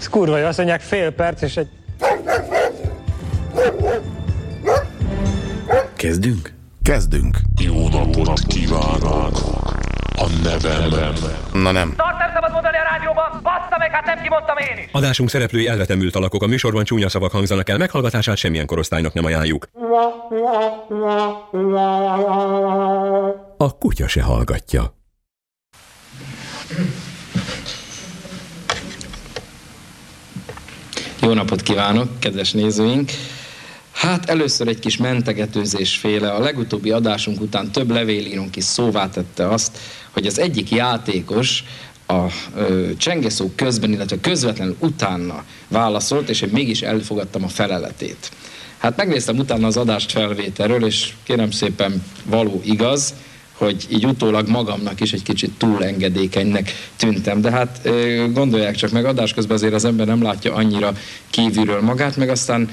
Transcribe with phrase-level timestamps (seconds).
[0.00, 1.68] Ez kurva jó, azt mondják fél perc, és egy...
[5.96, 6.52] Kezdünk?
[6.82, 7.36] Kezdünk.
[7.62, 9.38] Jó napot kívánok!
[10.16, 11.14] A nevem
[11.52, 11.94] Na nem.
[11.96, 14.88] Tart nem szabad mondani a rádióban, bassza meg, hát nem kimondtam én is.
[14.92, 19.68] Adásunk szereplői elvetemült alakok, a műsorban csúnya szavak hangzanak el, meghallgatását semmilyen korosztálynak nem ajánljuk.
[23.56, 24.99] A kutya se hallgatja.
[31.22, 33.10] Jó napot kívánok, kedves nézőink!
[33.92, 36.30] Hát először egy kis mentegetőzés féle.
[36.30, 39.78] A legutóbbi adásunk után több levélírónk is szóvá tette azt,
[40.10, 41.64] hogy az egyik játékos
[42.06, 48.30] a ö, csengeszó közben, illetve közvetlenül utána válaszolt, és én mégis elfogadtam a feleletét.
[48.78, 53.14] Hát megnéztem utána az adást felvételről, és kérem szépen való igaz,
[53.60, 57.40] hogy így utólag magamnak is egy kicsit túl engedékenynek tűntem.
[57.40, 57.88] De hát
[58.32, 60.92] gondolják csak meg, adás közben azért az ember nem látja annyira
[61.30, 62.70] kívülről magát, meg aztán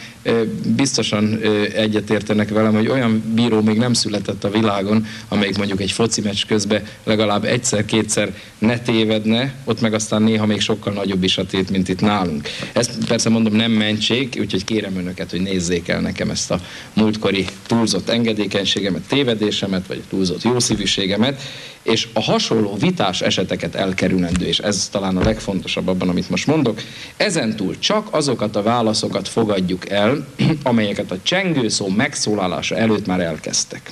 [0.76, 1.40] biztosan
[1.76, 6.46] egyetértenek velem, hogy olyan bíró még nem született a világon, amelyik mondjuk egy foci meccs
[6.48, 11.70] közben legalább egyszer-kétszer ne tévedne, ott meg aztán néha még sokkal nagyobb is a tét,
[11.70, 12.48] mint itt nálunk.
[12.74, 16.60] Ezt persze mondom nem mentség, úgyhogy kérem önöket, hogy nézzék el nekem ezt a
[16.94, 20.44] múltkori túlzott engedékenységemet, tévedésemet, vagy túlzott
[20.78, 21.42] jószívűségemet,
[21.84, 26.82] és a hasonló vitás eseteket elkerülendő, és ez talán a legfontosabb abban, amit most mondok,
[27.18, 30.28] ezentúl csak azokat a válaszokat fogadjuk el,
[30.64, 33.92] amelyeket a csengőszó megszólalása előtt már elkezdtek.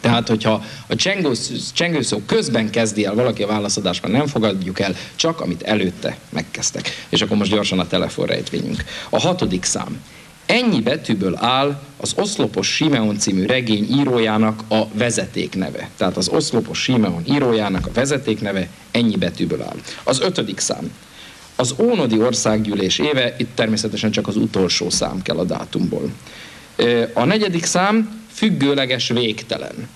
[0.00, 0.94] Tehát, hogyha a
[1.74, 7.06] csengőszó közben kezdi el valaki a válaszadást, már nem fogadjuk el, csak amit előtte megkezdtek.
[7.08, 8.84] És akkor most gyorsan a telefonrejtvényünk.
[9.10, 10.00] A hatodik szám.
[10.50, 15.88] Ennyi betűből áll az Oszlopos Simeon című regény írójának a vezetékneve.
[15.96, 19.76] Tehát az Oszlopos Simeon írójának a vezetékneve ennyi betűből áll.
[20.04, 20.92] Az ötödik szám.
[21.56, 26.10] Az Ónodi Országgyűlés éve, itt természetesen csak az utolsó szám kell a dátumból.
[27.12, 29.88] A negyedik szám függőleges végtelen.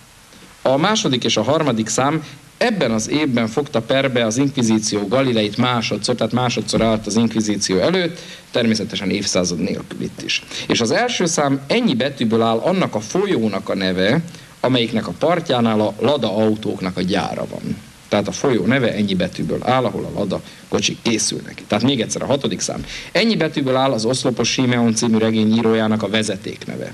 [0.62, 2.25] A második és a harmadik szám
[2.56, 8.19] ebben az évben fogta perbe az inkvizíció Galileit másodszor, tehát másodszor állt az inkvizíció előtt,
[8.50, 10.42] természetesen évszázad nélkül itt is.
[10.69, 14.20] És az első szám ennyi betűből áll annak a folyónak a neve,
[14.60, 17.76] amelyiknek a partjánál a Lada autóknak a gyára van.
[18.09, 21.62] Tehát a folyó neve ennyi betűből áll, ahol a Lada kocsik készülnek.
[21.66, 22.84] Tehát még egyszer a hatodik szám.
[23.12, 26.92] Ennyi betűből áll az Oszlopos Simeon című regény írójának a vezeték neve.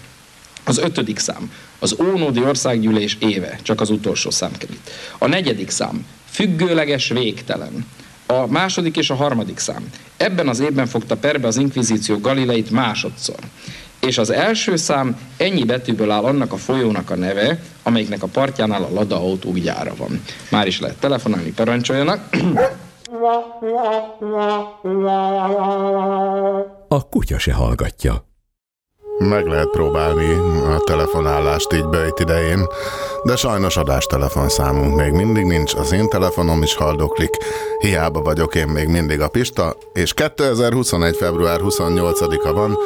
[0.70, 4.90] Az ötödik szám, az Ónódi Országgyűlés éve, csak az utolsó szám itt.
[5.18, 7.86] A negyedik szám, függőleges végtelen.
[8.26, 9.90] A második és a harmadik szám.
[10.16, 13.38] Ebben az évben fogta perbe az inkvizíció Galileit másodszor.
[14.00, 18.82] És az első szám ennyi betűből áll annak a folyónak a neve, amelyiknek a partjánál
[18.82, 20.22] a Lada autók gyára van.
[20.50, 22.28] Már is lehet telefonálni, parancsoljanak.
[26.88, 28.29] A kutya se hallgatja.
[29.28, 30.32] Meg lehet próbálni
[30.74, 32.66] a telefonálást így bejt idején,
[33.22, 37.36] de sajnos adástelefonszámunk még mindig nincs, az én telefonom is haldoklik,
[37.78, 41.16] hiába vagyok én még mindig a Pista, és 2021.
[41.16, 42.78] február 28-a van,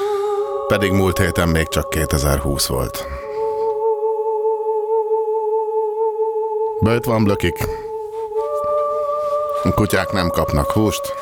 [0.68, 3.06] pedig múlt héten még csak 2020 volt.
[6.80, 7.68] Böjt van blökik.
[9.74, 11.14] Kutyák nem kapnak húst,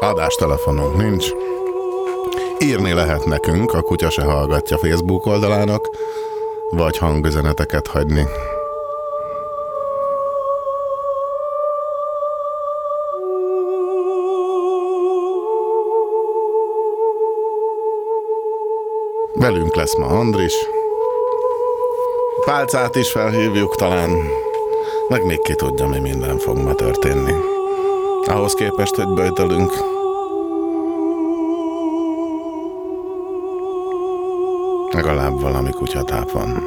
[0.00, 1.32] adástelefonunk nincs,
[2.58, 5.90] Írni lehet nekünk, a kutya se hallgatja Facebook oldalának,
[6.70, 8.26] vagy hangüzeneteket hagyni.
[19.32, 20.54] Velünk lesz ma Andris.
[22.44, 24.10] Pálcát is felhívjuk talán,
[25.08, 27.32] meg még ki tudja, mi minden fog ma történni.
[28.26, 29.72] Ahhoz képest, hogy böjtölünk,
[34.96, 36.65] legalább valami kutyatáp van.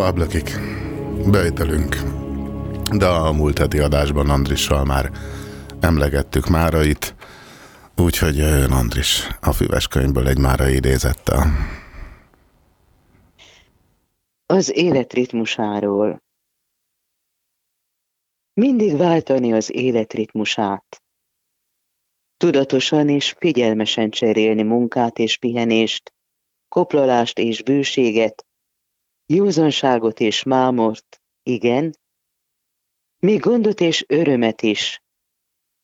[0.00, 0.50] Szóval, blökik,
[1.30, 1.96] beütelünk.
[2.96, 5.10] De a múlt heti adásban Andrissal már
[5.80, 7.14] emlegettük Márait,
[7.96, 11.46] úgyhogy jön Andris a füves könyvből egy Mára idézettel.
[14.46, 16.22] Az élet ritmusáról.
[18.52, 21.02] Mindig váltani az élet ritmusát.
[22.36, 26.12] Tudatosan és figyelmesen cserélni munkát és pihenést,
[26.68, 28.44] koplalást és bőséget,
[29.32, 31.96] józanságot és mámort, igen,
[33.18, 35.02] még gondot és örömet is.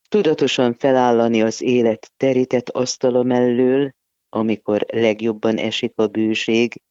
[0.09, 3.93] Tudatosan felállani az élet terített asztala mellől,
[4.29, 6.83] amikor legjobban esik a bőség,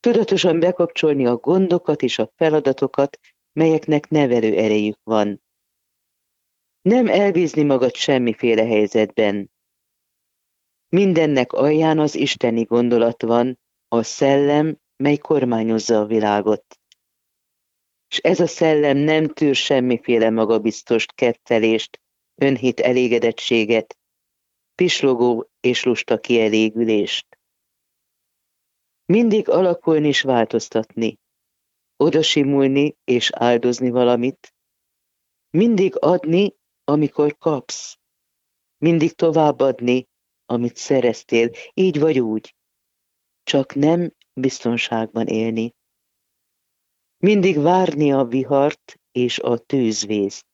[0.00, 3.18] tudatosan bekapcsolni a gondokat és a feladatokat,
[3.52, 5.42] melyeknek nevelő erejük van.
[6.82, 9.50] Nem elbízni magad semmiféle helyzetben.
[10.88, 13.58] Mindennek alján az isteni gondolat van,
[13.88, 16.80] a szellem, mely kormányozza a világot.
[18.08, 22.00] És ez a szellem nem tűr semmiféle magabiztos kettelést,
[22.34, 23.98] önhit elégedettséget,
[24.74, 27.38] pislogó és lusta kielégülést.
[29.04, 31.18] Mindig alakulni és változtatni,
[31.96, 34.54] odasimulni és áldozni valamit,
[35.50, 36.54] mindig adni,
[36.84, 37.98] amikor kapsz,
[38.78, 40.08] mindig továbbadni,
[40.44, 42.54] amit szereztél, így vagy úgy,
[43.42, 45.74] csak nem biztonságban élni.
[47.18, 50.46] Mindig várni a vihart és a tűzvészt.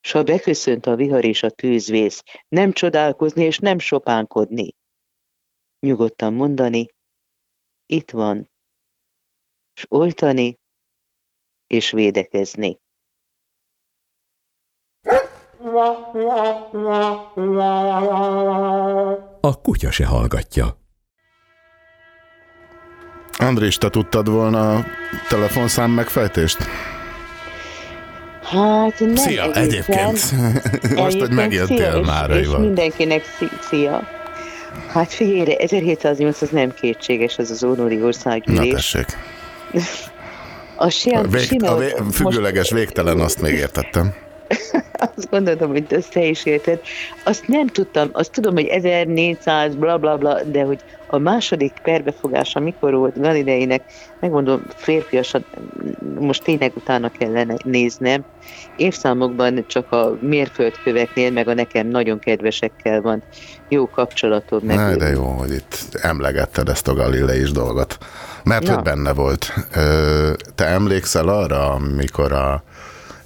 [0.00, 4.74] S ha beköszönt a vihar és a tűzvész, nem csodálkozni és nem sopánkodni.
[5.86, 6.86] Nyugodtan mondani,
[7.86, 8.50] itt van,
[9.74, 10.58] s oltani
[11.66, 12.78] és védekezni.
[19.40, 20.87] A kutya se hallgatja.
[23.38, 24.84] Andris, te tudtad volna a
[25.28, 26.58] telefonszám megfejtést?
[28.42, 29.62] Hát nem Szia, egészen.
[29.62, 30.32] egyébként.
[30.96, 34.02] Most, hogy megjöttél szia, és- már, És mindenkinek szí- szia.
[34.92, 38.72] Hát figyelj, 1708 az nem kétséges, az az Ónori Na országgyűlés.
[38.72, 39.06] tessék.
[40.76, 44.14] A Siam, Vég, a vé, függőleges végtelen, azt még értettem.
[45.16, 46.80] azt gondoltam, hogy ezt te is érted.
[47.24, 52.60] Azt nem tudtam, azt tudom, hogy 1400, bla bla bla, de hogy a második perbefogása
[52.60, 53.82] mikor volt Galileinek,
[54.20, 55.44] megmondom, férfiasan,
[56.18, 58.24] most tényleg utána kellene néznem.
[58.76, 63.22] Évszámokban csak a mérföldköveknél, meg a nekem nagyon kedvesekkel van
[63.68, 64.60] jó kapcsolatom.
[64.62, 67.98] Meg Na, de jó, hogy itt emlegetted ezt a Galileis dolgot.
[68.44, 68.74] Mert Na.
[68.74, 69.52] hogy benne volt.
[70.54, 72.62] Te emlékszel arra, amikor a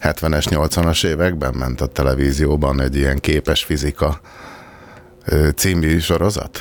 [0.02, 4.20] 70-es, 80-as években ment a televízióban egy ilyen képes fizika
[5.56, 6.58] című sorozat?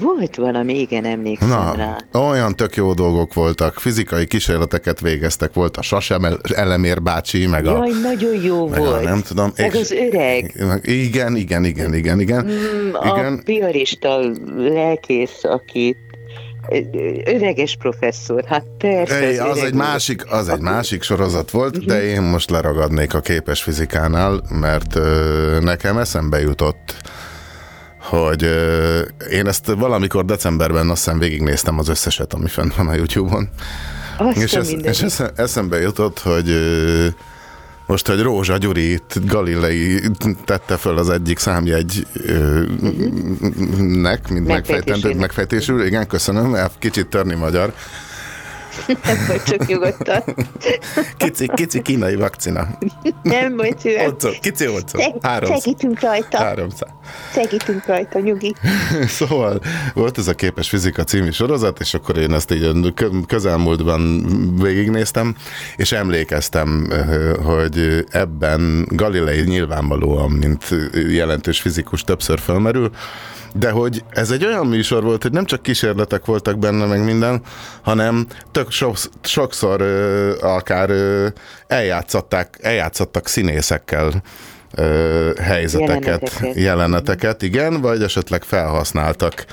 [0.00, 1.96] Volt valami, igen, emlékszem Na, rá.
[2.20, 7.70] olyan tök jó dolgok voltak, fizikai kísérleteket végeztek, volt a Sasem Elemér bácsi, meg a...
[7.70, 9.02] Jaj, nagyon jó meg a volt.
[9.04, 9.52] nem tudom.
[9.56, 10.54] Meg és- az öreg.
[10.82, 12.44] Igen, igen, igen, igen, igen.
[12.44, 13.42] Mm, A igen.
[13.44, 14.20] piarista
[14.56, 15.96] lelkész, aki
[17.24, 19.14] öreges professzor, hát persze.
[19.14, 21.86] Ej, az öreg egy másik, az egy másik sorozat volt, Mhm.
[21.86, 26.94] de én most leragadnék a képes fizikánál, mert ö, nekem eszembe jutott,
[28.00, 32.94] hogy ö, én ezt valamikor decemberben azt hiszem végignéztem az összeset, ami fent van a
[32.94, 33.48] YouTube-on.
[34.18, 34.86] Azt És, mindenit.
[34.86, 37.06] és esze- eszembe jutott, hogy ö,
[37.86, 40.00] most, hogy Rózsa Gyuri itt Galilei
[40.44, 42.62] tette föl az egyik számjegy ö,
[43.78, 47.72] nek, mint megfejtendő, megfejtésül, igen, köszönöm, kicsit törni magyar.
[49.04, 50.22] Nem vagy csak nyugodtan.
[51.16, 52.68] Kici, kici kínai vakcina.
[53.22, 54.04] Nem vagy szíves.
[54.06, 54.68] Olcó, kici.
[54.86, 55.60] Szeg- Háromszor.
[55.62, 56.38] Segítünk rajta.
[56.38, 56.88] Háromszor.
[57.32, 58.54] Segítünk rajta, nyugi.
[59.06, 59.60] Szóval
[59.94, 64.24] volt ez a Képes Fizika című sorozat, és akkor én ezt így kö- közelmúltban
[64.62, 65.36] végignéztem,
[65.76, 70.64] és emlékeztem, ö, hogy ebben Galilei nyilvánvalóan, mint
[71.08, 72.90] jelentős fizikus többször felmerül,
[73.58, 77.42] de hogy ez egy olyan műsor volt, hogy nem csak kísérletek voltak benne, meg minden,
[77.82, 81.26] hanem tök so- sokszor ö, akár ö,
[81.66, 84.22] eljátszották, eljátszottak színészekkel
[84.74, 86.56] ö, helyzeteket, Jeleneteket.
[86.56, 89.44] jeleneteket, igen, vagy esetleg felhasználtak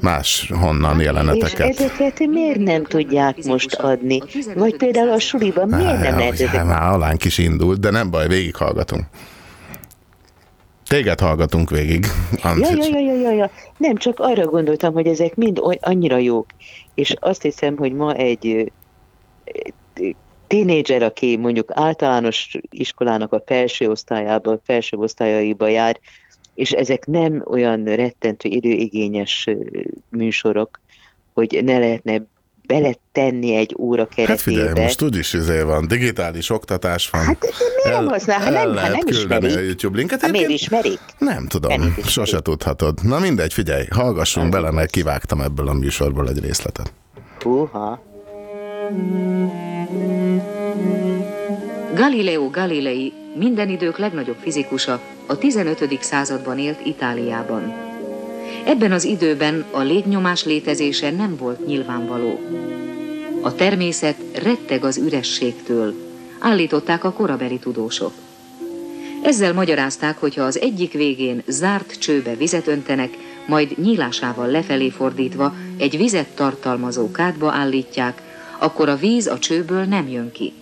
[0.00, 1.80] más honnan És jeleneteket.
[1.80, 4.22] ezeket miért nem tudják most adni?
[4.54, 6.64] Vagy például a suliban miért nem lehet ezeket?
[6.64, 9.04] már alánk is indult, de nem baj, végighallgatunk.
[10.88, 12.06] Téged hallgatunk végig.
[12.42, 13.50] Ja, ja, ja, ja, ja, ja.
[13.76, 16.46] Nem, csak arra gondoltam, hogy ezek mind annyira jók.
[16.94, 18.72] És azt hiszem, hogy ma egy
[20.46, 26.00] tínédzser, aki mondjuk általános iskolának a felső osztályában, felső osztályaiba jár,
[26.54, 29.48] és ezek nem olyan rettentő időigényes
[30.08, 30.80] műsorok,
[31.34, 32.22] hogy ne lehetne
[32.66, 34.38] beletenni egy óra Hát keretébe.
[34.40, 37.20] figyelj, most úgyis izé van, digitális oktatás van.
[37.24, 37.40] Hát
[37.84, 38.40] miért nem használ?
[38.40, 39.56] Ha nem, ha nem ismerik.
[39.56, 40.20] a YouTube linket.
[40.20, 40.98] Ha miért ismerik?
[41.18, 42.04] Nem tudom, Nem ismerik.
[42.06, 42.98] sose tudhatod.
[43.02, 46.92] Na mindegy, figyelj, hallgassunk bele, mert kivágtam ebből a műsorból egy részletet.
[47.40, 48.02] Húha.
[51.94, 55.98] Galileo Galilei minden idők legnagyobb fizikusa a 15.
[56.02, 57.74] században élt Itáliában.
[58.66, 62.40] Ebben az időben a légnyomás létezése nem volt nyilvánvaló.
[63.42, 65.94] A természet retteg az ürességtől,
[66.38, 68.12] állították a korabeli tudósok.
[69.22, 75.54] Ezzel magyarázták, hogy ha az egyik végén zárt csőbe vizet öntenek, majd nyílásával lefelé fordítva
[75.76, 78.22] egy vizet tartalmazó kádba állítják,
[78.58, 80.52] akkor a víz a csőből nem jön ki.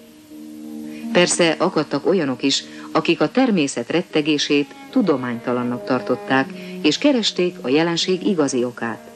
[1.12, 6.48] Persze akadtak olyanok is, akik a természet rettegését tudománytalannak tartották,
[6.82, 9.10] és keresték a jelenség igazi okát.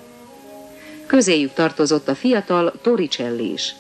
[1.07, 3.75] Közéjük tartozott a fiatal Torricelli is,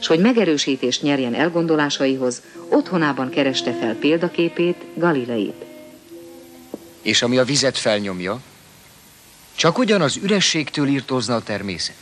[0.00, 5.64] s hogy megerősítést nyerjen elgondolásaihoz, otthonában kereste fel példaképét, Galileit.
[7.02, 8.40] És ami a vizet felnyomja,
[9.54, 11.96] csak ugyan az ürességtől írtózna a természet.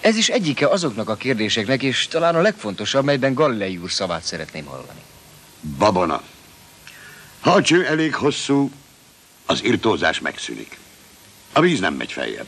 [0.00, 4.64] Ez is egyike azoknak a kérdéseknek, és talán a legfontosabb, melyben Galilei úr szavát szeretném
[4.64, 5.00] hallani.
[5.60, 6.22] Babona.
[7.40, 8.70] Ha a cső elég hosszú,
[9.46, 10.78] az irtózás megszűnik.
[11.52, 12.46] A víz nem megy feljebb.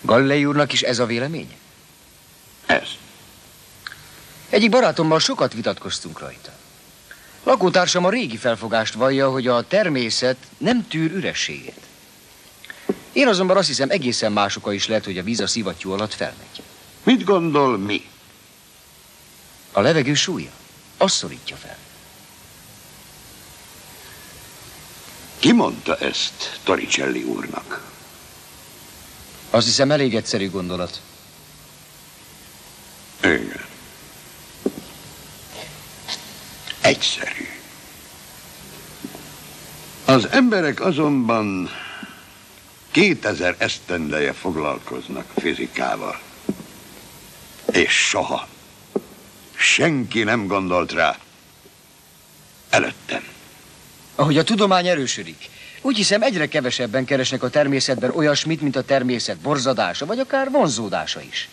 [0.00, 1.56] Galilei úrnak is ez a véleménye?
[2.66, 2.88] Ez.
[4.48, 6.52] Egyik barátommal sokat vitatkoztunk rajta.
[7.42, 11.80] Lakótársam a régi felfogást vallja, hogy a természet nem tűr ürességet.
[13.12, 16.14] Én azonban azt hiszem egészen más oka is lehet, hogy a víz a szivattyú alatt
[16.14, 16.62] felmegy.
[17.02, 18.06] Mit gondol mi?
[19.72, 20.50] A levegő súlya,
[21.04, 21.76] azt szorítja fel.
[25.38, 27.92] Ki mondta ezt Torricelli úrnak?
[29.50, 31.00] Azt hiszem elég egyszerű gondolat.
[33.22, 33.64] Igen.
[36.80, 37.48] Egyszerű.
[40.04, 41.70] Az emberek azonban
[42.90, 46.20] 2000 esztendeje foglalkoznak fizikával.
[47.72, 48.48] És soha.
[49.64, 51.18] Senki nem gondolt rá.
[52.70, 53.22] Előttem.
[54.14, 55.48] Ahogy a tudomány erősödik,
[55.80, 61.20] úgy hiszem egyre kevesebben keresnek a természetben olyasmit, mint a természet borzadása, vagy akár vonzódása
[61.20, 61.48] is.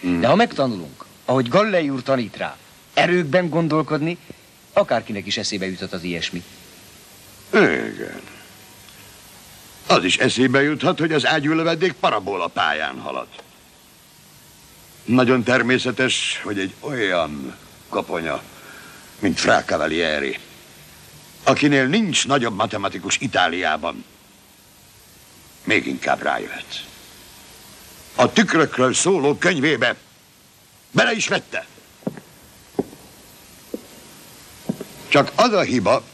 [0.00, 2.56] De ha megtanulunk, ahogy Gallei úr tanít rá,
[2.94, 4.18] erőkben gondolkodni,
[4.72, 6.42] akárkinek is eszébe juthat az ilyesmi.
[7.52, 8.20] Igen.
[9.86, 13.28] Az is eszébe juthat, hogy az ágyúlövedék parabola pályán halad.
[15.06, 17.56] Nagyon természetes, hogy egy olyan
[17.88, 18.42] kaponya,
[19.18, 20.38] mint Fra Cavalieri,
[21.42, 24.04] akinél nincs nagyobb matematikus Itáliában,
[25.64, 26.84] még inkább rájöhet.
[28.14, 29.96] A tükrökről szóló könyvébe
[30.90, 31.66] bele is vette.
[35.08, 36.04] Csak az a hiba,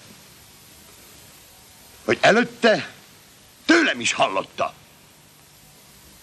[2.05, 2.91] hogy előtte
[3.65, 4.75] tőlem is hallotta.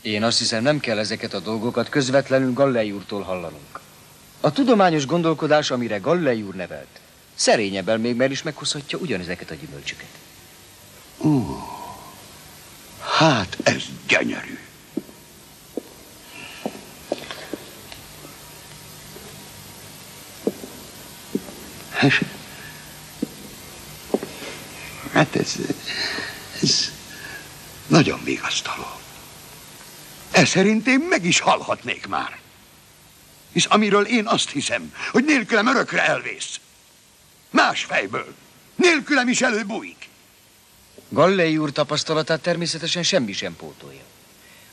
[0.02, 3.80] Én azt hiszem, nem kell ezeket a dolgokat közvetlenül Gallei úrtól hallanunk.
[4.42, 7.00] A tudományos gondolkodás, amire Gallei úr nevelt,
[7.36, 10.10] szerényebben még meg is meghozhatja ugyanezeket a gyümölcsöket.
[11.18, 11.60] Ó,
[13.00, 14.60] hát ez gyönyörű.
[25.12, 25.56] Hát ez,
[26.62, 26.92] ez
[27.88, 28.99] nagyon vigasztaló.
[30.40, 32.40] Ez szerint én meg is halhatnék már.
[33.52, 36.60] Hisz amiről én azt hiszem, hogy nélkülem örökre elvész.
[37.50, 38.34] Más fejből.
[38.76, 40.10] Nélkülem is előbújik.
[41.10, 44.02] Gallei úr tapasztalatát természetesen semmi sem pótolja.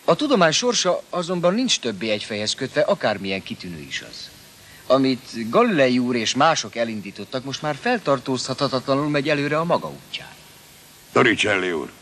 [0.05, 4.31] A tudomány sorsa azonban nincs többé egy fejhez kötve, akármilyen kitűnő is az.
[4.87, 10.35] Amit Gallei úr és mások elindítottak, most már feltartóztathatatlanul megy előre a maga útján.
[11.13, 11.93] Torricelli úr,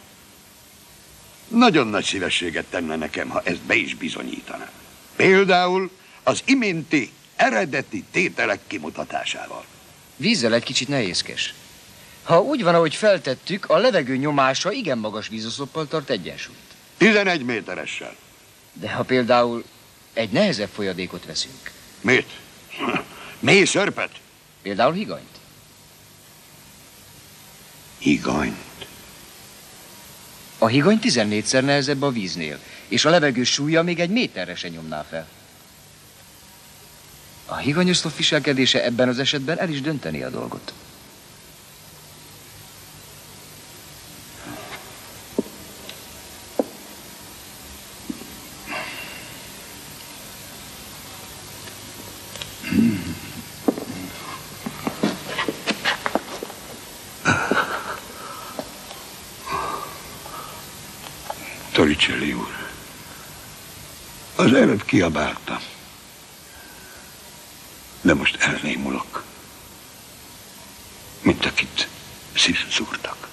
[1.54, 4.70] nagyon nagy szívességet tenne nekem, ha ezt be is bizonyítaná.
[5.16, 5.90] Például
[6.22, 9.64] az iménti eredeti tételek kimutatásával.
[10.16, 11.54] Vízzel egy kicsit nehézkes.
[12.22, 16.58] Ha úgy van, ahogy feltettük, a levegő nyomása igen magas vízoszloppal tart egyensúlyt.
[16.96, 18.16] 11 méteressel.
[18.72, 19.64] De ha például
[20.12, 21.70] egy nehezebb folyadékot veszünk,
[22.00, 22.26] Mit?
[23.38, 24.10] Mély szörpet?
[24.62, 25.34] például higanyt,
[27.98, 28.56] Higany.
[30.64, 35.02] A higany 14-szer nehezebb a víznél, és a levegő súlya még egy méterre se nyomná
[35.02, 35.28] fel.
[37.46, 40.72] A higanyoszlop viselkedése ebben az esetben el is dönteni a dolgot.
[61.74, 62.54] Toricelli úr,
[64.44, 65.58] az előbb kiabáltam,
[68.00, 69.24] de most elnémulok,
[71.22, 71.88] mint akit
[72.36, 73.28] szívszúrtak.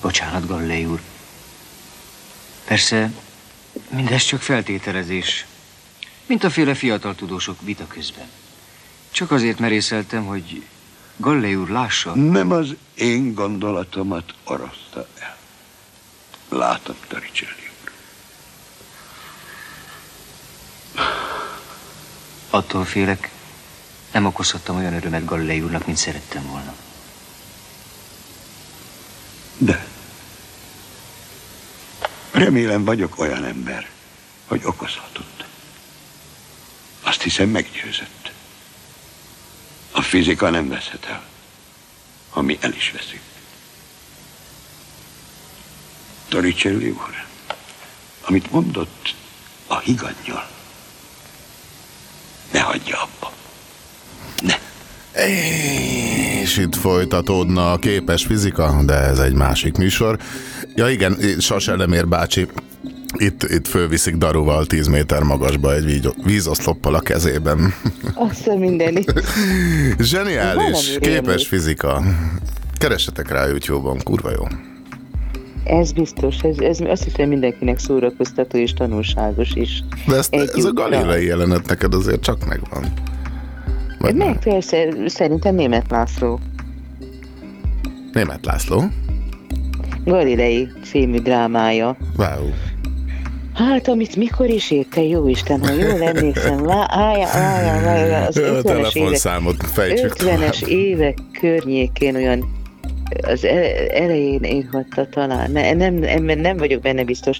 [0.00, 1.00] Bocsánat, Gallei úr.
[2.64, 3.10] Persze,
[3.88, 5.46] mindez csak feltételezés,
[6.26, 8.28] mint a féle fiatal tudósok vita közben.
[9.10, 10.64] Csak azért merészeltem, hogy
[11.16, 12.14] Gallei úr lássa.
[12.14, 15.36] Nem az én gondolatomat oroszta el.
[16.48, 17.90] Látom, Toricelli úr.
[22.50, 23.30] Attól félek,
[24.12, 26.74] nem okozhattam olyan örömet Gallei úrnak, mint szerettem volna.
[29.58, 29.86] De
[32.30, 33.88] remélem vagyok olyan ember,
[34.46, 35.44] hogy okozhatott.
[37.02, 38.32] Azt hiszem meggyőzött.
[39.90, 41.24] A fizika nem veszhet el,
[42.30, 43.22] ha mi el is veszünk.
[46.28, 47.26] Toricelli úr,
[48.20, 49.14] amit mondott
[49.66, 50.50] a higannyal,
[52.52, 53.32] ne hagyja abba.
[56.42, 60.18] És itt folytatódna a képes fizika, de ez egy másik műsor.
[60.74, 62.48] Ja igen, Sas Elemér bácsi
[63.16, 67.74] itt, itt fölviszik daruval 10 méter magasba egy víz, vízoszloppal a kezében.
[68.28, 69.22] Azt a mindenit.
[69.98, 72.02] Zseniális, képes fizika.
[72.78, 74.44] Keressetek rá YouTube-on, kurva jó.
[75.70, 79.84] Ez biztos, ez, ez azt hiszem mindenkinek szórakoztató és tanulságos is.
[80.06, 82.92] De ezt, ez a galilei jelenet neked azért csak megvan.
[83.98, 86.40] Vagy Meg persze, szerintem német László.
[88.12, 88.84] Német László?
[90.04, 91.96] Galilei című drámája.
[92.16, 92.50] Wow.
[93.54, 98.36] Hát, amit mikor is írt, te jó Isten, ha jól emlékszem, állja, állja, állja, az
[98.36, 102.58] A 50-es évek, telefonszámot fejtsük 50-es évek környékén olyan
[103.22, 107.38] az ele- elején írhatta talán, ne, nem, nem, nem vagyok benne biztos.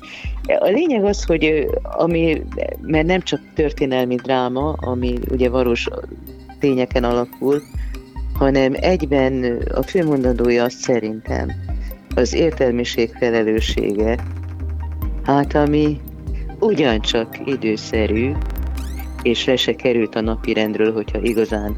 [0.59, 2.43] A lényeg az, hogy ami,
[2.81, 5.89] mert nem csak történelmi dráma, ami ugye valós
[6.59, 7.63] tényeken alapul,
[8.35, 11.53] hanem egyben a főmondandója azt szerintem
[12.15, 14.19] az értelmiség felelőssége,
[15.23, 16.01] hát ami
[16.59, 18.33] ugyancsak időszerű,
[19.23, 21.77] és le se került a napi rendről, hogyha igazán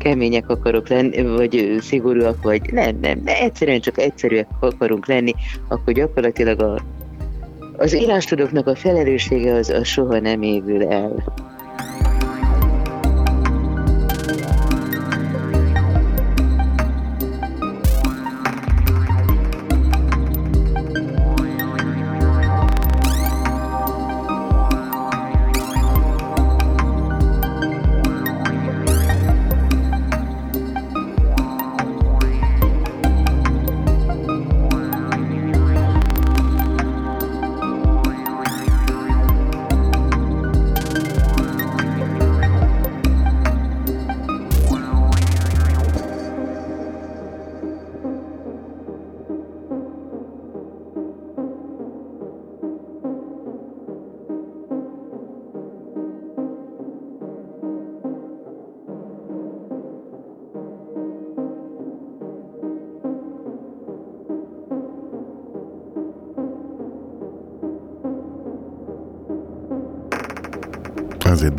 [0.00, 5.34] kemények akarok lenni, vagy szigorúak, vagy nem, nem, de egyszerűen csak egyszerűek akarunk lenni,
[5.68, 6.78] akkor gyakorlatilag a,
[7.76, 11.24] az írástudóknak a felelőssége az, az soha nem évül el.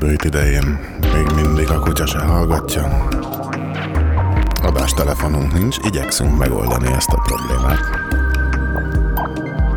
[0.02, 0.80] Bőjt idején.
[1.14, 3.08] Még mindig a kutya se hallgatja.
[4.62, 7.80] Adástelefonunk nincs, igyekszünk megoldani ezt a problémát.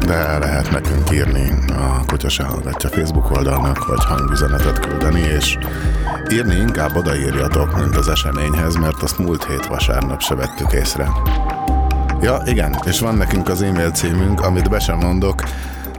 [0.06, 5.58] De lehet nekünk írni a Kutya se hallgatja Facebook oldalnak, vagy hangüzenetet küldeni, és
[6.32, 11.08] írni inkább odaírjatok, mint az eseményhez, mert azt múlt hét vasárnap se vettük észre.
[12.20, 15.42] Ja, igen, és van nekünk az e-mail címünk, amit be sem mondok,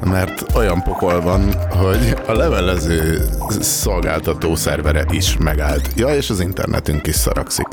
[0.04, 3.30] mert olyan pokol van, hogy a levelező
[3.60, 5.90] szolgáltató szervere is megállt.
[5.96, 7.68] Ja, és az internetünk is szarakszik.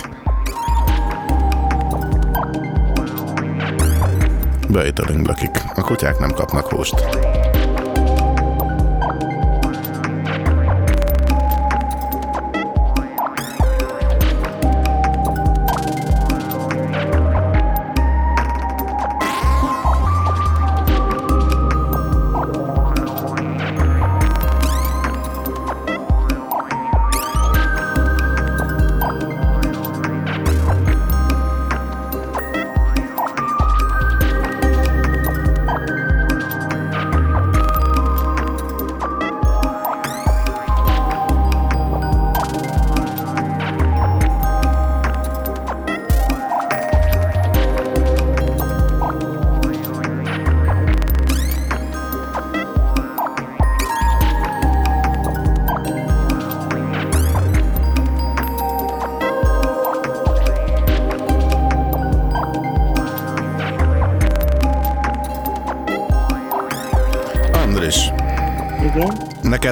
[4.69, 5.63] Beütölünk lakik.
[5.75, 6.95] A kutyák nem kapnak húst.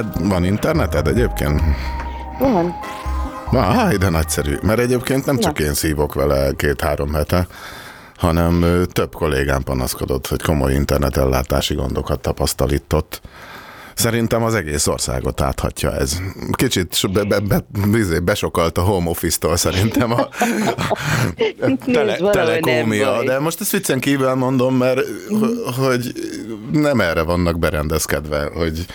[0.01, 1.61] Neked van interneted egyébként?
[2.39, 2.75] Van.
[3.51, 4.57] Váj, de nagyszerű.
[4.61, 7.47] Mert egyébként nem csak én szívok vele két-három hete,
[8.15, 13.21] hanem több kollégám panaszkodott, hogy komoly internetellátási gondokat tapasztal itt ott.
[13.93, 16.17] Szerintem az egész országot áthatja ez.
[16.51, 20.19] Kicsit be, be, be, bizé besokalt a home office-tól szerintem a,
[21.61, 23.23] a tele, telekómia.
[23.23, 26.11] De most ezt viccen kívül mondom, mert h- hogy
[26.71, 28.85] nem erre vannak berendezkedve, hogy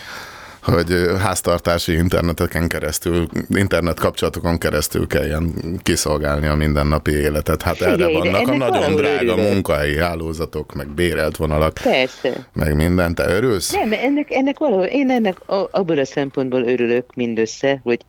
[0.73, 7.63] hogy háztartási interneteken keresztül, internet kapcsolatokon keresztül kelljen kiszolgálni a mindennapi életet.
[7.63, 9.53] Hát erre Figyelj, de vannak a nagyon drága örülök.
[9.53, 12.47] munkahelyi hálózatok, meg bérelt vonalak, Persze.
[12.53, 13.15] meg minden.
[13.15, 13.73] Te örülsz?
[13.73, 18.01] Nem, ennek, ennek valahol, én ennek a, abból a szempontból örülök mindössze, hogy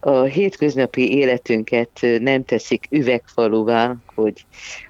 [0.00, 4.44] a hétköznapi életünket nem teszik üvegfaluvá, hogy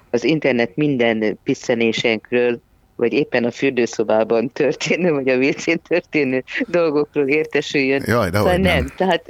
[0.09, 2.61] az internet minden pisszenésenkről,
[2.99, 8.03] vagy éppen a fürdőszobában történő, vagy a WC-n történő dolgokról értesüljön.
[8.05, 8.61] Jaj, de szóval nem.
[8.61, 8.91] nem.
[8.97, 9.23] Tehát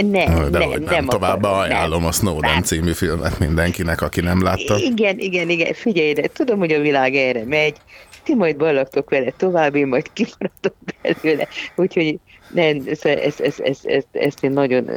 [0.00, 2.08] nem, De nem, nem, nem, nem Továbbá akarom, ajánlom nem.
[2.08, 4.78] a Snowden című filmet mindenkinek, aki nem látta.
[4.78, 5.72] Igen, igen, igen.
[5.72, 7.76] Figyelj, de tudom, hogy a világ erre megy.
[8.22, 11.48] Ti majd ballagtok vele tovább, én majd kimaradok belőle.
[11.76, 12.18] Úgyhogy
[12.52, 14.90] nem, ez, ez, ez, ez, ez, ezt én nagyon...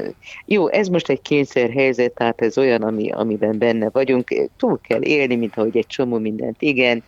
[0.45, 4.49] Jó, ez most egy kényszer helyzet, tehát ez olyan, ami, amiben benne vagyunk.
[4.57, 6.61] Túl kell élni, mint ahogy egy csomó mindent.
[6.61, 7.03] Igen,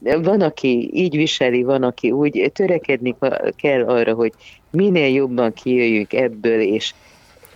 [0.00, 3.16] van, aki így viseli, van, aki úgy törekedni
[3.56, 4.32] kell arra, hogy
[4.70, 6.94] minél jobban kijöjjünk ebből, és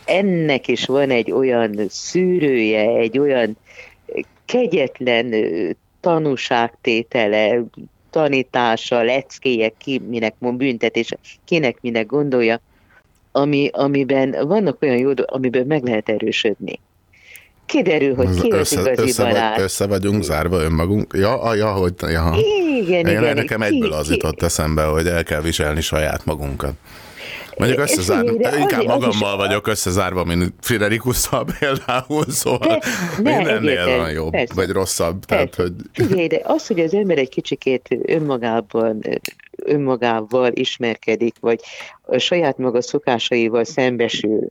[0.04, 3.56] ennek is van egy olyan szűrője, egy olyan
[4.44, 5.34] kegyetlen
[6.00, 7.62] tanúságtétele,
[8.10, 12.60] tanítása, leckéje, ki minek mond büntetése, kinek minek gondolja,
[13.32, 16.78] ami, amiben vannak olyan jó, amiből meg lehet erősödni.
[17.70, 19.54] Kiderül, hogy ki az össze, igazi össze, barát.
[19.54, 21.12] vagy, össze vagyunk zárva önmagunk.
[21.16, 22.34] Ja, ja, hogy, ja.
[22.80, 23.34] Igen, Én igen.
[23.34, 26.72] nekem ki- egyből az ki- jutott eszembe, hogy el kell viselni saját magunkat.
[27.56, 28.18] Mondjuk összezár...
[28.18, 32.90] figyelj, de inkább az magammal is- vagyok összezárva, mint Friderikusszal például, szóval Persze,
[33.22, 34.54] ne, mindennél egyértelmű, van jobb, persze.
[34.54, 35.24] vagy rosszabb.
[35.24, 39.00] Tehát, hogy Figyelj, de az, hogy az ember egy kicsikét önmagában,
[39.64, 41.60] önmagával ismerkedik, vagy
[42.02, 44.46] a saját maga szokásaival szembesül,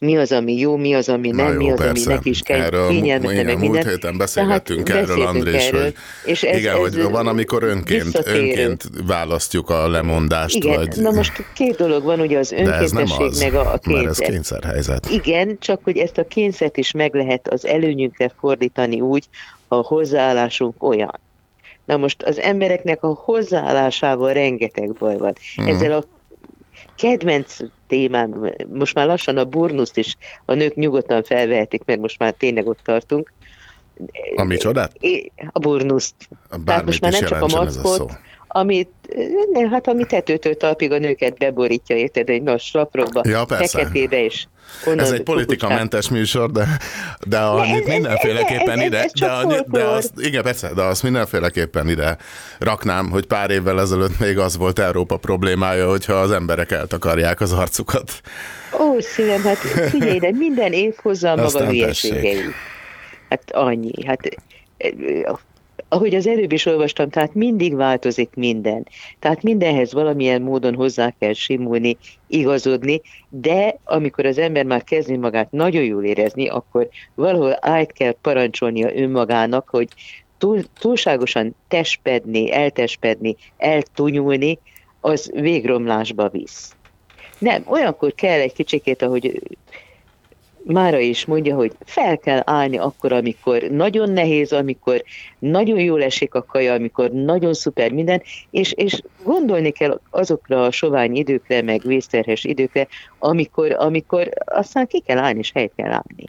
[0.00, 2.10] mi az, ami jó, mi az, ami Na nem, jó, mi az, ami persze.
[2.14, 6.58] neki is Erről, kényelmetlen, igen, múlt héten beszélgettünk Tehát erről, Andrés, erről, hogy és ez-
[6.58, 10.96] igen, ez hogy van, amikor önként, önként választjuk a lemondást, Igen, vagy...
[10.96, 14.30] na most két dolog van, ugye az önkéntesség, az, meg a, a mert ez kényszer.
[14.30, 15.08] kényszerhelyzet.
[15.10, 19.24] Igen, csak hogy ezt a kényszert is meg lehet az előnyünkre fordítani úgy,
[19.68, 21.20] ha a hozzáállásunk olyan.
[21.84, 25.36] Na most az embereknek a hozzáállásával rengeteg baj van.
[25.56, 25.68] Mhm.
[25.68, 26.04] Ezzel a
[26.96, 27.56] kedvenc
[27.86, 32.66] témám, most már lassan a burnuszt is a nők nyugodtan felvehetik, mert most már tényleg
[32.66, 33.32] ott tartunk.
[34.36, 34.92] A micsodát?
[35.52, 36.14] A burnuszt.
[36.48, 38.90] Tehát Bármit most már nem csak a ez a amit,
[39.52, 43.78] ne, hát ami tetőtől talpig a nőket beborítja, érted, egy nagy saprokba, Ja, persze.
[43.78, 44.48] feketébe is.
[44.86, 46.66] Onnan Ez egy politikamentes műsor, de,
[47.26, 50.82] de amit ez- mindenféleképpen ez- ez- ide, ez de, a- de azt, igen, persze, de
[50.82, 52.16] azt mindenféleképpen ide
[52.58, 57.52] raknám, hogy pár évvel ezelőtt még az volt Európa problémája, hogyha az emberek eltakarják az
[57.52, 58.20] arcukat.
[58.80, 59.56] Ó, szívem, hát
[59.90, 62.52] figyelj, de minden év hozza maga hülyeségeit.
[63.28, 64.06] Hát annyi.
[64.06, 64.20] Hát
[65.88, 68.86] ahogy az előbb is olvastam, tehát mindig változik minden.
[69.18, 71.96] Tehát mindenhez valamilyen módon hozzá kell simulni,
[72.26, 78.12] igazodni, de amikor az ember már kezdi magát nagyon jól érezni, akkor valahol át kell
[78.20, 79.88] parancsolnia önmagának, hogy
[80.38, 84.58] túl, túlságosan testpedni, eltespedni, eltunyulni,
[85.00, 86.76] az végromlásba visz.
[87.38, 89.40] Nem, olyankor kell egy kicsikét, ahogy
[90.68, 95.02] Mára is mondja, hogy fel kell állni akkor, amikor nagyon nehéz, amikor
[95.38, 100.70] nagyon jól esik a kaja, amikor nagyon szuper minden, és, és gondolni kell azokra a
[100.70, 102.86] sovány időkre, meg vészterhes időkre,
[103.18, 106.24] amikor, amikor aztán ki kell állni, és helyt kell állni.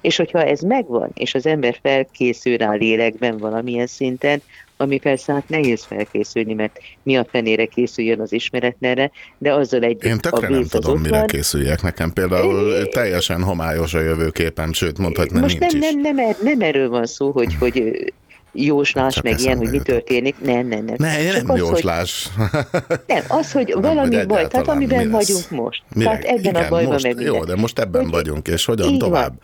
[0.00, 4.42] És hogyha ez megvan, és az ember felkészül rá lélekben valamilyen szinten,
[4.80, 10.04] ami persze hát nehéz felkészülni, mert mi a fenére készüljön az ismeretlenre, de azzal egy
[10.04, 11.26] Én tökre nem vész az tudom, mire van.
[11.26, 11.82] készüljek.
[11.82, 15.88] Nekem például teljesen homályos a jövőképem, sőt mondhatnám, Most nincs nem, is.
[15.92, 18.04] nem, nem, er, nem erről van szó, hogy, hogy
[18.52, 20.34] jóslás, Csak meg ilyen, hogy mi történik.
[20.40, 20.94] Nem, nem, nem.
[20.98, 22.28] Ne, Csak nem az, hogy, jóslás.
[23.06, 25.82] nem, az, hogy Nem, valami hogy baj, tehát amiben vagyunk most.
[25.94, 26.10] Mire?
[26.10, 27.20] Tehát ebben Igen, a bajban most, meg.
[27.20, 29.38] Jó, de most ebben Hogy- vagyunk, és hogyan Így van.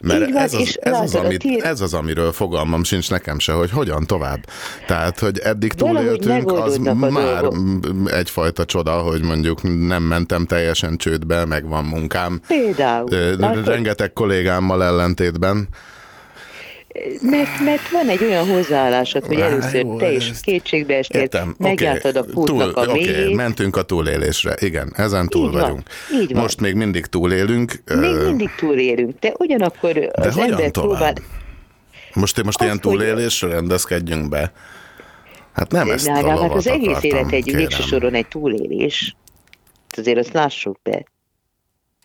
[0.00, 3.70] Mert van, ez, az, ez, az, amit, ez az, amiről fogalmam sincs nekem se, hogy
[3.70, 4.46] hogyan tovább.
[4.86, 8.12] Tehát, hogy eddig túléltünk, az már dolgok.
[8.12, 12.40] egyfajta csoda, hogy mondjuk nem mentem teljesen csődbe, meg van munkám.
[12.46, 13.08] Például.
[13.64, 15.68] Rengeteg kollégámmal ellentétben.
[17.20, 22.16] Mert, mert van egy olyan hozzáállásod, hogy először jó, te is kétségbe estél, Értem, megjártad
[22.16, 23.36] a kútnak a oké, mélyét.
[23.36, 25.82] mentünk a túlélésre, igen, ezen túl Így van, vagyunk.
[26.22, 26.42] így van.
[26.42, 27.72] Most még mindig túlélünk.
[27.86, 30.72] Még mindig túlélünk, de ugyanakkor De az ember tovább?
[30.72, 31.12] próbál...
[32.14, 34.52] Most, most ilyen Azt, hogy- túlélésre rendezkedjünk be.
[35.52, 39.16] Hát nem ezt a hát az egész élet egy végső soron egy túlélés.
[39.96, 41.04] Azért azt lássuk be.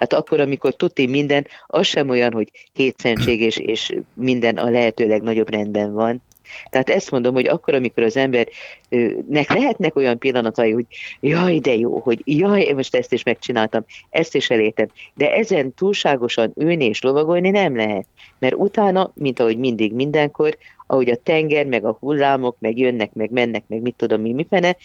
[0.03, 5.07] Hát akkor, amikor tuti minden, az sem olyan, hogy kétszentség és, és minden a lehető
[5.07, 6.21] legnagyobb rendben van.
[6.69, 10.85] Tehát ezt mondom, hogy akkor, amikor az embernek lehetnek olyan pillanatai, hogy
[11.19, 15.73] jaj, de jó, hogy jaj, én most ezt is megcsináltam, ezt is elértem, de ezen
[15.73, 18.05] túlságosan ülni és lovagolni nem lehet,
[18.39, 23.31] mert utána, mint ahogy mindig mindenkor, ahogy a tenger, meg a hullámok, meg jönnek, meg
[23.31, 24.75] mennek, meg mit tudom mi, mifene,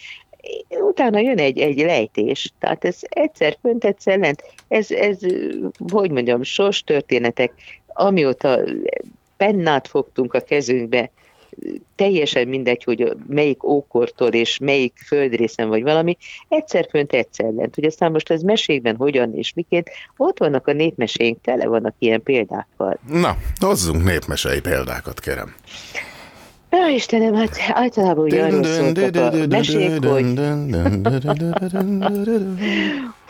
[0.69, 2.53] utána jön egy, egy lejtés.
[2.59, 4.43] Tehát ez egyszer fönt, egyszer lent.
[4.69, 5.17] Ez, ez,
[5.91, 7.53] hogy mondjam, sors történetek,
[7.87, 8.59] amióta
[9.37, 11.11] pennát fogtunk a kezünkbe,
[11.95, 17.75] teljesen mindegy, hogy melyik ókortól és melyik földrészen vagy valami, egyszer fönt, egyszer lent.
[17.75, 22.23] Hogy aztán most ez mesékben hogyan és miként, ott vannak a népmeséink, tele vannak ilyen
[22.23, 22.99] példákkal.
[23.07, 25.55] Na, hozzunk népmesei példákat, kérem.
[26.71, 30.39] Ja, Istenem, hát általában ugye arról szóltak a mesék, hogy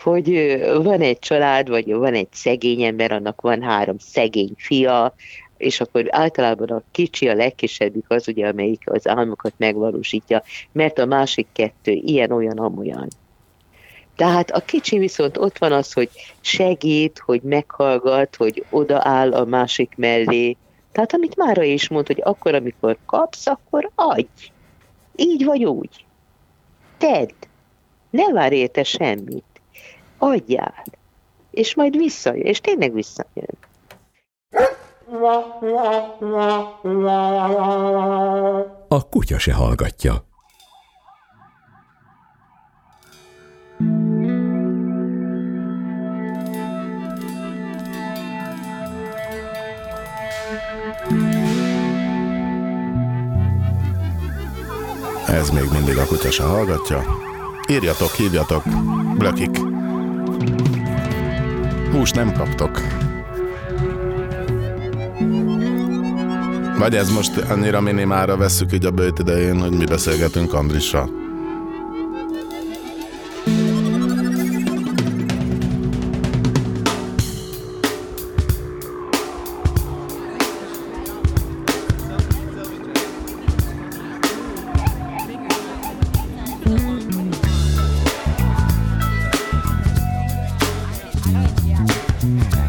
[0.02, 5.14] hogy van egy család, vagy van egy szegény ember, annak van három szegény fia,
[5.56, 11.06] és akkor általában a kicsi, a legkisebbik az ugye, amelyik az álmokat megvalósítja, mert a
[11.06, 13.08] másik kettő ilyen, olyan, amolyan.
[14.16, 16.08] Tehát a kicsi viszont ott van az, hogy
[16.40, 20.56] segít, hogy meghallgat, hogy odaáll a másik mellé.
[20.92, 24.52] Tehát amit Mára is mond, hogy akkor, amikor kapsz, akkor adj.
[25.16, 26.04] Így vagy úgy.
[26.98, 27.30] Tedd.
[28.10, 29.44] Ne várj érte semmit.
[30.18, 30.84] Adjál.
[31.50, 32.46] És majd visszajön.
[32.46, 33.58] És tényleg visszajön.
[38.88, 40.24] A kutya se hallgatja.
[55.30, 57.04] Ez még mindig a kutya se hallgatja.
[57.68, 58.62] Írjatok, hívjatok,
[59.18, 59.58] blökik.
[61.92, 62.80] Hús nem kaptok.
[66.78, 71.19] Vagy ez most annyira minimára vesszük így a bőt idején, hogy mi beszélgetünk Andrissal.
[91.64, 92.59] Yeah.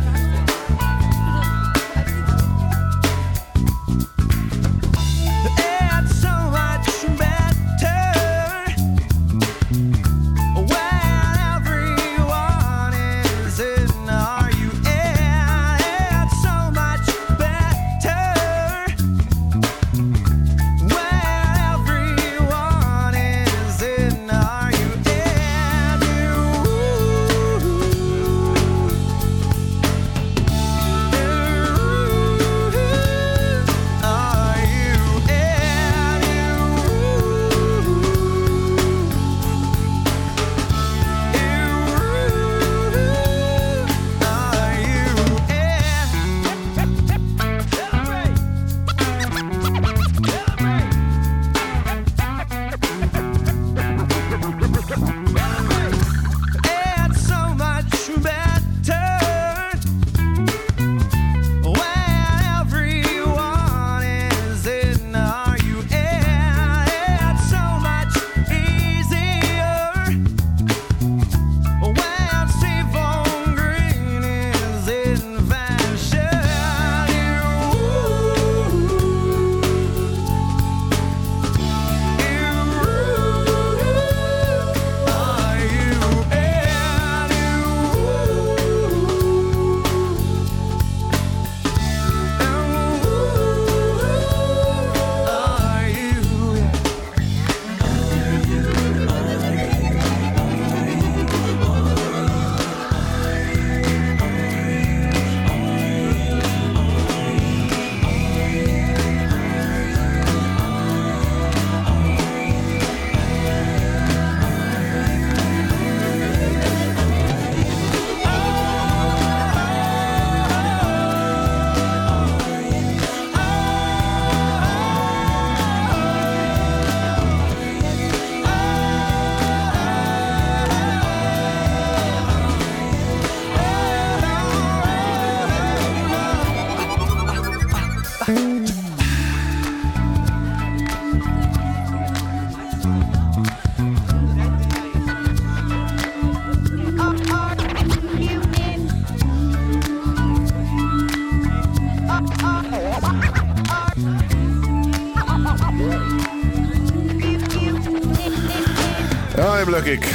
[159.82, 160.06] Lakik,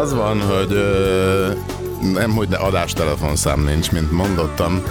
[0.00, 1.46] az van, hogy ö,
[2.12, 4.82] nem, hogy de adástelefonszám nincs, mint mondottam.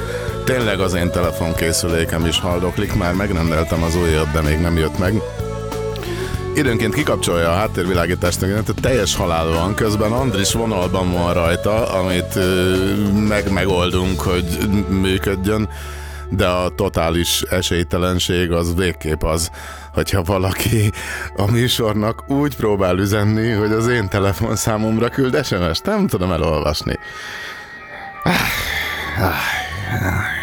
[0.46, 5.22] Tényleg az én telefonkészülékem is haldoklik, már megrendeltem az újat, de még nem jött meg.
[6.56, 12.76] Időnként kikapcsolja a háttérvilágítást, tehát teljes halál van, közben Andris vonalban van rajta, amit ö,
[13.28, 14.46] meg megoldunk, hogy
[14.90, 15.70] működjön,
[16.30, 19.52] de a totális esélytelenség az végképp az,
[19.98, 20.92] hogyha valaki
[21.36, 26.96] a műsornak úgy próbál üzenni, hogy az én telefonszámomra küld SMS-t, nem tudom elolvasni.
[28.24, 28.34] Ah,
[29.18, 29.34] ah,
[30.02, 30.36] ah.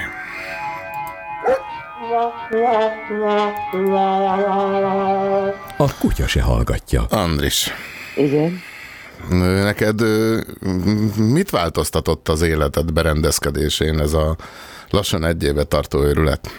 [5.77, 7.03] A kutya se hallgatja.
[7.03, 7.71] Andris,
[8.17, 8.61] Igen.
[9.63, 10.01] neked
[11.17, 14.37] mit változtatott az életed berendezkedésén ez a
[14.91, 16.51] lassan egy éve tartó őrület?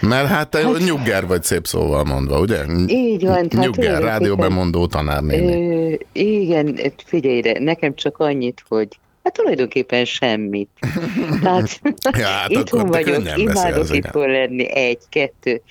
[0.00, 2.64] Mert hát te hát, nyugger vagy szép szóval mondva, ugye?
[2.86, 5.92] Így van, hát Nyugger, tulajdonképpen- rádióbemondó tanárnéni.
[5.92, 8.88] Ö, igen, figyelj ide, nekem csak annyit, hogy
[9.22, 10.68] hát tulajdonképpen semmit.
[11.42, 11.80] Tehát
[12.18, 15.62] Ja, hát itthon vagyok, imádok itthon lenni, egy, kettő.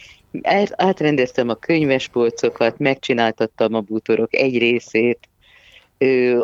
[0.41, 5.19] Át- Átrendeztem a könyvespolcokat, megcsináltattam a bútorok egy részét,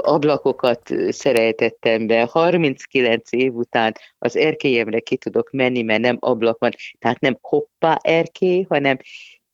[0.01, 6.71] ablakokat szereltettem be, 39 év után az erkélyemre ki tudok menni, mert nem ablak van,
[6.99, 8.97] tehát nem hoppá erkély, hanem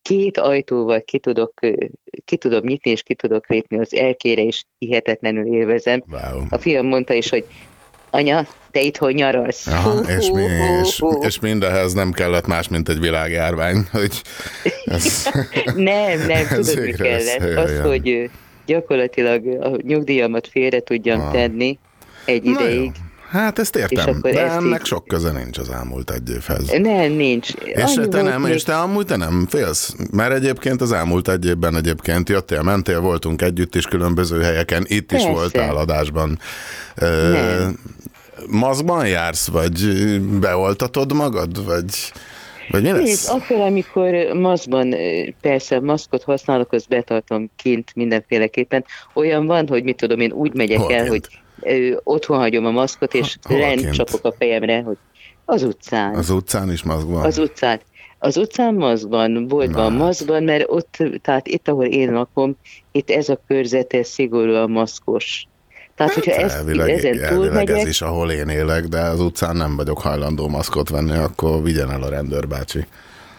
[0.02, 1.60] két ajtóval ki, tudok,
[2.26, 6.04] ki tudom nyitni, és ki tudok lépni az erkére, és hihetetlenül élvezem.
[6.08, 6.46] Wow.
[6.50, 7.46] A fiam mondta is, hogy
[8.10, 9.68] anya, te itthon nyaralsz.
[9.68, 10.42] Aha, és, mi,
[10.82, 11.24] és, Hú, hú, hú.
[11.24, 14.22] és mindehez nem kellett más, mint egy világjárvány, hogy
[14.86, 15.30] ez,
[15.76, 17.58] Nem, nem, Ez tudod, mi kellett.
[17.58, 18.30] Az, hogy
[18.68, 21.32] gyakorlatilag a nyugdíjamat félre tudjam Ah.
[21.32, 21.78] tenni
[22.26, 22.92] egy ideig.
[23.30, 26.70] hát ezt És értem, akkor de ennek így- sok köze nincs az elmúlt egy évhez.
[26.78, 27.50] Nem, nincs.
[27.66, 29.96] És Annyi te nem, még- és te amúgy te nem félsz?
[30.12, 35.12] Mert egyébként az elmúlt egy évben egyébként jöttél, mentél, voltunk együtt is különböző helyeken, itt
[35.12, 35.30] is Persze.
[35.32, 36.40] voltál adásban.
[36.96, 37.80] Ö, Nem.
[38.50, 39.82] maszkban jársz, vagy
[40.40, 41.86] beoltatod magad, vagy,
[42.70, 43.02] vagy mi lesz?
[43.04, 44.96] Nézd, akkor, amikor maszkban,
[45.42, 48.86] persze maszkot használok, azt betartom kint mindenféleképpen.
[49.14, 51.10] Olyan van, hogy mit tudom, én úgy megyek Hol el, kint?
[51.10, 51.28] hogy
[51.62, 53.94] ö, otthon hagyom a maszkot, és Hol lent kint?
[53.94, 54.98] csapok a fejemre, hogy
[55.46, 56.16] az utcán.
[56.16, 57.24] Az utcán is maszkban?
[57.24, 57.80] Az utcán.
[58.20, 60.04] Az utcán maszkban, boltban Na.
[60.04, 62.56] maszkban, mert ott, tehát itt, ahol én lakom,
[62.92, 65.48] itt ez a körzete szigorúan maszkos.
[65.98, 69.56] Tehát, hogyha ezt, Elvileg, ezen elvileg ez túlmegyek, is, ahol én élek, de az utcán
[69.56, 72.80] nem vagyok hajlandó maszkot venni, akkor vigyen el a rendőrbácsi.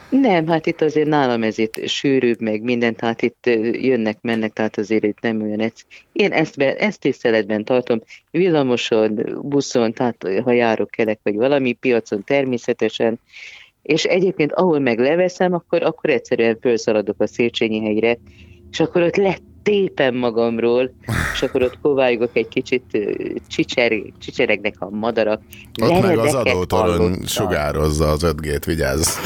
[0.09, 4.79] nem, hát itt azért nálam ez itt sűrűbb, meg minden, tehát itt jönnek, mennek, tehát
[4.79, 5.73] azért itt nem olyan ez.
[6.13, 12.25] Én ezt, be, ezt tiszteletben tartom, villamoson, buszon, tehát ha járok, kelek, vagy valami piacon
[12.25, 13.21] természetesen,
[13.83, 18.19] és egyébként ahol meg leveszem, akkor, akkor egyszerűen felszaladok a Széchenyi hegyre,
[18.71, 19.17] és akkor ott
[19.65, 20.91] letépem magamról,
[21.35, 23.13] és akkor ott kovályogok egy kicsit, ö,
[23.49, 25.43] csicser, csicseregnek a madarak.
[25.83, 29.09] Ott meg az adótorony sugározza az 5G-t, vigyázz.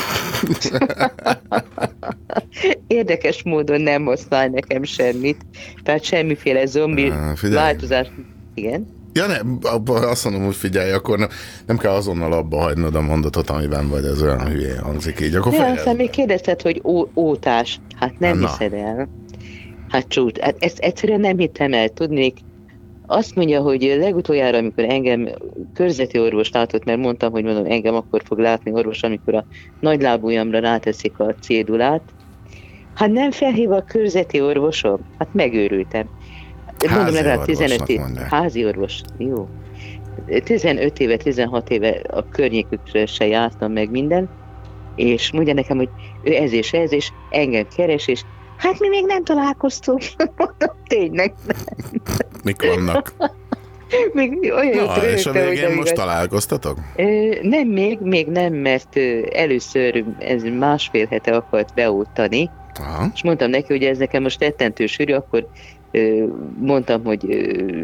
[2.87, 5.37] Érdekes módon nem használ nekem semmit,
[5.83, 7.63] tehát semmiféle zombi Á, figyelj.
[7.63, 8.07] változás.
[8.55, 9.01] Igen?
[9.15, 11.29] Ja nem, abba azt mondom, hogy figyelj, akkor nem,
[11.67, 15.35] nem kell azonnal abba hagynod a mondatot, amiben vagy, ez olyan hülyén hangzik így.
[15.35, 17.81] Akkor De aztán még kérdezted, hogy ó, ótás.
[17.99, 18.49] Hát nem Na.
[18.49, 19.09] hiszed el.
[19.93, 21.89] Hát csúcs, hát ezt egyszerűen nem hittem el.
[21.89, 22.37] Tudnék,
[23.07, 25.29] azt mondja, hogy legutoljára, amikor engem
[25.75, 29.45] körzeti orvos látott, mert mondtam, hogy mondom, engem akkor fog látni orvos, amikor a
[29.81, 32.03] nagylábujjamra ráteszik a cédulát.
[32.95, 34.99] Hát nem felhív a körzeti orvosom?
[35.19, 36.09] Hát megőrültem.
[36.79, 38.17] Mondom, Házi legalább orvosnak 15 év.
[38.17, 39.49] Házi orvos, jó.
[40.45, 44.29] 15 éve, 16 éve a környékükre se jártam meg minden,
[44.95, 45.89] és mondja nekem, hogy
[46.23, 48.23] ő ez és ez, és engem keres, és
[48.63, 50.01] hát mi még nem találkoztunk.
[50.37, 51.57] Mondom, tényleg nem.
[52.45, 53.13] Mik vannak?
[54.13, 56.05] Még olyan Na, és a hogy végén most igaz.
[56.05, 56.79] találkoztatok?
[56.97, 62.51] Ö, Nem, még, még nem, mert ö, először ez másfél hete akart beoltani,
[62.81, 63.11] Aha.
[63.15, 65.47] és mondtam neki, hogy ez nekem most rettentő sűrű, akkor
[65.91, 66.25] ö,
[66.59, 67.83] mondtam, hogy ö,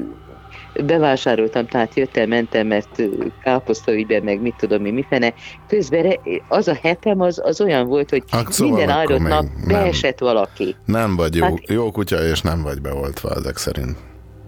[0.87, 3.05] bevásároltam, tehát jöttem, mentem, mert ö,
[3.43, 5.35] káposztaügyben, meg mit tudom én, mifene.
[5.69, 6.19] Közben
[6.49, 10.77] az a hetem az, az olyan volt, hogy Hát szóval minden áldott nap beesett valaki.
[10.85, 13.97] Nem vagy jó, Hát- jó kutya, és nem vagy beoltva ezek szerint.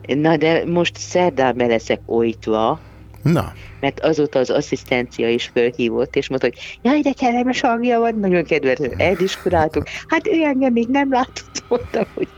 [0.07, 2.81] Na de most szerdán be leszek oltva,
[3.23, 8.15] Na, mert azóta az asszisztencia is fölhívott, és mondta, hogy jaj, de kellemes hangja van,
[8.19, 9.85] nagyon kedves, eldiskuráltuk.
[10.07, 12.29] Hát ő engem még nem látott, mondtam, hogy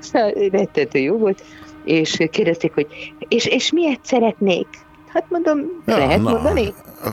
[0.00, 1.42] szóval rettentő jó volt,
[1.88, 2.86] és kérdezték, hogy
[3.28, 4.66] és, és miért szeretnék?
[5.08, 6.72] Hát mondom, Ja, lehet na, mondani?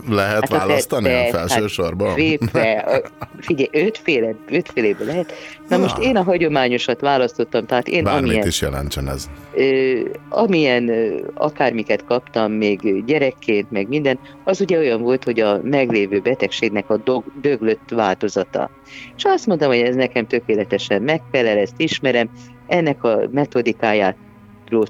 [0.10, 2.14] Lehet Hát a választani a fette, felső hát sorban?
[2.14, 3.02] A-
[3.48, 5.34] figyelj, ötféle, ötféléből lehet.
[5.70, 9.30] Na most én a hagyományosat választottam, tehát én Bármit amilyen, is jelentsen ez.
[9.54, 10.00] ö,
[10.30, 16.20] amilyen ö, akármiket kaptam még gyerekként, meg minden, az ugye olyan volt, hogy a meglévő
[16.20, 18.70] betegségnek a dog, döglött változata.
[19.18, 22.30] És azt mondtam, hogy ez nekem tökéletesen megfelel, ezt ismerem,
[22.68, 24.16] ennek a metodikáját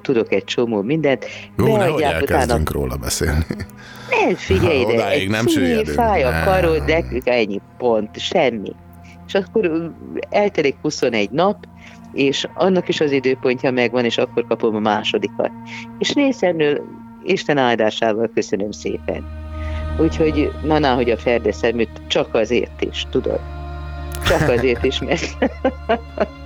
[0.02, 1.26] tudok egy csomó mindent.
[1.58, 3.46] Jó, nehogy elkezdünk róla beszélni.
[4.10, 5.98] nem, figyelj Ha ide, egy nem süllyedünk.
[5.98, 8.72] fáj a karod, de ennyi pont, semmi.
[9.28, 9.92] És akkor
[10.30, 11.58] eltelik 21 nap,
[12.14, 15.52] és annak is az időpontja megvan, és akkor kapom a másodikat.
[15.98, 16.82] És részemről
[17.24, 19.44] Isten áldásával köszönöm szépen.
[20.00, 23.40] Úgyhogy, na, na hogy a Ferde szeműt csak azért is, tudod?
[24.26, 25.38] Csak azért is, mert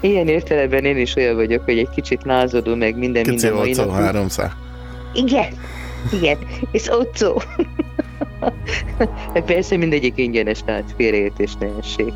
[0.00, 3.72] ilyen értelemben én is olyan vagyok, hogy egy kicsit lázadó, meg minden, Kici minden mai
[3.72, 3.90] nap.
[3.90, 4.50] 300.
[5.14, 5.48] Igen,
[6.12, 6.38] igen,
[6.70, 7.42] és otcó.
[9.46, 12.12] Persze mindegyik ingyenes, tehát félreértés ne essék.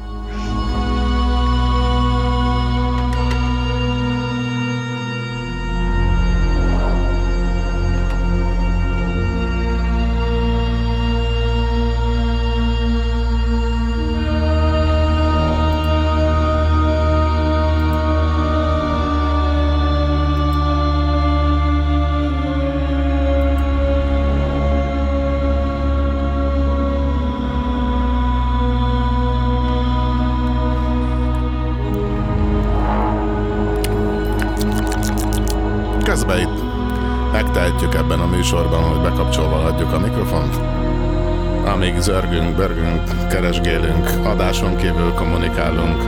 [42.10, 46.02] Amíg zörgünk, börgünk, keresgélünk, adáson kívül kommunikálunk,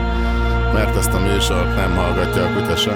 [0.73, 2.93] mert ezt a műsort nem hallgatja a kutya.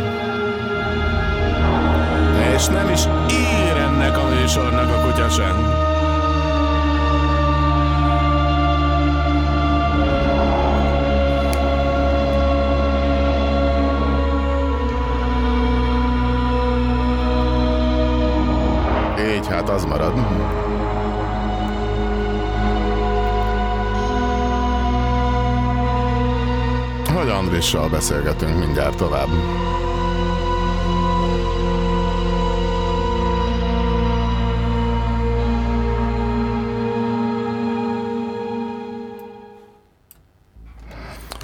[2.55, 3.01] És nem is
[3.31, 5.75] ír ennek a műsornak a kutya sem.
[19.37, 20.66] Így hát az marad.
[27.27, 29.29] Hogy Andrissal beszélgetünk mindjárt tovább.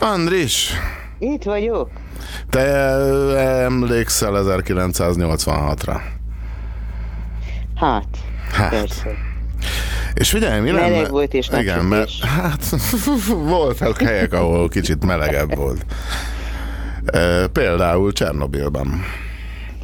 [0.00, 0.70] Andris,
[1.18, 1.90] Itt vagyok.
[2.50, 2.60] te
[3.64, 6.00] emlékszel 1986-ra?
[7.76, 8.06] Hát,
[8.52, 8.70] Hát.
[8.70, 9.10] persze.
[10.22, 10.88] És figyelj, mi lenne?
[10.88, 12.64] Meleg volt és Igen, mert hát
[13.48, 15.84] voltak helyek, ahol kicsit melegebb volt.
[17.06, 19.04] E, például Csernobilban.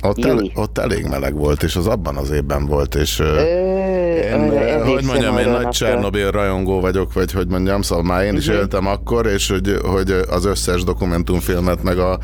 [0.02, 3.18] Ott, el, ott elég meleg volt, és az abban az évben volt, és...
[3.18, 5.68] Ö, Én, arra hogy mondjam, én nagy.
[5.68, 8.56] Csernobil rajongó vagyok, vagy hogy mondjam, szóval már én is Mhm.
[8.56, 12.18] éltem akkor, és hogy, hogy az összes dokumentumfilmet, meg a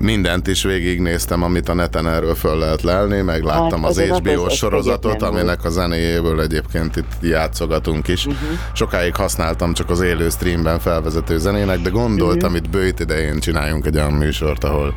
[0.00, 4.04] mindent is végignéztem, amit a neten erről föl lehet lelni, meg láttam Hát, az az
[4.18, 8.24] HBO az- sorozatot, aminek a zenéjéből egyébként itt játszogatunk is.
[8.26, 8.34] Mhm.
[8.72, 12.58] Sokáig használtam csak az élő streamben felvezető zenének, de gondoltam, Mhm.
[12.64, 14.94] itt bőjt idején csináljunk egy olyan műsort, ahol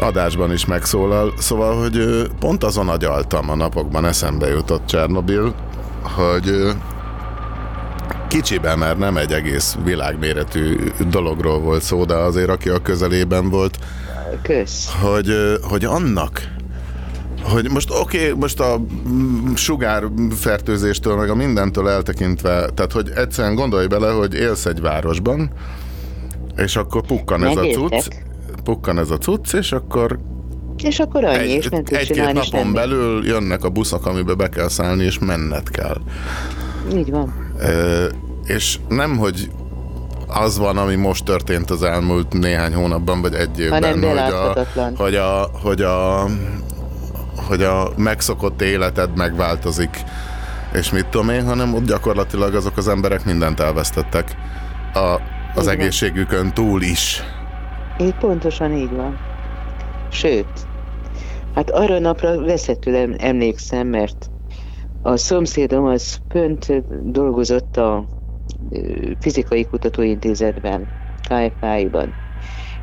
[0.00, 1.32] adásban is megszólal.
[1.38, 5.54] Szóval, hogy pont azon agyaltam a napokban, eszembe jutott Csernobil,
[6.02, 6.52] hogy
[8.30, 10.76] kicsiben, mert nem egy egész világméretű
[11.08, 13.78] dologról volt szó, de azért aki a közelében volt,
[14.42, 14.90] Kösz.
[15.02, 16.42] hogy, hogy annak,
[17.42, 23.54] hogy most oké, okay, most a mm, sugárfertőzéstől, meg a mindentől eltekintve, tehát hogy egyszerűen
[23.54, 25.50] gondolj bele, hogy élsz egy városban,
[26.56, 28.08] és akkor pukkan ez a cucc,
[28.64, 30.18] pukkan ez a cucc, és akkor
[30.82, 34.36] És akkor annyi, és nem egy, tudsz egy-két csinálni napon belül jönnek a buszok, amiben
[34.36, 35.96] be kell szállni, és menned kell.
[36.94, 37.49] Így van.
[37.60, 38.06] Ö,
[38.44, 39.50] és nem, hogy
[40.26, 44.54] az van, ami most történt az elmúlt néhány hónapban, vagy egy évben, Hanem hogy a,
[44.96, 46.26] hogy a, hogy a
[47.46, 49.90] hogy a megszokott életed megváltozik,
[50.72, 54.36] és mit tudom én, hanem ott gyakorlatilag azok az emberek mindent elvesztettek
[54.94, 55.18] a, az
[55.58, 55.68] Így van.
[55.68, 57.22] egészségükön túl is.
[58.00, 59.18] Így pontosan így van.
[60.10, 60.46] Sőt,
[61.54, 64.30] hát arra napra veszettül em- emlékszem, mert
[65.02, 66.66] a szomszédom az pönt
[67.12, 68.08] dolgozott a
[69.18, 70.92] Fizikai Kutatóintézetben,
[71.22, 72.16] KFI-ban.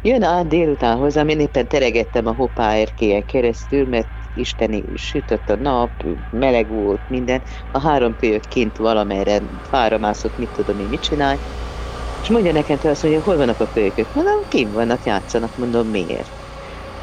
[0.01, 5.55] Jön át délután hozzám, én éppen teregettem a Hoppá erkélyen keresztül, mert isteni sütött a
[5.55, 7.43] nap, meleg volt minden.
[7.71, 11.41] A három kölyök kint valamerre fára mászott, mit tudom én, mit csinál.
[12.21, 14.09] És mondja nekem te azt mondja, hol vannak a kölykök?
[14.13, 16.46] Mondom, kint vannak, játszanak, mondom, miért?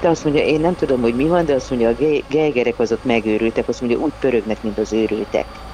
[0.05, 2.79] De azt mondja, én nem tudom, hogy mi van, de azt mondja, a ge- geigerek
[2.79, 5.65] azok megőrültek, azt mondja, úgy pörögnek, mint az őrültek.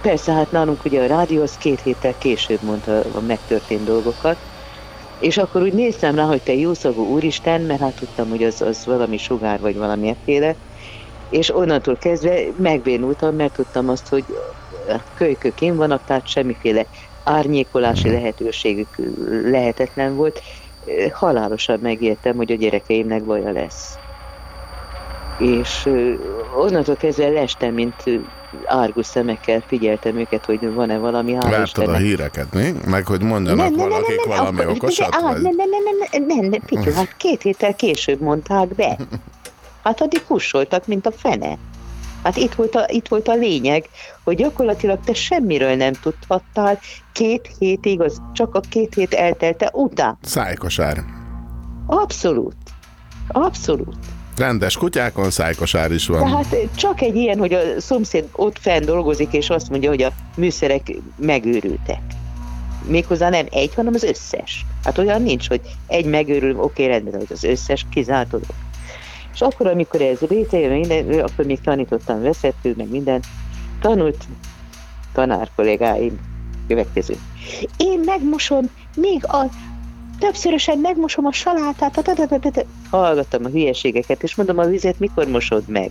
[0.00, 4.40] Persze, hát nálunk ugye a rádió az két héttel később mondta a megtörtént dolgokat,
[5.18, 8.84] és akkor úgy néztem rá, hogy te jószagú úristen, mert hát tudtam, hogy az, az
[8.84, 10.58] valami sugár vagy valamilyenféle,
[11.28, 14.24] és onnantól kezdve megbénultam, mert tudtam azt, hogy
[15.14, 16.88] kölykök én vannak, tehát semmiféle
[17.22, 18.96] árnyékolási lehetőségük
[19.42, 20.40] lehetetlen volt.
[21.12, 23.98] Halálosan megértem, hogy a gyerekeimnek baja lesz.
[25.38, 25.88] És
[26.56, 27.94] onnantól kezdve lestem, mint
[28.64, 32.72] árgus szemekkel figyeltem őket, hogy van-e valami hála Vártad a híreket, mi?
[32.86, 35.14] Meg hogy mondjanak valakik valami akkor- okosat?
[35.14, 38.96] Á, nem, nem, nem, nem, nem, nem, nem, Pityu, hát két héttel később mondták be.
[39.82, 41.56] Hát addig kussoltak, mint a fene.
[42.26, 43.88] Hát itt volt, a, itt volt a lényeg,
[44.24, 46.78] hogy gyakorlatilag te semmiről nem tudhattál
[47.12, 50.18] két hétig, az csak a két hét eltelte után.
[50.22, 51.04] Szájkosár.
[51.86, 52.56] Abszolút.
[53.28, 53.96] Abszolút.
[54.36, 56.22] Rendes kutyákon szájkosár is van.
[56.22, 60.12] Tehát csak egy ilyen, hogy a szomszéd ott fenn dolgozik, és azt mondja, hogy a
[60.36, 62.00] műszerek megőrültek.
[62.88, 64.66] Méghozzá nem egy, hanem az összes.
[64.84, 68.46] Hát olyan nincs, hogy egy megőrül, oké, rendben, hogy az összes kizárt dolog.
[69.36, 73.22] És akkor, amikor ez létrejön, minden, akkor még tanítottam veszettő, meg minden,
[73.80, 74.24] tanult
[75.12, 76.20] tanár kollégáim
[76.68, 77.16] következő.
[77.76, 79.50] Én megmosom még a
[80.18, 82.64] többszörösen megmosom a salátát, ta.
[82.90, 85.90] hallgattam a hülyeségeket, és mondom, a vizet mikor mosod meg?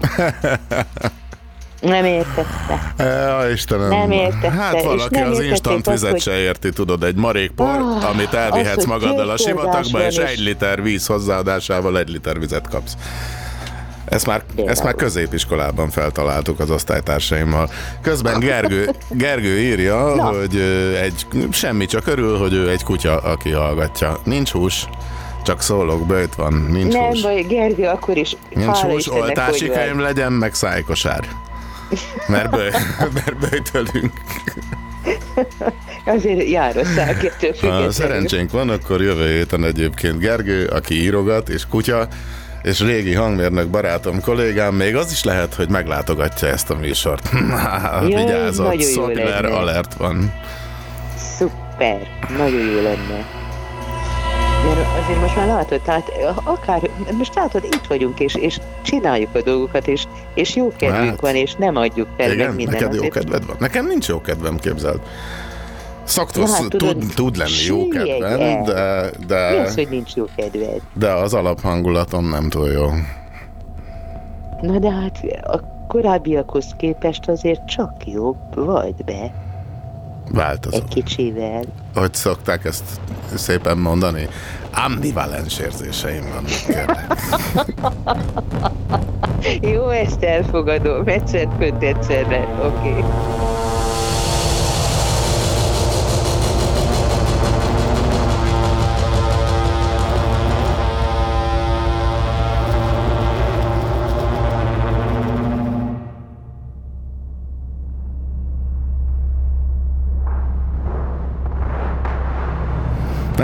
[1.84, 2.94] Nem értette.
[2.98, 3.88] Ja, Istenem.
[3.88, 8.08] Nem értette, Hát valaki nem az instant vizet hogy- se érti, tudod, egy marékpor, Ah,
[8.10, 12.92] amit elvihetsz az, magaddal a sivatagba, és egy liter víz hozzáadásával egy liter vizet kapsz.
[14.04, 17.70] Ezt már, ezt már középiskolában feltaláltuk az osztálytársaimmal.
[18.02, 20.22] Közben Gergő, Gergő írja, Na.
[20.24, 20.56] hogy
[21.02, 24.18] egy, semmi csak örül, hogy ő egy kutya, aki hallgatja.
[24.24, 24.88] Nincs hús,
[25.44, 27.22] csak szólok, bőjt van, nincs nem hús.
[27.22, 31.24] baj, Gergő, akkor is Nincs hús, oltási könyv legyen, meg szájkosár.
[32.26, 32.70] Mert, bő,
[33.14, 34.12] mert bőjtölünk.
[36.04, 37.92] Azért jár a szákettől Ha függetlenül.
[37.92, 42.08] szerencsénk van, akkor jövő héten egyébként Gergő, aki írogat, és kutya,
[42.62, 47.28] és régi hangmérnök barátom, kollégám, még az is lehet, hogy meglátogatja ezt a műsort.
[48.08, 49.56] Jaj, Szogler lenne.
[49.56, 50.32] alert van.
[51.36, 53.26] Szuper, nagyon jó lenne.
[54.64, 56.10] Mert azért most már látod, tehát
[56.44, 60.04] akár, most látod, itt vagyunk, és, és csináljuk a dolgokat, és,
[60.34, 61.20] és jó kedvünk Hát.
[61.20, 62.74] van, és nem adjuk fel Igen, meg minden.
[62.74, 63.56] neked jó azért- kedved van.
[63.58, 65.00] Nekem nincs jó kedvem, képzeld.
[66.04, 70.14] Szaktusz Ja, hát tudod, tud, tud lenni jó kedvem, de, Mi de, az, hogy nincs
[70.14, 70.80] jó kedved?
[70.92, 72.86] de az alaphangulatom nem túl jó.
[74.60, 79.32] Na de hát a korábbiakhoz képest azért csak jobb vagy be,
[80.30, 80.76] Változó.
[80.76, 81.64] egy kicsivel.
[81.94, 82.84] Hogy szokták ezt
[83.34, 84.28] szépen mondani?
[84.86, 87.06] Ambivalens érzéseim vannak, kérlek.
[89.74, 92.88] Jó, ezt elfogadom, egyszer köt egyszerre, oké.
[92.88, 93.04] Okay.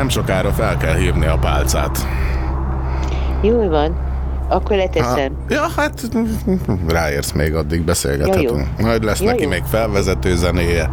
[0.00, 2.06] Nem sokára fel kell hívni a pálcát.
[3.42, 3.96] Jól van,
[4.48, 5.32] akkor leteszem.
[5.48, 6.00] Ha, ja, hát
[6.88, 8.66] ráérsz még, addig beszélgethetünk.
[8.78, 9.48] Ja, Majd lesz Ja, neki jó.
[9.48, 10.90] még felvezető zenéje.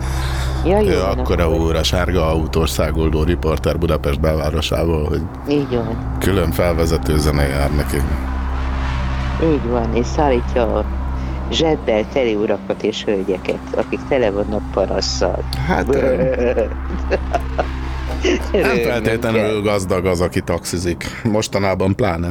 [0.65, 1.45] Ja, jó Ő akkor.
[1.45, 7.71] úr, a sárga autós száguldó riporter Budapest belvárosából, hogy Így van, külön felvezető zene jár
[7.75, 7.97] neki.
[9.43, 10.85] így van, és szállítja a
[11.51, 15.43] zsebbel teli urakat és hölgyeket, akik tele vannak parasszal.
[15.67, 15.85] Hát
[18.51, 21.21] nem feltétlenül gazdag az, aki taxizik.
[21.23, 22.29] Mostanában pláne.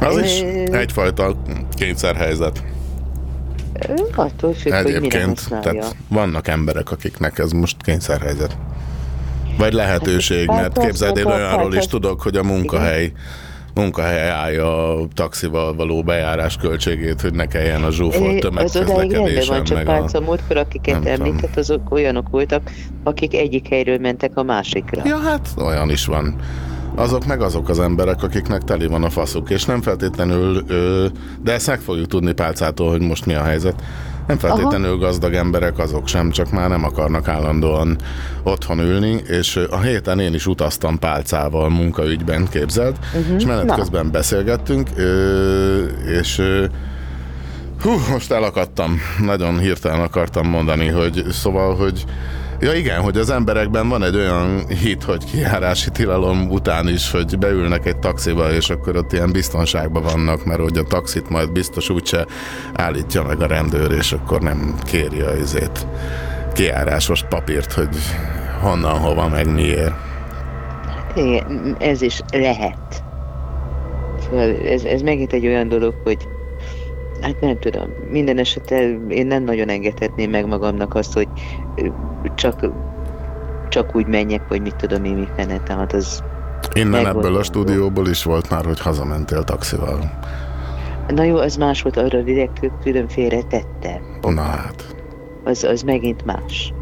[0.00, 0.40] Az is
[0.72, 1.36] egyfajta
[1.74, 2.62] kényszerhelyzet.
[4.14, 5.70] Attól függ, hogy Egyébként, használja.
[5.72, 8.56] tehát vannak emberek, akiknek ez most kényszerhelyzet.
[9.58, 13.12] Vagy lehetőség, Hát, mert képzeld, én olyanról is tudok, hogy a munkahely
[13.74, 19.64] munkahely állja a taxival való bejárás költségét, hogy ne kelljen a zsúfolt Az tömegközlekedésen, van,
[19.64, 19.90] csak meg a...
[19.90, 22.70] pálca múltkor, akiket említett, azok olyanok voltak,
[23.02, 25.02] akik egyik helyről mentek a másikra.
[25.04, 26.36] Ja, hát olyan is van.
[26.94, 31.06] Azok meg azok az emberek, akiknek teli van a faszuk, és nem feltétlenül, ö,
[31.42, 33.82] de ezt meg fogjuk tudni pálcától, hogy most mi a helyzet.
[34.26, 37.96] Nem feltétlenül gazdag emberek azok sem, csak már nem akarnak állandóan
[38.42, 43.36] otthon ülni, és a héten én is utaztam pálcával munkaügyben, képzeld, uh-huh.
[43.36, 43.74] és menet Na.
[43.74, 44.88] közben beszélgettünk,
[46.20, 46.42] és
[47.82, 49.00] Hú, most elakadtam.
[49.20, 52.04] Nagyon hirtelen akartam mondani, hogy szóval, hogy
[52.62, 57.38] Ja igen, hogy az emberekben van egy olyan hit, hogy kijárási tilalom után is, hogy
[57.38, 61.90] beülnek egy taxiba, és akkor ott ilyen biztonságban vannak, mert hogy a taxit majd biztos
[61.90, 62.26] úgyse
[62.72, 65.86] állítja meg a rendőr, és akkor nem kéri a izét
[66.52, 67.96] kijárásos papírt, hogy
[68.60, 69.94] honnan, hova, meg miért.
[71.14, 73.02] Igen, ez is lehet.
[74.22, 76.28] Szóval ez, ez megint egy olyan dolog, hogy
[77.22, 81.28] hát nem tudom, minden esetre én nem nagyon engedhetném meg magamnak azt, hogy
[82.34, 82.66] csak,
[83.68, 86.22] csak úgy menjek, hogy mit tudom én mi fene, tehát az
[86.74, 89.98] Innen ebből a stúdióból is volt már, hogy hazamentél taxival.
[91.08, 94.00] Na jó, az más volt, arra direkt különféle tette.
[94.22, 94.94] Na hát.
[95.44, 96.72] Az, az megint más.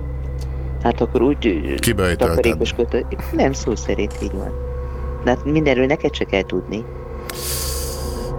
[0.82, 1.70] Hát akkor úgy
[2.16, 3.16] takarékoskodott.
[3.32, 4.53] Nem szó szerint így van.
[5.24, 6.84] De hát mindenről neked se kell tudni.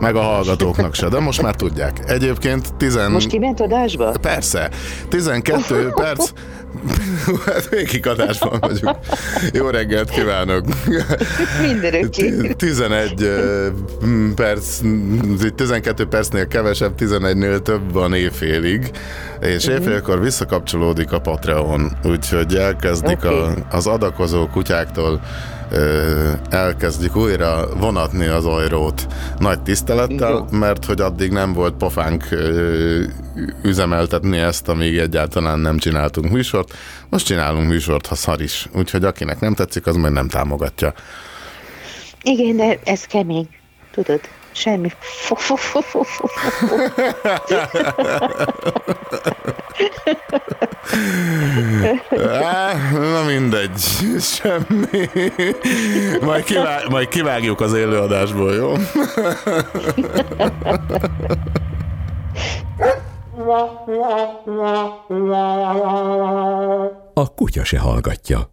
[0.02, 2.00] Meg a hallgatóknak se, de most már tudják.
[2.08, 3.00] Egyébként 10...
[3.10, 4.14] Most kiment adásba?
[4.22, 4.70] Persze.
[5.10, 6.32] 12 perc.
[7.46, 8.98] Hát végig adásban vagyunk.
[9.54, 10.66] Jó reggelt kívánok.
[11.62, 12.54] Mindenöké.
[12.58, 13.68] 11 ö,
[14.36, 14.80] perc,
[15.56, 18.92] 12 percnél kevesebb, 11-nél több van éjfélig,
[19.42, 23.62] és éjfélkor visszakapcsolódik a Patreon, úgyhogy elkezdik a, Oké.
[23.72, 25.22] az adakozó kutyáktól
[26.50, 29.08] elkezdjük újra vonatni az ajrót
[29.40, 33.04] nagy tisztelettel, mert hogy addig nem volt pofánk ö,
[33.64, 36.74] üzemeltetni ezt, amíg egyáltalán nem csináltunk műsort.
[37.10, 38.68] Most csinálunk műsort, ha szar is.
[38.76, 40.94] Úgyhogy akinek nem tetszik, az majd nem támogatja.
[42.24, 43.48] Igen, de ez kemény.
[43.92, 44.92] Tudod, semmi.
[52.42, 53.80] Á, na mindegy,
[54.20, 55.10] semmi.
[56.22, 58.74] Majd, kivág, majd kivágjuk az élőadásból, jó?
[67.14, 68.50] A kutya se hallgatja.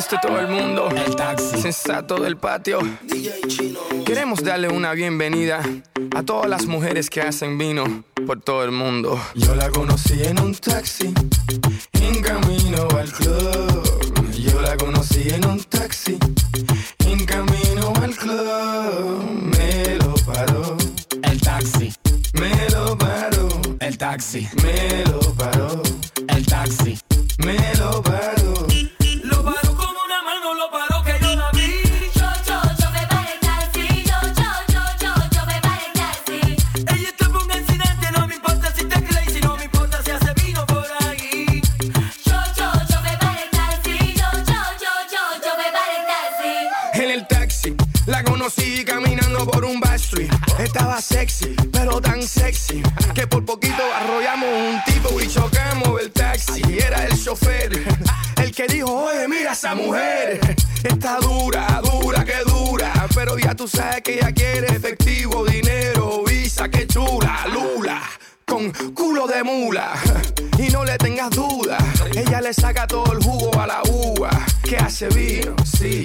[0.00, 2.80] Viste todo el mundo, el taxi sensato del patio.
[4.06, 5.60] Queremos darle una bienvenida
[6.16, 9.20] a todas las mujeres que hacen vino por todo el mundo.
[9.34, 11.12] Yo la conocí en un taxi,
[11.92, 14.32] en camino al club.
[14.32, 16.18] Yo la conocí en un taxi,
[17.00, 19.30] en camino al club.
[19.54, 20.76] Me lo paró
[21.22, 21.92] el taxi,
[22.40, 23.48] me lo paró
[23.80, 25.82] el taxi, me lo paró
[26.28, 26.98] el taxi,
[27.38, 28.69] me lo paró.
[50.72, 52.80] Estaba sexy, pero tan sexy
[53.12, 56.62] que por poquito arrollamos un tipo y chocamos el taxi.
[56.78, 57.72] Era el chofer,
[58.40, 60.38] el que dijo, oye, mira esa mujer.
[60.84, 62.92] Está dura, dura, que dura.
[63.12, 68.00] Pero ya tú sabes que ella quiere efectivo, dinero, visa, que chula, lula.
[68.44, 69.94] Con culo de mula
[70.56, 71.78] y no le tengas duda,
[72.14, 74.30] ella le saca todo el jugo a la uva.
[74.62, 76.04] Que hace vino, sí,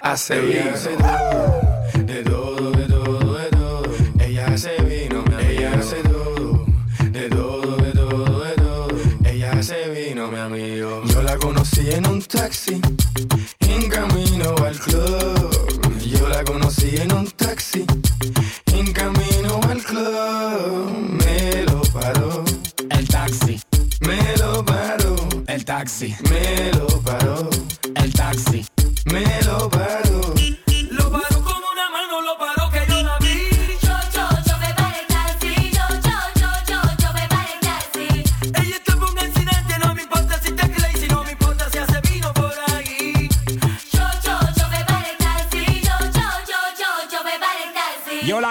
[0.00, 0.72] hace vino.
[0.74, 3.15] De todo, de todo, de todo.
[4.36, 6.66] Ella hace vino, ella hace todo.
[7.10, 8.88] De todo, de todo, de todo.
[9.24, 11.02] Ella hace vino, mi amigo.
[11.06, 12.78] Yo la conocí en un taxi,
[13.60, 15.98] en camino al club.
[16.04, 17.86] Yo la conocí en un taxi,
[18.66, 20.92] en camino al club.
[21.24, 22.44] Me lo paró
[22.90, 23.58] el taxi,
[24.00, 25.16] me lo paró
[25.46, 27.48] el taxi, me lo paró
[27.94, 28.66] el taxi,
[29.06, 30.35] me lo paró.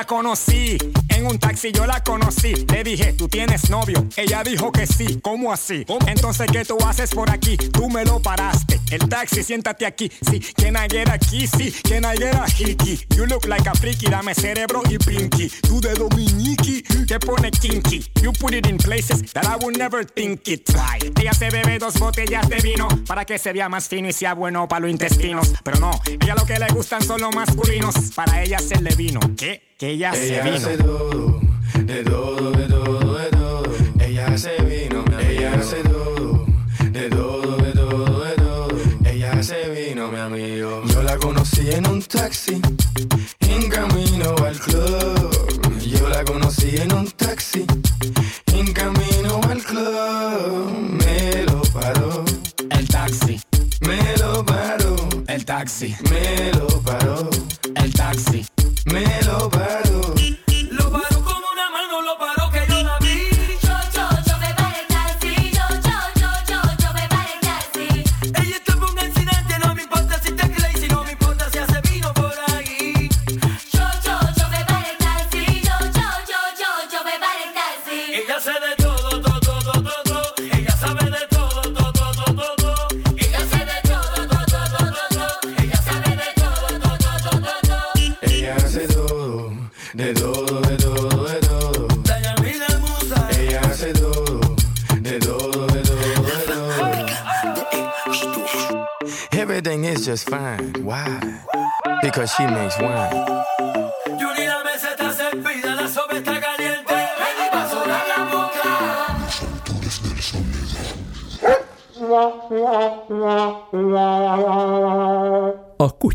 [0.06, 0.78] Conocí
[1.10, 2.54] en un taxi, yo la conocí.
[2.72, 4.08] Le dije, ¿tú tienes novio?
[4.18, 5.20] Ella dijo que sí.
[5.22, 5.86] ¿Cómo así?
[6.08, 7.58] Entonces, ¿qué tú haces por aquí?
[7.58, 8.80] Tú me lo paraste.
[8.92, 10.12] El taxi, siéntate aquí.
[10.30, 11.72] Sí, can I get a kissy?
[11.72, 13.00] Can I get hickey?
[13.16, 15.50] You look like a freaky, dame cerebro y pinky.
[15.62, 18.04] Tú de dominiki, te pone kinky.
[18.22, 20.66] You put it in places that I would never think it.
[20.66, 21.00] Try.
[21.20, 24.34] Ella se bebe dos botellas de vino para que se vea más fino y sea
[24.34, 25.54] bueno para los intestinos.
[25.64, 27.96] Pero no, ella lo que le gustan son los masculinos.
[28.16, 29.20] Para ella hacerle vino.
[29.38, 29.75] ¿Qué?
[29.78, 30.56] que ella, ella se vino.
[30.56, 31.40] Hace todo,
[31.84, 33.64] de todo, de todo, de todo.
[34.00, 35.30] Ella se vino, mi amigo.
[35.30, 36.46] Ella hace todo,
[36.92, 38.68] de todo, de todo, de todo.
[39.06, 40.82] Ella se vino, mi amigo.
[40.86, 42.62] Yo la conocí en un taxi,
[43.40, 45.80] en camino al club.
[45.82, 47.66] Yo la conocí en un taxi,
[48.54, 50.72] en camino al club.
[51.04, 52.24] Me lo paró.
[52.70, 53.42] El taxi.
[53.82, 54.96] Me lo paró.
[55.28, 55.96] El taxi.
[56.10, 57.35] Me lo paró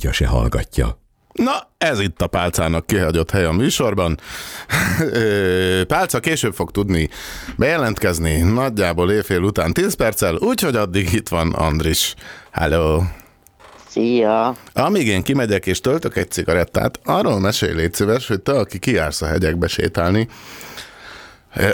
[0.01, 0.99] kutya se hallgatja.
[1.33, 4.19] Na, ez itt a Pálcának kihagyott hely a műsorban.
[5.93, 7.09] Pálca később fog tudni
[7.57, 12.15] bejelentkezni, nagyjából éjfél után 10 perccel, úgyhogy addig itt van Andris.
[12.51, 13.03] Hello!
[13.89, 14.57] Szia!
[14.73, 19.23] Amíg én kimegyek és töltök egy cigarettát, arról mesélj légy szíves, hogy te, aki kijársz
[19.23, 20.29] a hegyekbe sétálni,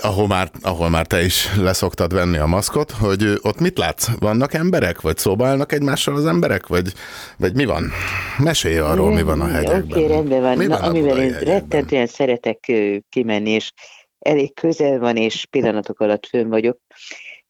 [0.00, 4.08] ahol már, ahol már te is leszoktad venni a maszkot, hogy ott mit látsz?
[4.18, 5.00] Vannak emberek?
[5.00, 6.66] Vagy szóba állnak egymással az emberek?
[6.66, 6.92] Vagy,
[7.38, 7.90] vagy mi van?
[8.38, 9.98] Mesélj arról, mi van a hegyekben.
[9.98, 10.56] Oké, rendben van.
[10.56, 12.72] Mi Na, van amivel én rettentően szeretek
[13.08, 13.72] kimenni, és
[14.18, 16.78] elég közel van, és pillanatok alatt fönn vagyok.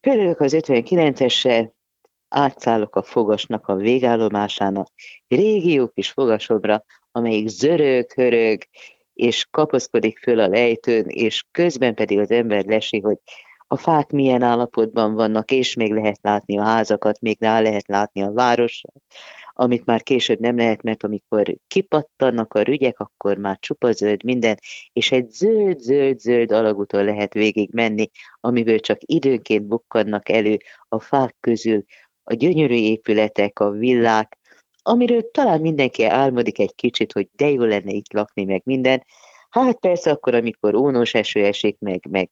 [0.01, 1.69] Fölülök az 59-essel,
[2.29, 4.89] átszállok a fogasnak a végállomásának,
[5.29, 8.63] régi jó kis fogasomra, amelyik zörög, hörög,
[9.17, 13.17] és kapaszkodik föl a lejtőn, és közben pedig az ember lesi, hogy
[13.67, 18.23] a fák milyen állapotban vannak, és még lehet látni a házakat, még rá lehet látni
[18.23, 18.91] a városra,
[19.53, 24.57] amit már később nem lehet, mert amikor kipattannak a rügyek, akkor már csupa zöld minden,
[24.93, 28.11] és egy zöld-zöld-zöld alagúton lehet végig menni,
[28.41, 30.57] amiből csak időnként bukkannak elő
[30.89, 31.85] a fák közül
[32.23, 34.39] a gyönyörű épületek, a villák,
[34.87, 39.05] amiről talán mindenki álmodik egy kicsit, hogy de jó lenne itt lakni, meg minden.
[39.51, 42.31] Hát persze akkor, amikor ónos eső esik, meg, meg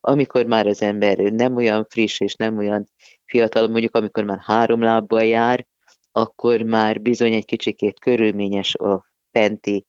[0.00, 2.88] amikor már az ember nem olyan friss és nem olyan
[3.24, 5.66] fiatal, mondjuk amikor már három lábbal jár,
[6.12, 9.86] akkor már bizony egy kicsikét körülményes a fenti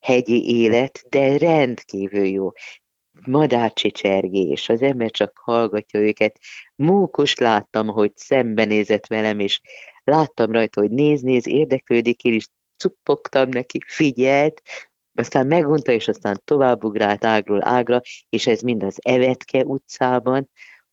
[0.00, 2.50] hegyi élet, de rendkívül jó.
[3.26, 6.38] Madárcsicsergés, az ember csak hallgatja őket.
[6.74, 9.60] Mókos láttam, hogy szembenézett velem, és
[10.08, 14.62] láttam rajta, hogy néz, néz, érdeklődik, én is cuppogtam neki, figyelt,
[15.14, 20.50] aztán megunta, és aztán továbbugrált ágról ágra, és ez mind az Evetke utcában.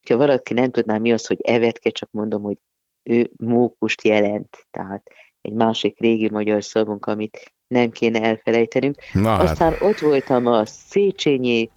[0.09, 2.57] Ha valaki nem tudná, mi az, hogy Evetke, csak mondom, hogy
[3.03, 5.11] ő mókust jelent, tehát
[5.41, 8.95] egy másik régi magyar szavunk, amit nem kéne elfelejtenünk.
[9.13, 9.41] Na hát.
[9.41, 11.69] Aztán ott voltam a Széchenyi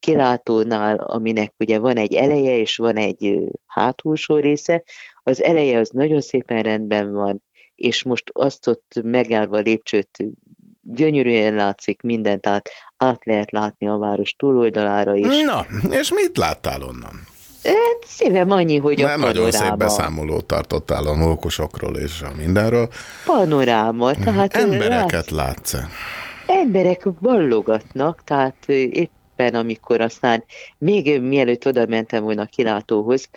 [0.00, 4.82] kilátónál, aminek ugye van egy eleje, és van egy hátulsó része.
[5.22, 7.42] Az eleje az nagyon szépen rendben van,
[7.74, 10.18] és most azt ott megállva a lépcsőt
[10.82, 15.42] gyönyörűen látszik minden, tehát át lehet látni a város túloldalára is.
[15.42, 17.26] Na, és mit láttál onnan?
[17.64, 19.76] Hát szívem annyi, hogy a Nem nagyon szép panoráma.
[19.76, 22.88] beszámolót tartottál a mókusokról és a mindenről.
[23.24, 25.74] Panoráma, tehát Embereket látsz
[26.50, 28.84] emberek vallogatnak, tehát ö,
[29.40, 30.44] éppen amikor aztán
[30.78, 33.28] még mielőtt oda mentem volna a kilátóhoz,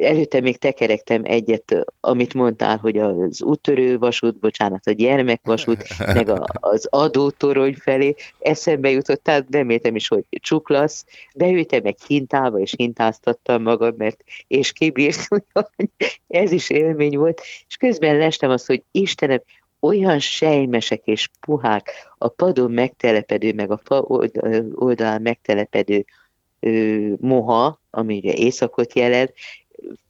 [0.00, 6.44] előtte még tekerektem egyet, amit mondtál, hogy az úttörő vasút, bocsánat, a gyermekvasút, meg a,
[6.52, 11.04] az adótorony felé, eszembe jutott, tehát reméltem is, hogy csuklasz,
[11.34, 15.88] beültem egy hintába, és hintáztattam magam, mert és kibírt, hogy
[16.28, 19.42] ez is élmény volt, és közben lestem azt, hogy Istenem,
[19.82, 26.04] olyan sejmesek és puhák a padon megtelepedő, meg a fa old- oldalán megtelepedő
[26.60, 29.32] ö, moha, ami ugye éjszakot jelent,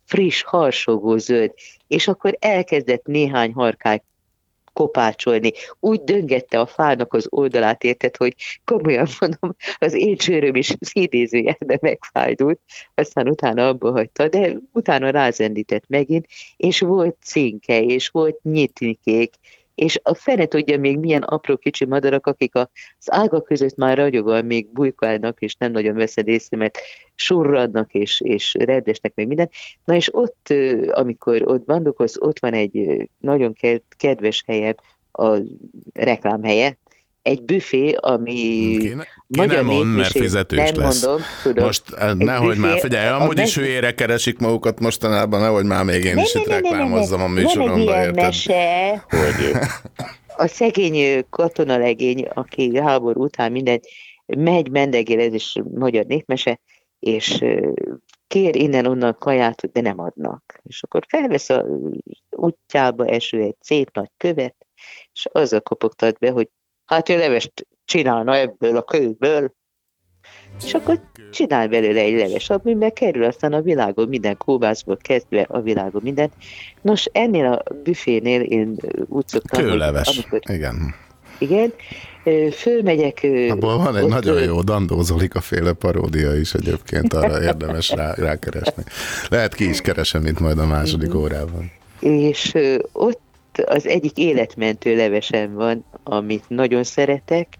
[0.05, 1.53] friss, harsogó zöld,
[1.87, 4.03] és akkor elkezdett néhány harkály
[4.73, 5.53] kopácsolni.
[5.81, 10.91] Úgy döngette a fának az oldalát, érted, hogy komolyan mondom, az én csőröm is az
[10.93, 12.61] idézőjelben megfájdult,
[12.95, 19.35] aztán utána abba hagyta, de utána rázendített megint, és volt cinke, és volt nyitnikék,
[19.83, 22.69] és a fene tudja még milyen apró kicsi madarak, akik az
[23.07, 26.79] ágak között már ragyogóan még bujkálnak, és nem nagyon veszed észre, mert
[27.15, 29.51] surradnak, és, és reddesnek még minden.
[29.85, 30.55] Na és ott,
[30.91, 34.75] amikor ott bandokolsz, ott van egy nagyon ke- kedves helyem,
[35.13, 35.37] a
[35.93, 36.77] reklámhelye,
[37.23, 38.33] egy büfé, ami
[38.79, 41.03] Kéne, magyar kéne mond, mert fizetős nem lesz.
[41.03, 41.65] mondom, tudom.
[41.65, 45.65] Most eh, nehogy büfé, már, figyelj, a amúgy is meg- hülyére keresik magukat mostanában, nehogy
[45.65, 46.77] már még én Ne, is ne, itt ne, ne, ne, ne.
[46.77, 48.15] reklámozzam a műsoromba, érted?
[48.15, 49.53] mese, hogy
[50.37, 53.81] a szegény katonalegény, aki háború után minden
[54.27, 56.61] megy, mendegél, ez is magyar népmese,
[56.99, 57.45] és
[58.27, 60.61] kér innen-onnan kaját, de nem adnak.
[60.63, 61.67] És akkor felvesz a
[62.31, 64.55] útjába eső egy szép nagy követ,
[65.13, 66.49] és azzal kopogtat be, hogy
[66.93, 69.53] hát ő levest csinálna ebből a kőből,
[70.65, 71.01] és akkor
[71.33, 76.31] csinál belőle egy leves, amiben kerül aztán a világon minden kóbászból kezdve a világon minden.
[76.81, 78.77] Nos, ennél a büfénél én
[79.07, 80.95] úgy szoktam, Kőleves, amikor, igen.
[81.39, 81.73] igen,
[82.53, 87.91] fölmegyek, ö, Abból van egy ott, nagyon jó Dandózolika féle paródia is egyébként, arra érdemes
[87.91, 88.83] rá, rákeresni.
[89.29, 91.71] Lehet ki is keresem itt majd a második órában.
[92.01, 92.77] és ö,
[93.67, 97.59] az egyik életmentő levesem van, amit nagyon szeretek,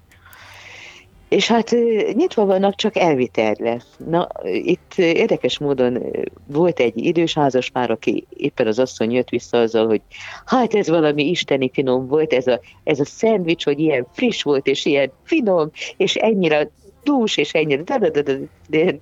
[1.33, 1.71] és hát
[2.13, 3.81] nyitva vannak csak elvitelre.
[4.07, 6.03] Na, itt érdekes módon
[6.47, 10.01] volt egy idős házaspár, aki éppen az asszony jött vissza azzal, hogy
[10.45, 14.67] hát ez valami isteni finom volt, ez a, ez a szendvics, hogy ilyen friss volt,
[14.67, 16.71] és ilyen finom, és ennyire
[17.05, 17.83] dús, és ennyire...
[17.83, 18.39] de- de- de- de-
[18.69, 19.01] de-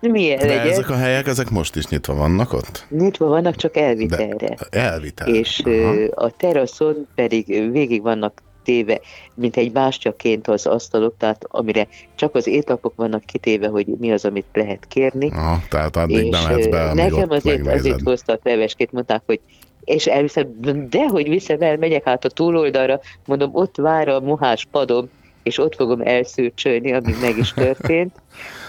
[0.00, 0.66] Milyen De legyen?
[0.66, 2.86] ezek a helyek, ezek most is nyitva vannak ott?
[2.88, 4.56] Nyitva vannak, csak elvitelre.
[4.70, 5.34] Elvitel.
[5.34, 9.00] És ö, a teraszon pedig végig vannak téve,
[9.34, 14.24] mint egy bástyaként az asztalok, tehát amire csak az étlapok vannak kitéve, hogy mi az,
[14.24, 15.30] amit lehet kérni.
[15.30, 19.40] Aha, tehát addig nem mehetsz ö, be, nekem azért, azért hoztak leveskét, mondták, hogy
[19.84, 20.56] és elviszem,
[20.90, 25.08] de hogy viszem el, megyek át a túloldalra, mondom, ott vár a mohás padom,
[25.44, 28.22] és ott fogom elszűrcsölni, ami meg is történt.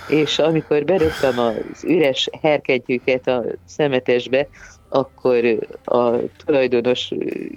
[0.10, 4.48] És amikor berögtem az üres herkentyűket a szemetesbe,
[4.90, 6.12] akkor a
[6.46, 7.12] tulajdonos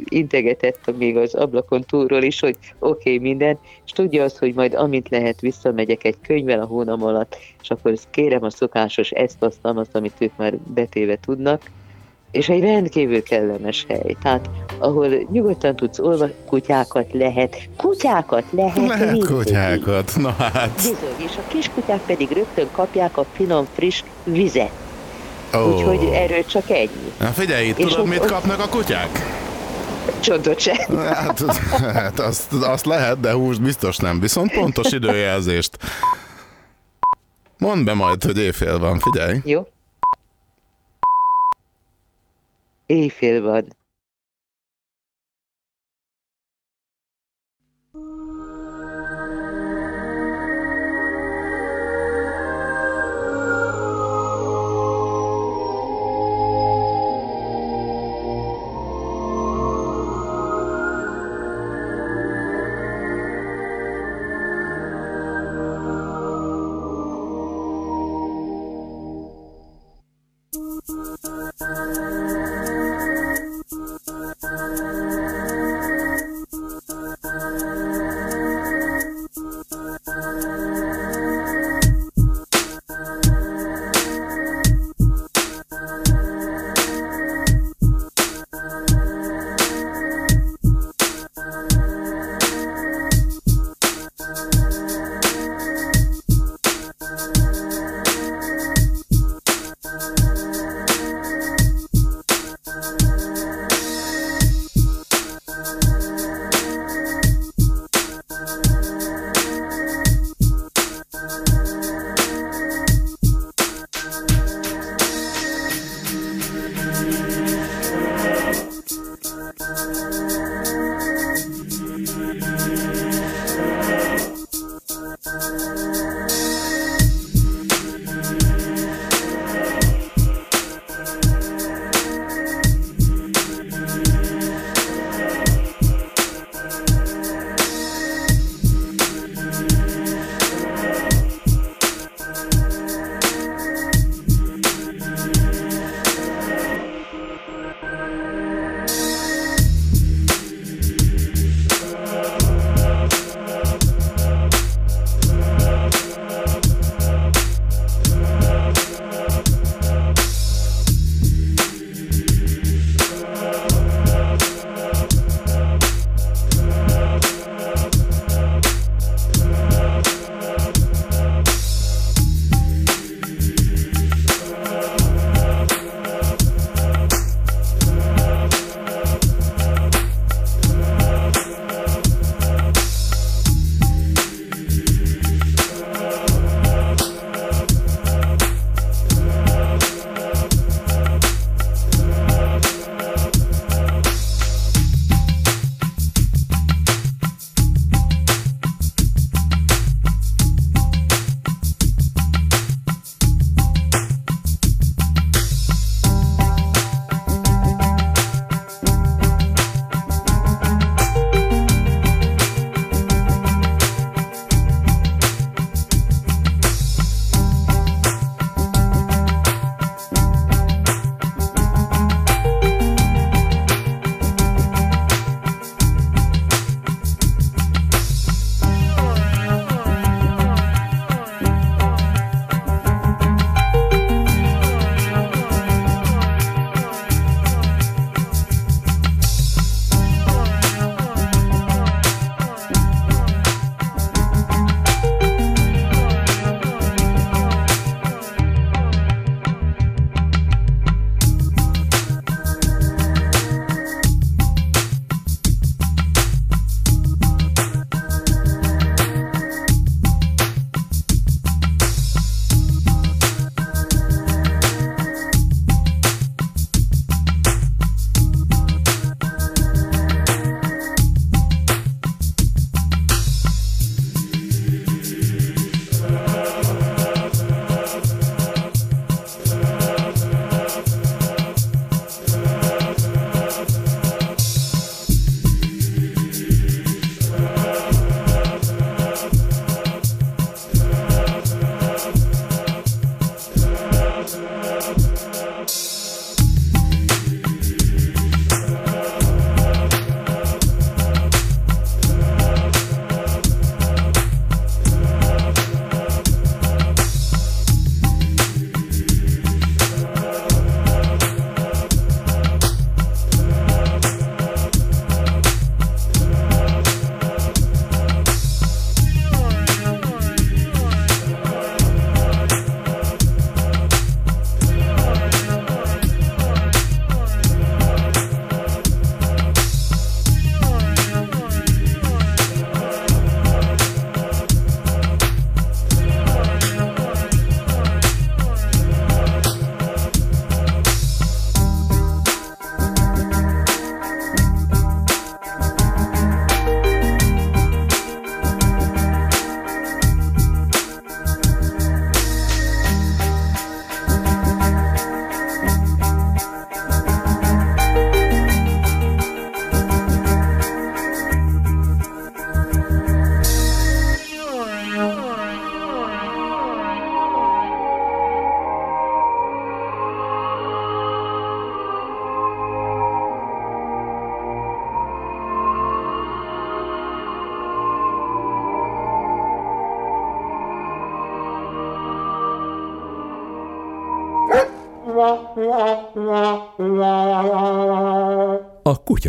[0.04, 4.74] integetett még az ablakon túlról is, hogy oké, okay, minden, és tudja azt, hogy majd
[4.74, 9.58] amint lehet, visszamegyek egy könyvvel a hónam alatt, és akkor kérem a szokásos ezt, azt,
[9.62, 11.62] azt, amit ők már betéve tudnak,
[12.30, 14.16] és egy rendkívül kellemes hely.
[14.22, 19.24] Tehát, ahol nyugodtan tudsz olva, kutyákat lehet, kutyákat lehet, Lehet vinni.
[19.26, 20.74] kutyákat, na hát.
[20.76, 24.70] Bizony, és a kiskutyák pedig rögtön kapják a finom, friss vizet.
[25.56, 25.58] Ó.
[25.58, 27.12] Úgyhogy erről csak ennyi.
[27.18, 29.36] Na figyelj, És tudod, ott- mit ott- kapnak a kutyák?
[30.20, 30.86] Csontot se.
[30.96, 31.40] Hát,
[31.92, 34.20] hát azt, azt lehet, de húst biztos nem.
[34.20, 35.76] Viszont pontos időjelzést.
[37.58, 39.38] Mondd be majd, hogy éjfél van, figyelj.
[39.44, 39.66] Jó.
[42.88, 43.68] Éjfél van.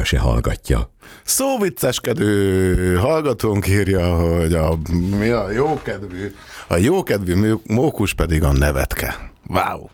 [0.10, 0.92] Se hallgatja.
[1.24, 4.78] Szóvicceskedő hallgatónk írja, hogy a,
[5.18, 6.36] mi a jókedvű,
[6.68, 9.32] a jókedvű mókus pedig a nevetke.
[9.48, 9.88] Wow.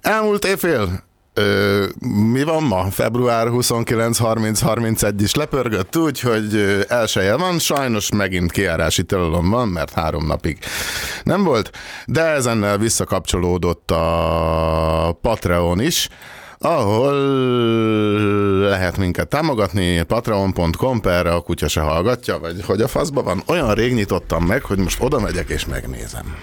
[0.00, 1.04] Elmúlt évfél,
[1.34, 1.86] Ö,
[2.30, 2.90] mi van ma?
[2.90, 9.50] Február 29, 30, 31 is lepörgött úgy, hogy ö, elsője van, sajnos megint kiárási tilalom
[9.50, 10.58] van, mert három napig
[11.22, 11.70] nem volt,
[12.06, 16.08] de ezennel visszakapcsolódott a Patreon is,
[16.64, 17.12] ahol
[18.68, 23.42] lehet minket támogatni, patreon.com per a kutya se hallgatja, vagy hogy a faszba van.
[23.46, 26.36] Olyan rég nyitottam meg, hogy most oda megyek és megnézem.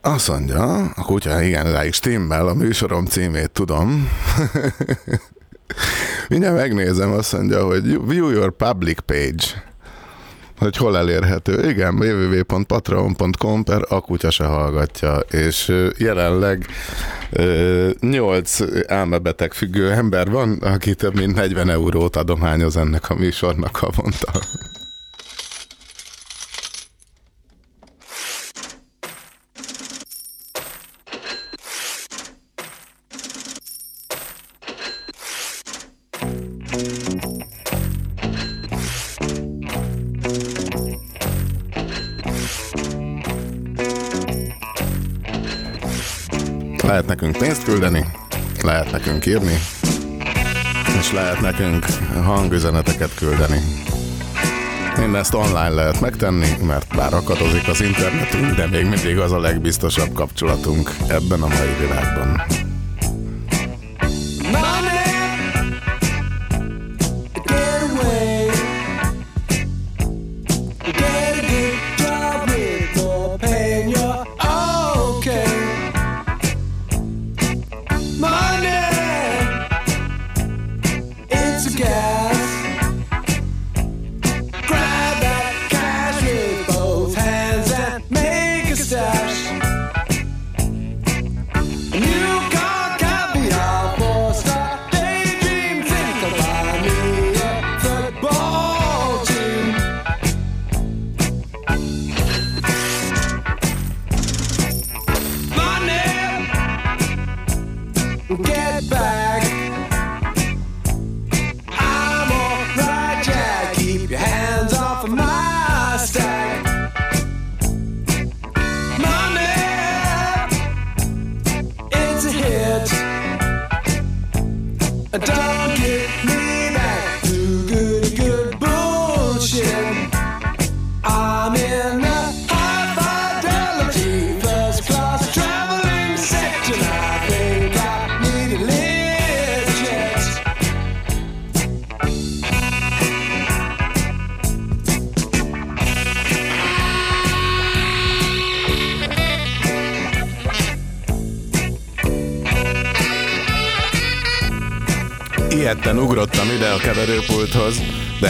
[0.00, 4.08] Azt mondja, a kutya igen, rá is stimmel, a műsorom címét tudom.
[6.28, 9.74] Mindjárt megnézem, azt mondja, hogy view your public page
[10.58, 11.68] hogy hol elérhető.
[11.68, 16.66] Igen, www.patreon.com per a kutya se hallgatja, és jelenleg
[17.30, 23.76] ö, 8 elmebeteg függő ember van, aki több mint 40 eurót adományoz ennek a műsornak
[23.76, 24.32] havonta.
[46.96, 48.06] Lehet nekünk pénzt küldeni,
[48.62, 49.58] lehet nekünk írni,
[50.98, 51.84] és lehet nekünk
[52.24, 53.60] hangüzeneteket küldeni.
[54.98, 60.12] Mindezt online lehet megtenni, mert bár akadozik az internetünk, de még mindig az a legbiztosabb
[60.12, 62.42] kapcsolatunk ebben a mai világban.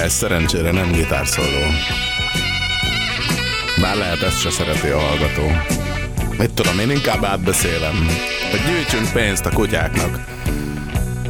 [0.06, 1.64] Ez szerencsére nem gitárszóló.
[3.80, 5.42] Bár lehet ezt se szereti a hallgató.
[6.38, 8.06] Mit tudom, én inkább átbeszélem,
[8.50, 10.20] hogy gyűjtsünk pénzt a kutyáknak.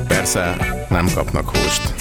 [0.06, 0.56] Persze
[0.88, 1.95] nem kapnak húst.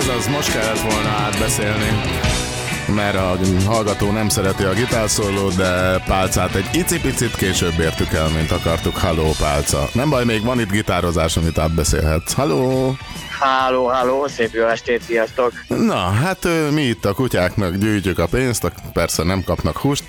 [0.00, 2.00] Ez az, most kellett volna átbeszélni.
[2.94, 3.36] Mert a
[3.66, 8.96] hallgató nem szereti a gitárszólót, de pálcát egy icipicit később értük el, mint akartuk.
[8.96, 9.88] Halló, pálca.
[9.92, 12.32] Nem baj, még van itt gitározás, amit átbeszélhetsz.
[12.32, 12.96] Halló!
[13.40, 15.52] Háló, háló, szép jó estét, sziasztok!
[15.68, 20.04] Na, hát mi itt a kutyáknak gyűjtjük a pénzt, persze nem kapnak húst,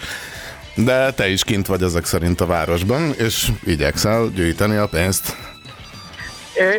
[0.75, 5.50] de te is kint vagy ezek szerint a városban, és igyekszel gyűjteni a pénzt.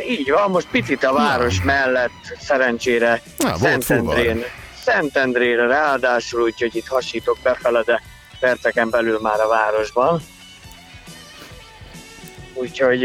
[0.08, 4.44] Így van, most picit a város mellett szerencsére Na, Szentendrén,
[4.84, 8.02] Szentendrére ráadásul, úgyhogy itt hasítok befele, de
[8.40, 10.20] perceken belül már a városban.
[12.54, 13.00] Úgyhogy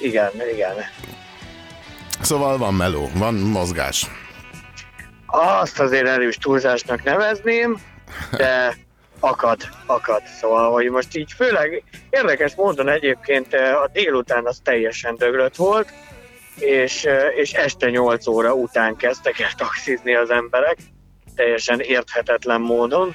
[0.00, 0.74] igen, igen.
[2.20, 4.06] Szóval van meló, van mozgás.
[5.26, 7.80] Azt azért erős túlzásnak nevezném,
[8.30, 8.76] de
[9.20, 10.22] akad, akad.
[10.40, 15.92] Szóval, hogy most így főleg érdekes módon egyébként a délután az teljesen döglött volt,
[16.58, 20.76] és, és este 8 óra után kezdtek el taxizni az emberek,
[21.36, 23.12] teljesen érthetetlen módon.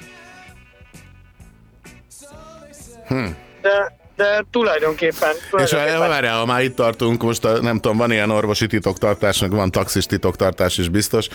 [3.06, 3.26] Hm.
[3.62, 5.30] De, de tulajdonképpen...
[5.56, 9.40] És tulajdonképpen várjál, ha már itt tartunk, most a, nem tudom, van ilyen orvosi titoktartás,
[9.40, 11.28] meg van taxis titoktartás is biztos,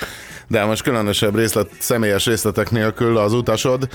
[0.48, 3.88] de most különösebb részlet, személyes részletek nélkül az utasod,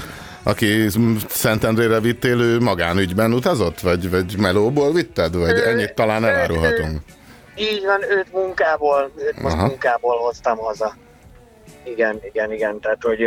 [0.43, 0.87] aki
[1.29, 3.81] Szentendrére vittél, ő magánügyben utazott?
[3.81, 5.37] Vagy, vagy melóból vitted?
[5.37, 7.01] Vagy ennyit talán elárulhatunk?
[7.59, 9.67] Így van, őt munkából, őt most Aha.
[9.67, 10.97] munkából hoztam haza.
[11.85, 13.19] Igen, igen, igen, tehát hogy...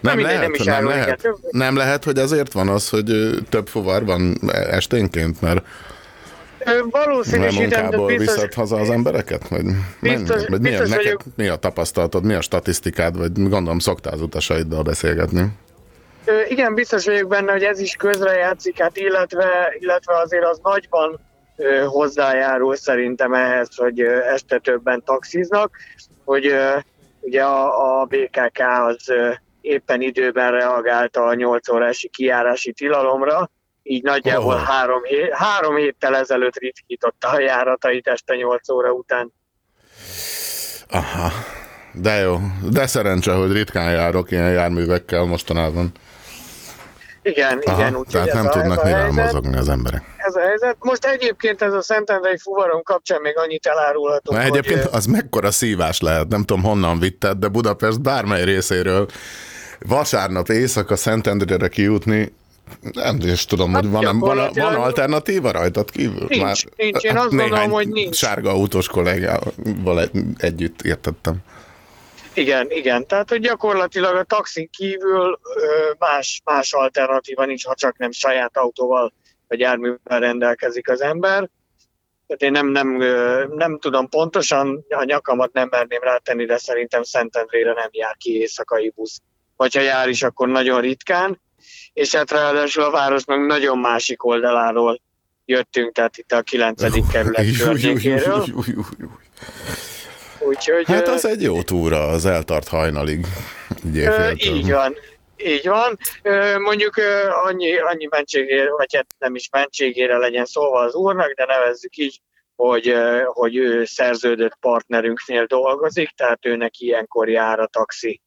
[0.00, 3.04] Nem mindegy, lehet, nem is nem, lehet, nem lehet, hogy azért van az, hogy
[3.48, 4.38] több fuvar van
[4.70, 5.64] esténként, mert
[6.90, 9.48] Valószínűsítem, de biztos, viszed haza az embereket?
[9.48, 9.64] Vagy,
[10.00, 11.22] Biztos- vagy milyen, biztos neked, vagyok.
[11.36, 15.46] mi a tapasztalatod, mi a statisztikád, vagy gondolom szoktál az utasaiddal beszélgetni?
[16.48, 21.20] Igen, biztos vagyok benne, hogy ez is közrejátszik, hát illetve, illetve azért az nagyban
[21.86, 24.00] hozzájárul szerintem ehhez, hogy
[24.34, 25.76] este többen taxiznak,
[26.24, 26.54] hogy
[27.20, 29.12] ugye a, a BKK az
[29.60, 33.50] éppen időben reagált a 8 órási kijárási tilalomra,
[33.82, 34.62] így nagyjából Oh.
[34.62, 39.32] három, hét, három héttel ezelőtt ritkította a járatait este 8 óra után.
[40.90, 41.30] Aha,
[41.92, 42.36] de jó.
[42.70, 45.92] De szerencse, hogy ritkán járok ilyen járművekkel mostanában.
[47.22, 49.24] Igen, Aha, igen, úgyhogy tehát nem a, tudnak mivel helyzet.
[49.24, 50.02] mozogni az emberek.
[50.16, 50.76] Ez a helyzet.
[50.78, 55.06] Most egyébként ez a Szentendrei fuvarom kapcsán még annyit elárulhatunk, Na, hogy egyébként ö, az
[55.06, 59.06] mekkora szívás lehet, nem tudom honnan vitted, de Budapest bármely részéről
[59.78, 62.32] vasárnap éjszaka Szentendrére kijutni,
[62.92, 66.26] nem is tudom, hogy van, van, van alternatíva rajtad kívül?
[66.28, 67.02] Nincs, nincs.
[67.02, 68.14] Én azt néhány gondolom, hogy nincs.
[68.16, 71.34] sárga autós kollégával egy- együtt értettem.
[72.34, 73.06] Igen, igen.
[73.06, 75.40] Tehát, hogy gyakorlatilag a taxin kívül
[75.98, 79.12] más, más alternatíva nincs, ha csak nem saját autóval
[79.48, 81.48] vagy járművel rendelkezik az ember.
[82.26, 82.96] Tehát én nem, nem,
[83.56, 88.92] nem tudom pontosan, a nyakamat nem merném rátenni, de szerintem Szentendrére nem jár ki éjszakai
[88.94, 89.20] busz.
[89.56, 91.40] Vagy ha jár is, akkor nagyon ritkán.
[91.92, 95.00] És hát ráadásul a város meg nagyon másik oldaláról
[95.44, 97.10] jöttünk, tehát itt a 9.
[97.10, 98.44] kerület környékéről.
[100.46, 103.26] Úgyhogy, Hát az egy jó túra, az eltart hajnalig.
[103.94, 104.56] Éjféltől.
[104.56, 104.96] így van.
[105.36, 105.98] Így van.
[106.58, 106.94] Mondjuk
[107.44, 112.20] annyi, annyi mentségére, vagy hát nem is mentségére legyen szólva az úrnak, de nevezzük így,
[112.56, 112.94] hogy,
[113.24, 118.20] hogy ő szerződött partnerünknél dolgozik, tehát őnek ilyenkor jár a taxi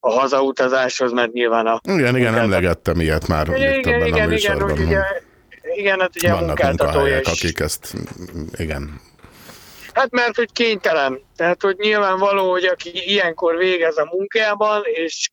[0.00, 1.80] a hazautazáshoz, mert nyilván a...
[1.82, 4.70] Igen, igen, emlegettem ilyet már itt igen, ebben a igen, igen, műsorban.
[4.70, 5.00] hogy ugye,
[5.74, 7.94] igen, hát ugye a Vannak munkáltatója munkahelyek, is akik ezt,
[8.56, 9.00] igen,
[9.94, 11.20] Hát mert hogy kénytelen.
[11.36, 15.30] Tehát, hogy nyilvánvaló, hogy aki ilyenkor végez a munkában, és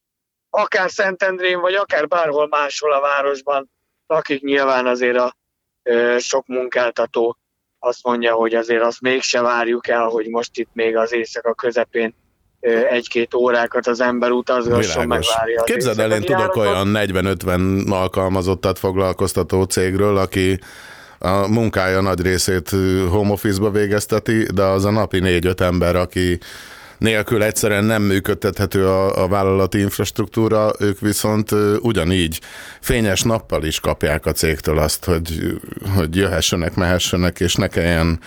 [0.50, 3.72] akár Szentendrén, vagy akár bárhol máshol a városban,
[4.06, 5.38] akik nyilván azért a
[5.84, 7.38] ö, sok munkáltató
[7.80, 12.16] azt mondja, hogy azért azt mégse várjuk el, hogy most itt még az éjszaka közepén
[12.90, 15.28] egy-két órákat az ember utazgasson, Világos.
[15.28, 15.64] megvárja.
[15.64, 20.60] Képzeld el, én tudok olyan 40-50 alkalmazottat foglalkoztató cégről, aki
[21.20, 22.70] a munkája nagy részét
[23.10, 26.40] home office-ba végezteti, de az a napi 4-5 ember, aki
[26.98, 32.42] nélkül egyszerűen nem működtethető a, a vállalati infrastruktúra, ők viszont ugyanígy
[32.82, 35.60] fényes nappal is kapják a cégtől azt, hogy,
[35.96, 38.20] hogy jöhessenek, mehessenek, és ne kelljen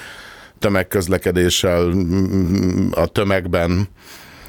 [0.59, 1.93] tömegközlekedéssel
[2.91, 3.89] a tömegben.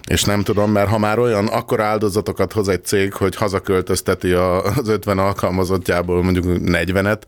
[0.08, 4.88] És nem tudom, mert ha már olyan akkor áldozatokat hoz egy cég, hogy hazaköltözteti az
[4.88, 7.22] 50 alkalmazottjából mondjuk 40-et,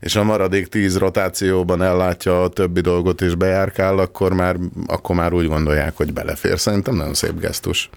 [0.00, 4.56] és a maradék 10 rotációban ellátja a többi dolgot és bejárkál, akkor már,
[4.86, 6.58] akkor már úgy gondolják, hogy belefér.
[6.58, 7.90] Szerintem nagyon szép gesztus.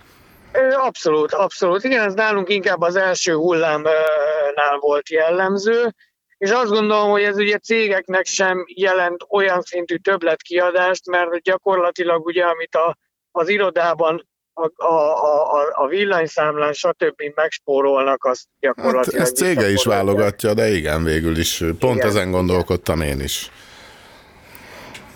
[0.75, 1.83] Abszolút, abszolút.
[1.83, 5.93] Igen, ez nálunk inkább az első hullámnál volt jellemző,
[6.37, 12.43] és azt gondolom, hogy ez ugye cégeknek sem jelent olyan szintű többletkiadást, mert gyakorlatilag ugye,
[12.43, 12.97] amit a,
[13.31, 14.28] az irodában
[14.59, 17.21] a, a, a, a villanyszámlán, stb.
[17.35, 19.19] megspórolnak, azt gyakorlatilag...
[19.19, 21.63] Hát ezt cége is válogatja, de igen, végül is.
[21.79, 22.07] Pont Igen.
[22.07, 23.51] ezen gondolkodtam én is.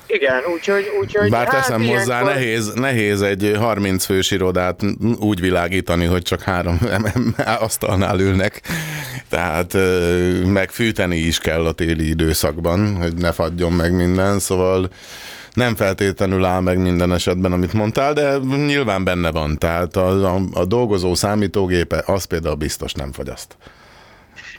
[0.08, 0.86] Igen, úgyhogy...
[1.00, 4.82] úgyhogy Bár teszem hát hozzá, ilyenkor- nehéz, nehéz egy 30 fős irodát
[5.20, 6.80] úgy világítani, hogy csak három
[7.60, 8.62] asztalnál ülnek.
[9.30, 14.90] Tehát ö, meg fűteni is kell a téli időszakban, hogy ne fagyjon meg minden, szóval
[15.54, 19.58] nem feltétlenül áll meg minden esetben, amit mondtál, de nyilván benne van.
[19.58, 23.58] Tehát a, a, a dolgozó számítógépe, az például biztos nem fogyaszt.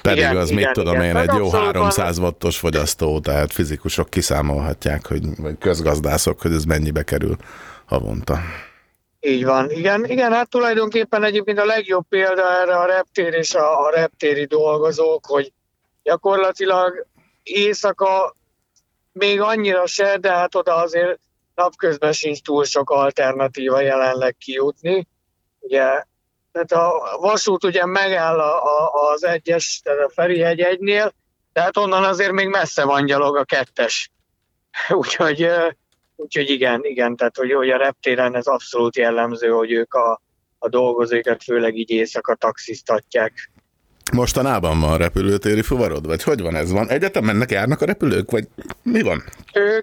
[0.02, 1.04] Pedig Igen, az, mit igen, tudom igen.
[1.04, 1.82] én, Hát egy jó abszolút van.
[1.82, 7.36] 300 wattos fogyasztó, tehát fizikusok kiszámolhatják, hogy, vagy közgazdászok, hogy ez mennyibe kerül
[7.84, 8.38] havonta.
[9.20, 13.86] Így van, igen, igen, hát tulajdonképpen egyébként a legjobb példa erre a reptér és a,
[13.86, 15.52] a reptéri dolgozók, hogy
[16.02, 17.06] gyakorlatilag
[17.42, 18.36] éjszaka
[19.14, 21.18] még annyira se, de hát oda azért
[21.54, 25.08] napközben sincs túl sok alternatíva jelenleg kijutni.
[25.60, 26.04] Ugye,
[26.52, 31.12] tehát a vasút ugye megáll a, a, az egyes, tehát a Ferihegy egynél,
[31.52, 34.10] de hát onnan azért még messze van gyalog a kettes.
[34.88, 35.48] Úgyhogy,
[36.16, 40.22] úgyhogy igen, igen, tehát hogy, hogy a reptéren ez abszolút jellemző, hogy ők a,
[40.58, 43.50] a dolgozókat főleg így éjszaka taxisztatják.
[44.14, 46.72] Mostanában van repülőtéri fuvarod, vagy hogy van ez?
[46.72, 48.48] Van egyetem mennek, járnak a repülők, vagy
[48.82, 49.22] mi van?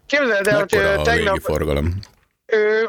[0.06, 2.00] Képzeld el, hogy Mekkora a tegnap forgalom?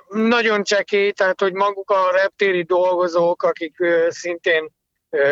[0.09, 3.77] nagyon csekély, tehát hogy maguk a reptéri dolgozók, akik
[4.09, 4.73] szintén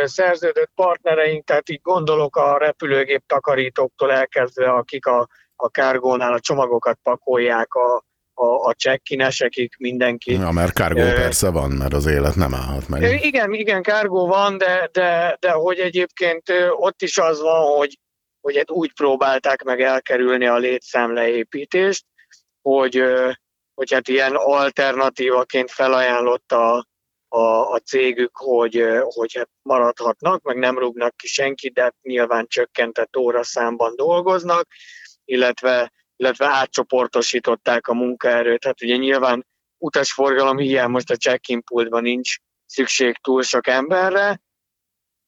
[0.04, 6.98] szerződött partnereink, tehát így gondolok a repülőgép takarítóktól elkezdve, akik a, a kárgónál a csomagokat
[7.02, 8.04] pakolják, a,
[8.40, 10.32] a, a csekkinesekig mindenki.
[10.32, 13.24] Ja, mert kárgó Ö, persze van, mert az élet nem állhat meg.
[13.24, 17.98] Igen, igen, kárgó van, de, de, de hogy egyébként ott is az van, hogy,
[18.40, 22.04] hogy hát úgy próbálták meg elkerülni a létszámleépítést,
[22.62, 23.02] hogy,
[23.74, 26.84] hogy hát ilyen alternatívaként felajánlotta a,
[27.28, 32.46] a, a cégük, hogy, hogy hát maradhatnak, meg nem rúgnak ki senkit, de hát nyilván
[32.48, 34.68] csökkentett óraszámban dolgoznak,
[35.24, 38.64] illetve, illetve átcsoportosították a munkaerőt.
[38.64, 39.46] Hát ugye nyilván
[39.78, 42.36] utasforgalom hiány most a check-in pultban nincs
[42.66, 44.40] szükség túl sok emberre,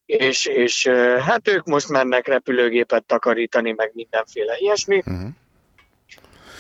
[0.06, 0.86] és, és
[1.20, 4.96] hát ők most mennek repülőgépet takarítani, meg mindenféle ilyesmi.
[4.96, 5.28] Uh-huh.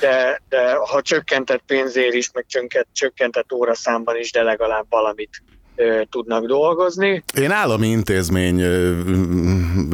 [0.00, 5.42] De, de ha csökkentett pénzért is, meg csökkentett, csökkentett óraszámban is, de legalább valamit
[6.10, 7.24] tudnak dolgozni.
[7.34, 8.62] Én állami intézmény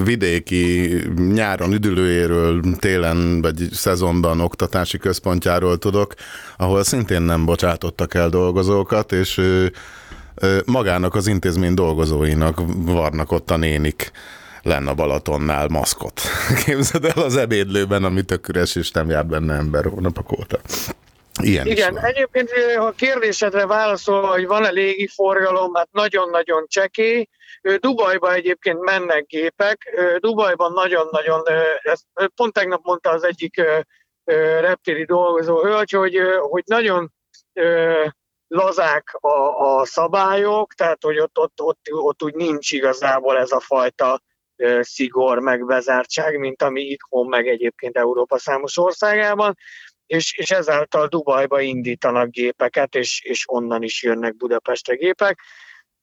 [0.04, 0.96] vidéki
[1.32, 6.14] nyáron üdülőjéről, télen vagy szezonban oktatási központjáról tudok,
[6.56, 9.40] ahol szintén nem bocsátottak el dolgozókat, és
[10.64, 14.12] magának az intézmény dolgozóinak varnak ott a nénik
[14.62, 16.20] lenne a Balatonnál maszkot.
[16.64, 20.58] Képzeld el az ebédlőben, ami tök üres, és nem jár benne ember hónapok óta.
[21.40, 22.04] Ilyen is Igen, van.
[22.04, 27.28] egyébként ha a kérdésedre válaszol, hogy van-e légi forgalom, hát nagyon-nagyon csekély.
[27.62, 30.00] Ö, Dubajba egyébként mennek gépek.
[30.18, 31.42] Dubajban nagyon-nagyon,
[31.82, 32.04] ezt
[32.34, 33.62] pont tegnap mondta az egyik
[34.60, 37.12] reptéri dolgozó hölgy, hogy, hogy nagyon
[38.48, 39.28] lazák a,
[39.78, 44.20] a szabályok, tehát hogy ott, ott, ott, ott úgy nincs igazából ez a fajta
[44.80, 49.56] szigor, meg bezártság, mint ami itthon, meg egyébként Európa számos országában
[50.08, 55.40] és, és ezáltal Dubajba indítanak gépeket, és, és onnan is jönnek Budapestre gépek,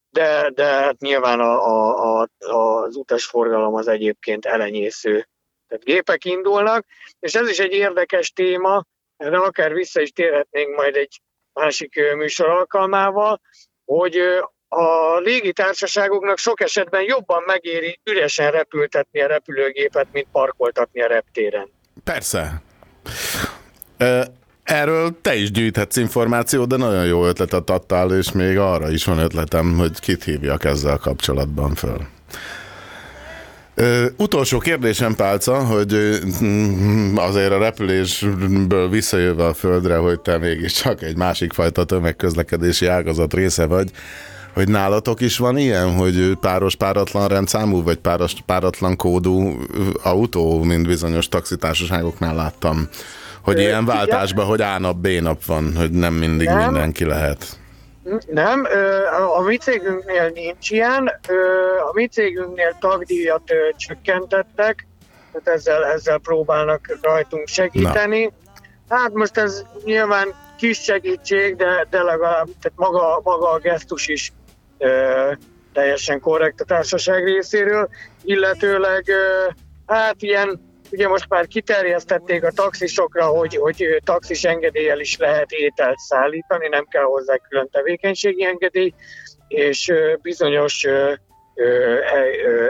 [0.10, 5.27] de, de hát nyilván a, a, a, az utasforgalom az egyébként elenyésző.
[5.68, 6.86] Tehát gépek indulnak,
[7.19, 8.86] és ez is egy érdekes téma,
[9.18, 11.22] erre akár vissza is térhetnénk majd egy
[11.53, 13.41] másik műsor alkalmával,
[13.86, 14.18] hogy
[14.68, 21.69] a légitársaságoknak sok esetben jobban megéri üresen repültetni a repülőgépet, mint parkoltatni a reptéren.
[22.03, 22.61] Persze.
[24.64, 29.18] Erről te is gyűjthetsz információt, de nagyon jó ötletet adtál, és még arra is van
[29.18, 31.98] ötletem, hogy kit hívjak ezzel kapcsolatban föl.
[33.78, 41.02] Ö, utolsó kérdésem, Pálca, hogy mm, azért a repülésből visszajövve a földre, hogy te mégiscsak
[41.02, 43.92] egy másik fajta tömegközlekedési ágazat része vagy,
[44.54, 49.58] hogy nálatok is van ilyen, hogy páros páratlan rendszámú, vagy páros páratlan kódú
[50.04, 52.90] autó, mint bizonyos taxitársaságoknál láttam,
[53.46, 56.58] hogy ilyen váltásban, hogy A nap, B nap van, hogy nem mindig Nem.
[56.58, 57.46] mindenki lehet.
[58.28, 58.68] Nem,
[59.38, 61.12] a- mi cégünknél nincs ilyen.
[61.90, 64.88] A mi cégünknél tagdíjat csökkentettek,
[65.32, 68.32] tehát ezzel, ezzel próbálnak rajtunk segíteni.
[68.90, 70.28] Hát most ez nyilván
[70.58, 74.32] kis segítség, de, de legalább tehát maga, maga a gesztus is
[74.78, 75.32] ö,
[75.74, 77.90] teljesen korrekt a társaság részéről,
[78.24, 79.50] illetőleg ö,
[79.86, 80.62] Hát ilyen,
[80.96, 86.86] ugye most már kiterjesztették a taxisokra, hogy, hogy taxis engedéllyel is lehet ételt szállítani, nem
[86.86, 88.94] kell hozzá külön tevékenységi engedély,
[89.48, 91.20] és bizonyos e-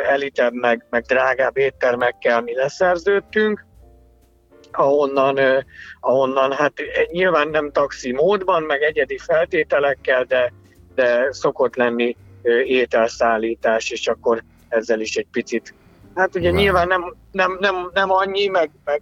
[0.07, 3.65] elitebb, meg, meg drágább éttermekkel mi leszerződtünk,
[4.71, 5.65] ahonnan,
[5.99, 6.73] ahonnan hát
[7.11, 10.53] nyilván nem taxi módban, meg egyedi feltételekkel, de,
[10.95, 12.15] de szokott lenni
[12.63, 15.73] ételszállítás, és akkor ezzel is egy picit,
[16.15, 16.57] hát ugye Wow.
[16.59, 19.01] nyilván nem, nem, nem, nem annyi, meg, meg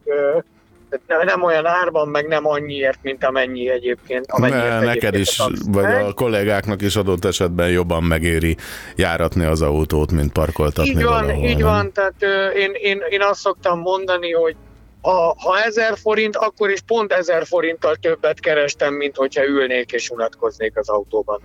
[1.25, 4.25] nem, olyan árban, meg nem annyiért, mint amennyi egyébként.
[4.31, 5.63] amennyiért Ne, egyébként neked a is, taxi.
[5.71, 8.57] vagy a kollégáknak is adott esetben jobban megéri
[8.95, 11.43] járatni az autót, mint parkoltatni Így van, valahol.
[11.45, 11.67] így nem?
[11.67, 12.15] van, tehát
[12.55, 14.55] én, én, én azt szoktam mondani, hogy
[15.01, 20.09] ha, ha ezer forint, akkor is pont ezer forinttal többet kerestem, mint hogyha ülnék és
[20.09, 21.39] unatkoznék az autóban.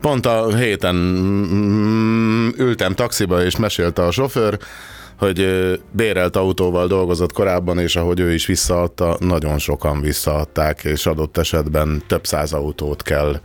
[0.00, 4.58] Pont a héten mm, ültem taxiba, és mesélte a sofőr,
[5.18, 5.46] hogy
[5.90, 12.02] bérelt autóval dolgozott korábban, és ahogy ő is visszaadta, nagyon sokan visszaadták, és adott esetben
[12.06, 13.40] több száz autót kell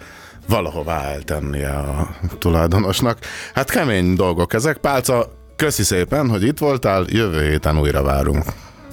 [0.48, 3.18] valahová eltennie a tulajdonosnak.
[3.54, 4.78] Hát kemény dolgok ezek.
[4.78, 8.44] Pálca, köszi szépen, hogy itt voltál, jövő héten újra várunk.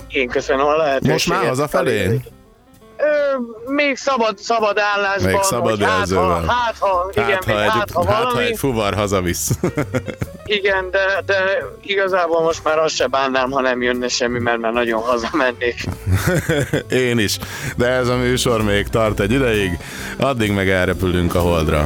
[0.09, 1.12] Én köszönöm a lehetőséget.
[1.12, 2.05] Most már hazafelé?
[2.07, 2.15] Ö,
[3.67, 5.33] még szabad, szabad állásban.
[5.33, 8.23] Még szabad hogy hát, ha, hát, ha, igen, Hát, ha egy, hát, ha hát, ha
[8.23, 9.51] valami, egy fuvar hazavisz.
[10.59, 14.73] igen, de, de igazából most már azt se bánnám, ha nem jönne semmi, mert már
[14.73, 15.85] nagyon hazamennék.
[17.09, 17.39] Én is.
[17.77, 19.79] De ez a műsor még tart egy ideig,
[20.19, 21.85] addig meg elrepülünk a holdra.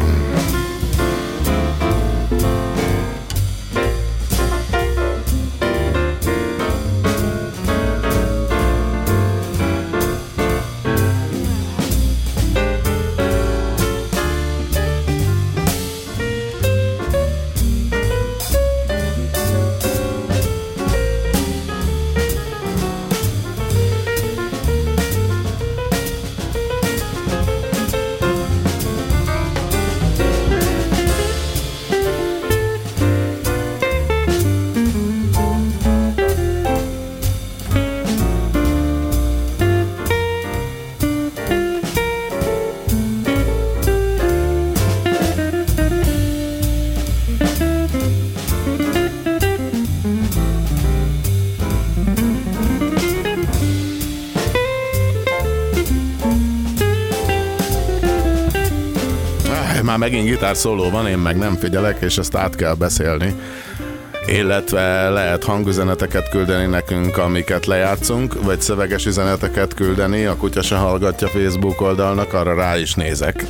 [60.52, 63.34] Gitár szóló van, én meg nem figyelek, és ezt át kell beszélni.
[64.26, 71.28] Illetve lehet hangüzeneteket küldeni nekünk, amiket lejátszunk, vagy szöveges üzeneteket küldeni, a kutya se hallgatja
[71.28, 73.44] Facebook oldalnak, arra rá is nézek.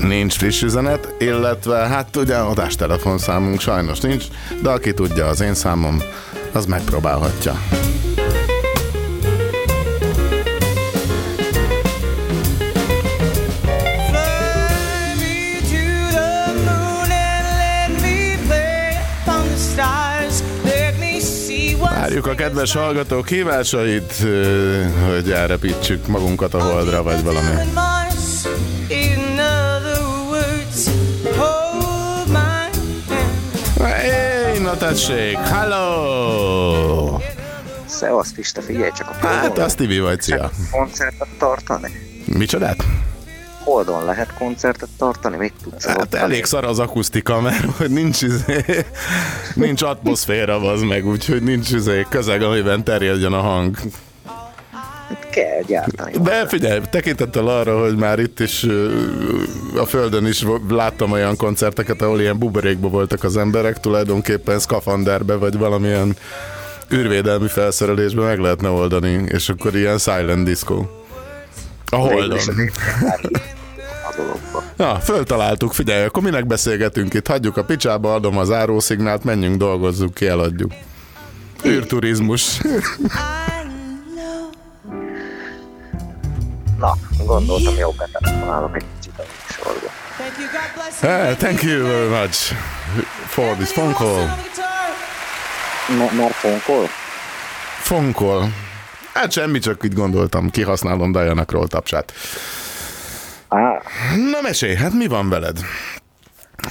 [0.00, 4.24] Nincs friss üzenet, illetve hát ugye adástelefonszámunk sajnos nincs,
[4.62, 6.02] de aki tudja az én számom,
[6.52, 7.54] az megpróbálhatja.
[22.30, 24.12] A kedves hallgatók hívásait,
[25.06, 27.54] hogy elrepítsük magunkat a holdra, vagy valami.
[33.78, 37.18] Hey, na tessék, hello!
[37.86, 40.50] Szevasz, Pista, figyelj csak a Hát, Holdon azt Tibi vagy, szia.
[40.70, 41.88] koncertet tartani?
[42.24, 42.84] Micsodát?
[43.70, 45.36] Holdon lehet koncertet tartani?
[45.36, 48.64] Mit tudsz Hát elég szar az akusztika, mert hogy nincs, izé,
[49.54, 53.76] nincs atmoszféra az meg, úgyhogy nincs izé, közeg, amiben terjedjen a hang.
[55.30, 56.12] Kell gyártani.
[56.22, 58.66] De figyelj, tekintettel arra, hogy már itt is
[59.76, 65.58] a Földön is láttam olyan koncerteket, ahol ilyen buborékba voltak az emberek, tulajdonképpen szkafanderbe, vagy
[65.58, 66.16] valamilyen
[66.92, 70.84] űrvédelmi felszerelésbe meg lehetne oldani, és akkor ilyen silent disco.
[71.86, 72.38] A Holdon.
[74.80, 77.26] Na, föltaláltuk, figyelj, akkor minek beszélgetünk itt?
[77.26, 80.72] Hagyjuk a picsába, adom az árószignált, menjünk, dolgozzuk ki, eladjuk.
[81.66, 82.60] Űrturizmus.
[86.78, 86.96] Na,
[87.26, 89.90] gondoltam, jó betelefonálok egy kicsit a műsorba.
[91.00, 92.52] Hey, thank you very much
[93.26, 94.26] for this phone call.
[96.16, 96.86] Már fonkol?
[97.82, 98.48] Phone call.
[99.12, 102.12] Hát semmi, csak így gondoltam, kihasználom Diana Kroll tapsát.
[103.50, 103.82] Á.
[104.30, 105.58] Na mesélj, hát mi van veled?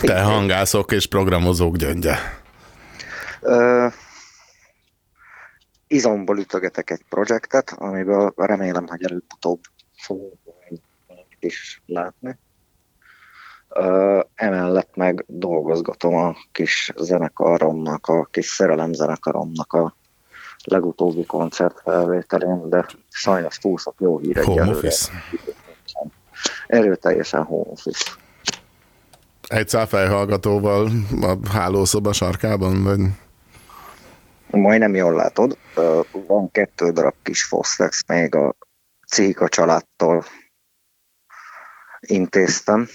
[0.01, 2.15] Te hangászok és programozók gyöngye.
[3.41, 3.87] Ö,
[5.87, 9.59] izomból ütögetek egy projektet, amiből remélem, hogy előbb-utóbb
[9.97, 10.81] fogunk
[11.39, 12.37] is látni.
[13.69, 19.95] Ö, emellett meg dolgozgatom a kis zenekaromnak, a kis szerelem zenekaromnak a
[20.63, 25.11] legutóbbi koncertfelvételén, de sajnos túl sok jó hír Home office.
[26.69, 28.11] Erőteljesen home office.
[29.47, 30.89] Egy száfejhallgatóval
[31.21, 32.99] a hálószoba sarkában, vagy...
[34.49, 35.57] Majdnem jól látod,
[36.27, 38.55] van kettő darab kis Fostex még a
[39.07, 40.25] Cíka családtól
[41.99, 42.87] intéztem.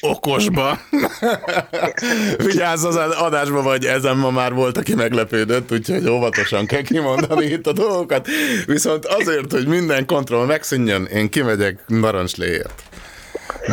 [0.00, 0.78] Okosba.
[2.46, 7.66] Vigyázz, az adásban vagy, ezen ma már volt, aki meglepődött, úgyhogy óvatosan kell kimondani itt
[7.66, 8.26] a dolgokat.
[8.66, 12.82] Viszont azért, hogy minden kontroll megszűnjön, én kimegyek narancsléért.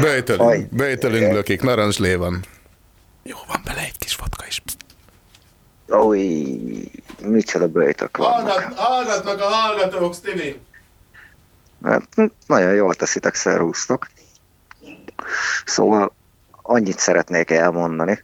[0.02, 2.40] Bejtölünk, bejtölünk lökik, narancslé van.
[3.24, 4.62] Jó, van bele egy kis vodka is.
[5.88, 6.58] Új,
[7.22, 8.74] micsoda bőjtök vannak.
[8.76, 10.56] hallgatnak a hallgatók, Stevie.
[11.84, 12.08] Hát,
[12.48, 14.08] nagyon jól teszitek, szervusztok.
[15.66, 16.16] Szóval
[16.62, 18.24] annyit szeretnék elmondani,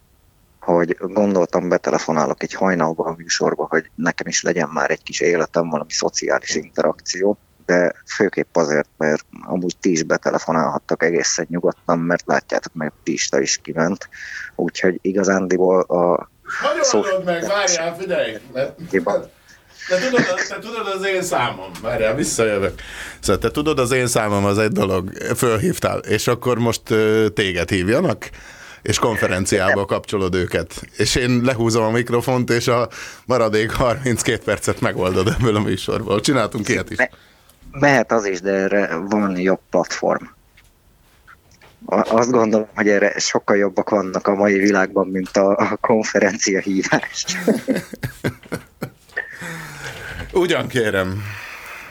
[0.59, 5.69] hogy gondoltam, betelefonálok egy hajnalba a műsorba, hogy nekem is legyen már egy kis életem,
[5.69, 12.73] valami szociális interakció, de főképp azért, mert amúgy ti is betelefonálhattak egészen nyugodtan, mert látjátok
[12.73, 14.09] meg, Pista is kiment,
[14.55, 16.29] úgyhogy igazándiból a
[16.61, 17.47] Hogy Szó- meg?
[17.47, 18.37] Várjál, figyelj!
[18.53, 18.79] Mert,
[19.87, 21.71] te, tudod, te tudod az én számom.
[21.81, 22.81] Várjál, visszajövök.
[23.19, 25.11] Szóval te tudod az én számom az egy dolog.
[25.35, 26.81] Fölhívtál, és akkor most
[27.33, 28.29] téged hívjanak?
[28.81, 30.81] és konferenciába kapcsolod őket.
[30.97, 32.89] És én lehúzom a mikrofont, és a
[33.25, 36.19] maradék 32 percet megoldod ebből a műsorból.
[36.19, 36.97] Csináltunk ilyet is.
[37.71, 40.25] Mehet az is, de erre van jobb platform.
[41.85, 46.59] A- Azt gondolom, hogy erre sokkal jobbak vannak a mai világban, mint a, a konferencia
[46.59, 47.25] hívás.
[50.33, 51.23] Ugyan kérem,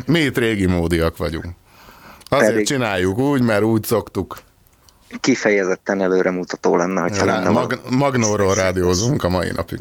[0.07, 1.47] mi itt régi módiak vagyunk.
[2.29, 4.39] Azért Pedig- csináljuk úgy, mert úgy szoktuk.
[5.21, 9.79] Kifejezetten előremutató lenne, hogyha lenne Mag- Magnóról rádiózunk a mai napig.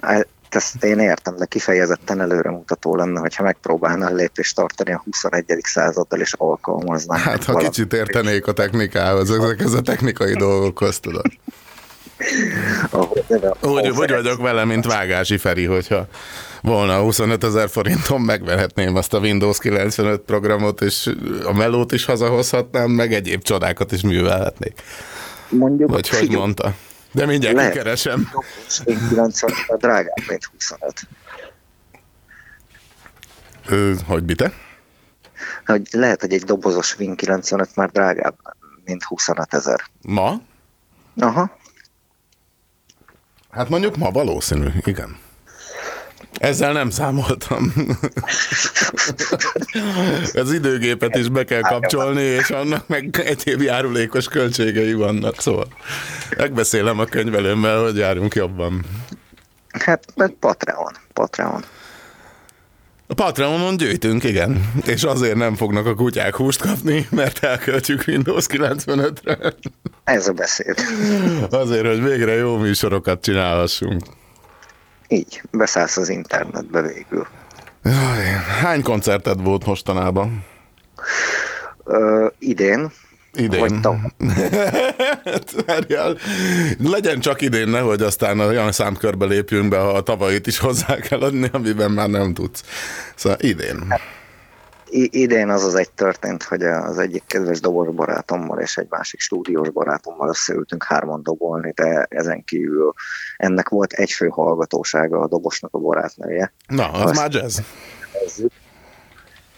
[0.00, 5.60] Hát ezt én értem, de kifejezetten előremutató lenne, hogyha megpróbálnál lépést tartani a 21.
[5.62, 7.18] századdal és alkalmaznál.
[7.18, 11.26] Hát, ha kicsit értenék a technikához, ezekhez a technikai dolgokhoz, tudod.
[13.60, 16.06] Úgy, úgy vagyok vele, mint Vágási Feri, hogyha
[16.62, 21.10] volna 25 ezer forintom, megverhetném azt a Windows 95 programot, és
[21.44, 24.82] a melót is hazahozhatnám, meg egyéb csodákat is művelhetnék.
[25.48, 26.74] Mondjuk, Vagy hogy mondta.
[27.12, 27.72] De mindjárt Lehet.
[27.72, 28.30] kikeresem.
[28.84, 30.92] Én 90 drágább, mint 25.
[33.66, 34.52] Ö, hogy bite?
[35.66, 38.34] Hogy lehet, hogy egy dobozos Win 95 már drágább,
[38.84, 39.80] mint 25 ezer.
[40.02, 40.40] Ma?
[41.20, 41.56] Aha.
[43.50, 45.16] Hát mondjuk ma valószínű, igen.
[46.32, 47.72] Ezzel nem számoltam.
[50.34, 55.66] Az időgépet is be kell kapcsolni, és annak meg egyéb járulékos költségei vannak, szóval
[56.36, 58.84] megbeszélem a könyvelőmmel, hogy járunk jobban.
[59.70, 60.92] Hát, meg Patreon.
[61.12, 61.64] Patreon.
[63.06, 64.72] A Patreonon gyűjtünk, igen.
[64.86, 69.54] És azért nem fognak a kutyák húst kapni, mert elköltjük Windows 95-re.
[70.04, 70.76] Ez a beszéd.
[71.50, 74.02] Azért, hogy végre jó műsorokat csinálhassunk.
[75.08, 77.26] Így, beszállsz az internetbe végül.
[77.82, 78.24] Jaj,
[78.62, 80.44] hány koncerted volt mostanában?
[81.84, 82.90] Ö, idén.
[83.32, 83.60] Idén.
[83.60, 83.72] Vagy
[85.66, 85.86] Hát,
[86.94, 91.20] legyen csak idén, nehogy aztán olyan számkörbe lépjünk be, ha a tavalyit is hozzá kell
[91.20, 92.62] adni, amiben már nem tudsz.
[93.14, 93.76] Szóval idén.
[93.88, 94.17] I-
[94.90, 99.70] idén az az egy történt, hogy az egyik kedves dobos barátommal és egy másik stúdiós
[99.70, 102.92] barátommal összeültünk hárman dobolni, de ezen kívül
[103.36, 106.52] ennek volt egy fő hallgatósága a dobosnak a barátnője.
[106.66, 107.58] Na, az Azt- már jazz.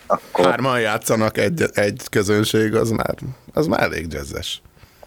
[0.07, 3.15] Akkor Hárman játszanak egy, egy közönség, az már,
[3.53, 4.63] az már elég jazzes.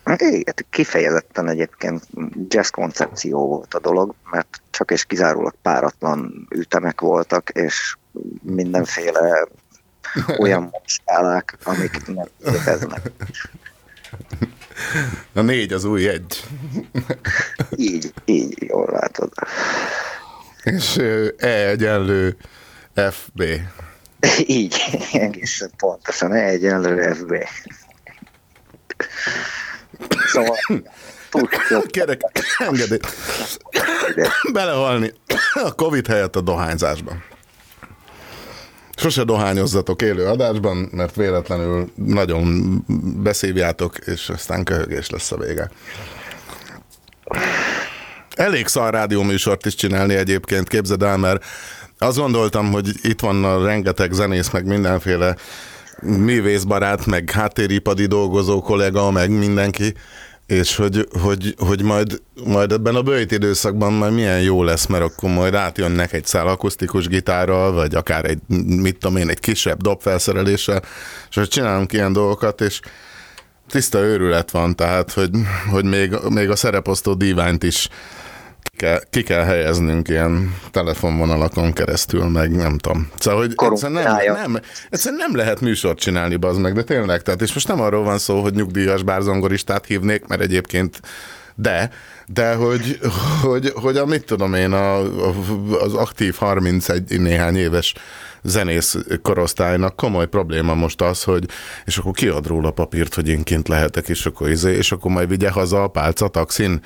[0.05, 2.07] Igen, kifejezetten egyébként
[2.47, 7.95] jazz koncepció volt a dolog, mert csak és kizárólag páratlan ütemek voltak, és
[8.41, 9.47] mindenféle
[10.37, 13.11] olyan skálák, amik nem léteznek.
[15.33, 16.43] A négy az új egy.
[17.75, 19.33] Így, így, jól látod.
[20.63, 20.97] És
[21.37, 22.37] E egyenlő
[23.11, 23.43] FB.
[24.45, 24.75] Így,
[25.13, 27.33] egészen pontosan, E egyenlő FB.
[30.25, 30.57] Szóval.
[31.87, 32.21] Kerek,
[32.57, 32.99] engedély.
[34.53, 35.13] Belehalni
[35.53, 37.23] a Covid helyett a dohányzásban.
[38.95, 42.77] Sose dohányozzatok élő adásban, mert véletlenül nagyon
[43.23, 45.71] beszívjátok, és aztán köhögés lesz a vége.
[48.35, 51.45] Elég szar rádióműsort is csinálni egyébként, képzeld el, mert
[51.97, 55.35] azt gondoltam, hogy itt van a rengeteg zenész, meg mindenféle
[56.01, 59.93] művészbarát, meg háttéripadi dolgozó kollega, meg mindenki,
[60.45, 65.03] és hogy, hogy, hogy majd, majd ebben a bőjt időszakban majd milyen jó lesz, mert
[65.03, 69.81] akkor majd átjönnek egy szál akusztikus gitárral, vagy akár egy, mit tudom én, egy kisebb
[69.81, 70.83] dobfelszereléssel,
[71.29, 72.79] és hogy csinálunk ilyen dolgokat, és
[73.69, 75.29] tiszta őrület van, tehát, hogy,
[75.71, 77.89] hogy még, még a szereposztó díványt is
[78.77, 83.09] kell, ki kell helyeznünk ilyen telefonvonalakon keresztül, meg nem tudom.
[83.19, 87.41] Szóval, hogy egyszerűen nem, nem, egyszerűen nem lehet műsort csinálni, bazd meg, de tényleg, tehát,
[87.41, 90.99] és most nem arról van szó, hogy nyugdíjas bárzongoristát hívnék, mert egyébként
[91.55, 91.89] de,
[92.27, 92.99] de hogy,
[93.41, 95.33] hogy, hogy a mit tudom én, a, a,
[95.79, 97.93] az aktív 31 néhány éves
[98.43, 101.45] zenész korosztálynak komoly probléma most az, hogy
[101.85, 105.29] és akkor kiad róla papírt, hogy én kint lehetek, és akkor, izé, és akkor majd
[105.29, 106.81] vigye haza a pálca taxin.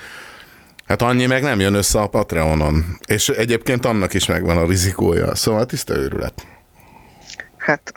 [0.88, 2.97] Hát annyi meg nem jön össze a Patreonon.
[3.05, 5.35] És egyébként annak is megvan a rizikója.
[5.35, 6.45] Szóval tiszta őrület.
[7.57, 7.93] Hát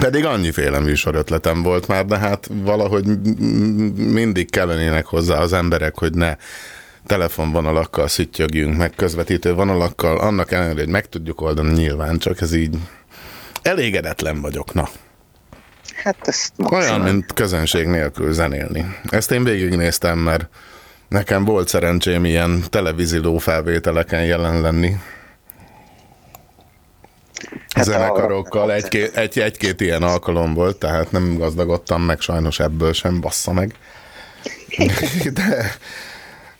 [0.00, 3.04] pedig annyiféle műsor ötletem volt már, de hát valahogy
[3.96, 6.36] mindig kellenének hozzá az emberek, hogy ne
[7.06, 12.76] telefonvonalakkal szüttyögjünk, meg közvetítő vonalakkal, annak ellenére, hogy meg tudjuk oldani nyilván, csak ez így
[13.62, 14.88] elégedetlen vagyok, na.
[16.02, 18.96] Hát ezt Olyan, mint közönség nélkül zenélni.
[19.04, 20.48] Ezt én végignéztem, mert
[21.08, 24.96] nekem volt szerencsém ilyen televízió felvételeken jelen lenni.
[27.74, 33.20] Hát zenekarokkal egy-két, egy, egy-két ilyen alkalom volt, tehát nem gazdagodtam meg sajnos ebből sem,
[33.20, 33.74] bassza meg.
[35.32, 35.76] De,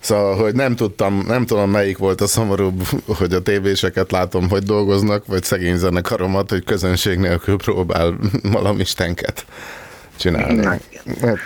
[0.01, 4.63] Szóval, hogy nem tudtam, nem tudom melyik volt a szomorúbb, hogy a tévéseket látom, hogy
[4.63, 8.15] dolgoznak, vagy szegény zenekaromat, hogy közönség nélkül próbál
[8.53, 9.47] malamistenket
[10.19, 10.55] csinálni.
[10.55, 10.81] Nem,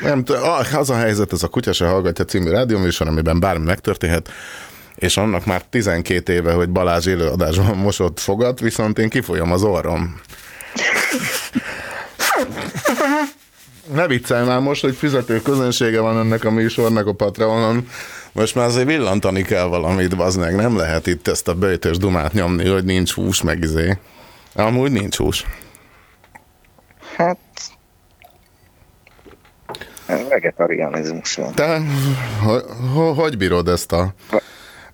[0.02, 0.24] nem,
[0.72, 4.30] az a helyzet, ez a Kutya se hallgatja című rádióműsor, amiben bármi megtörténhet,
[4.94, 10.20] és annak már 12 éve, hogy Balázs élőadásban mosott fogat, viszont én kifolyom az orrom.
[13.94, 17.88] Ne viccelj már most, hogy fizető közönsége van ennek a műsornak a Patreonon.
[18.32, 22.68] Most már azért villantani kell valamit, bazd Nem lehet itt ezt a bőtös dumát nyomni,
[22.68, 23.98] hogy nincs hús, meg izé.
[24.54, 25.44] Amúgy nincs hús.
[27.16, 27.38] Hát...
[30.28, 31.54] Vegetarianizmus van.
[31.54, 31.80] Te
[32.42, 32.62] hogy,
[33.16, 34.14] hogy bírod ezt a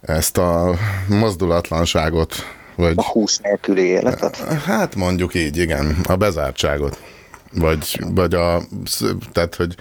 [0.01, 0.75] ezt a
[1.09, 2.35] mozdulatlanságot.
[2.75, 4.37] Vagy, a hús nélküli életet?
[4.65, 6.99] Hát mondjuk így, igen, a bezártságot.
[7.53, 8.63] Vagy, vagy a,
[9.33, 9.75] tehát, hogy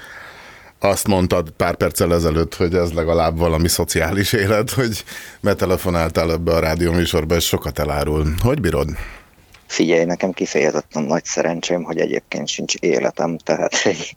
[0.79, 5.03] azt mondtad pár perccel ezelőtt, hogy ez legalább valami szociális élet, hogy
[5.41, 8.33] betelefonáltál ebbe a rádióműsorba, és sokat elárul.
[8.43, 8.89] Hogy bírod?
[9.67, 14.15] Figyelj, nekem kifejezetten nagy szerencsém, hogy egyébként sincs életem, tehát egy...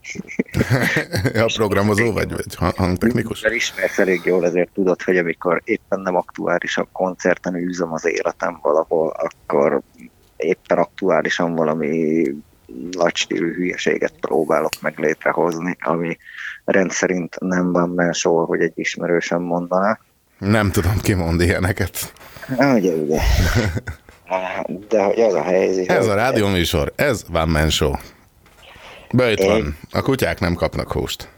[1.47, 3.43] a programozó vagy, vagy hangtechnikus?
[3.43, 8.59] Mert ismersz elég jól, ezért tudod, hogy amikor éppen nem aktuálisan koncerten űzöm az életem
[8.63, 9.81] valahol, akkor
[10.37, 12.23] éppen aktuálisan valami
[12.91, 16.17] nagy stílű hülyeséget próbálok meg létrehozni, ami
[16.65, 19.99] rendszerint nem van másol, hogy egy ismerősen mondaná.
[20.39, 22.13] Nem tudom, ki mond ilyeneket.
[22.59, 23.21] Ugye, ugye.
[24.89, 25.91] De hogy az a helyzet...
[25.91, 27.93] Ez a rádióműsor, ez van Man Show.
[29.13, 31.29] Böjt van, a kutyák nem kapnak húst.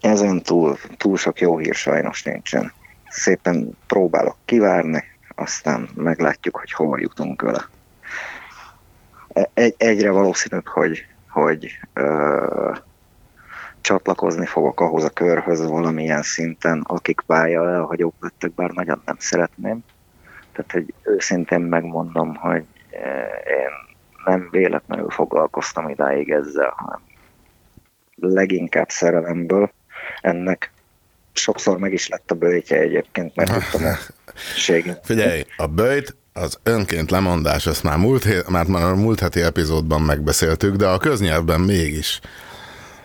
[0.00, 2.72] Ezen túl, túl sok jó hír sajnos nincsen.
[3.08, 5.04] Szépen próbálok kivárni,
[5.34, 7.68] aztán meglátjuk, hogy hol jutunk vele.
[9.32, 12.74] E, egy, egyre valószínűbb, hogy, hogy ö,
[13.80, 19.84] csatlakozni fogok ahhoz a körhöz valamilyen szinten, akik pálya elhagyók lettek, bár nagyon nem szeretném.
[20.52, 22.64] Tehát, hogy őszintén megmondom, hogy
[23.46, 27.00] én nem véletlenül foglalkoztam idáig ezzel, hanem
[28.16, 29.72] leginkább szerelemből.
[30.20, 30.72] Ennek
[31.32, 33.96] sokszor meg is lett a bőjtje egyébként, mert tudtam a
[35.02, 40.02] Figyelj, a bőjt az önként lemondás, ezt már múlt, már, már a múlt heti epizódban
[40.02, 42.20] megbeszéltük, de a köznyelvben mégis.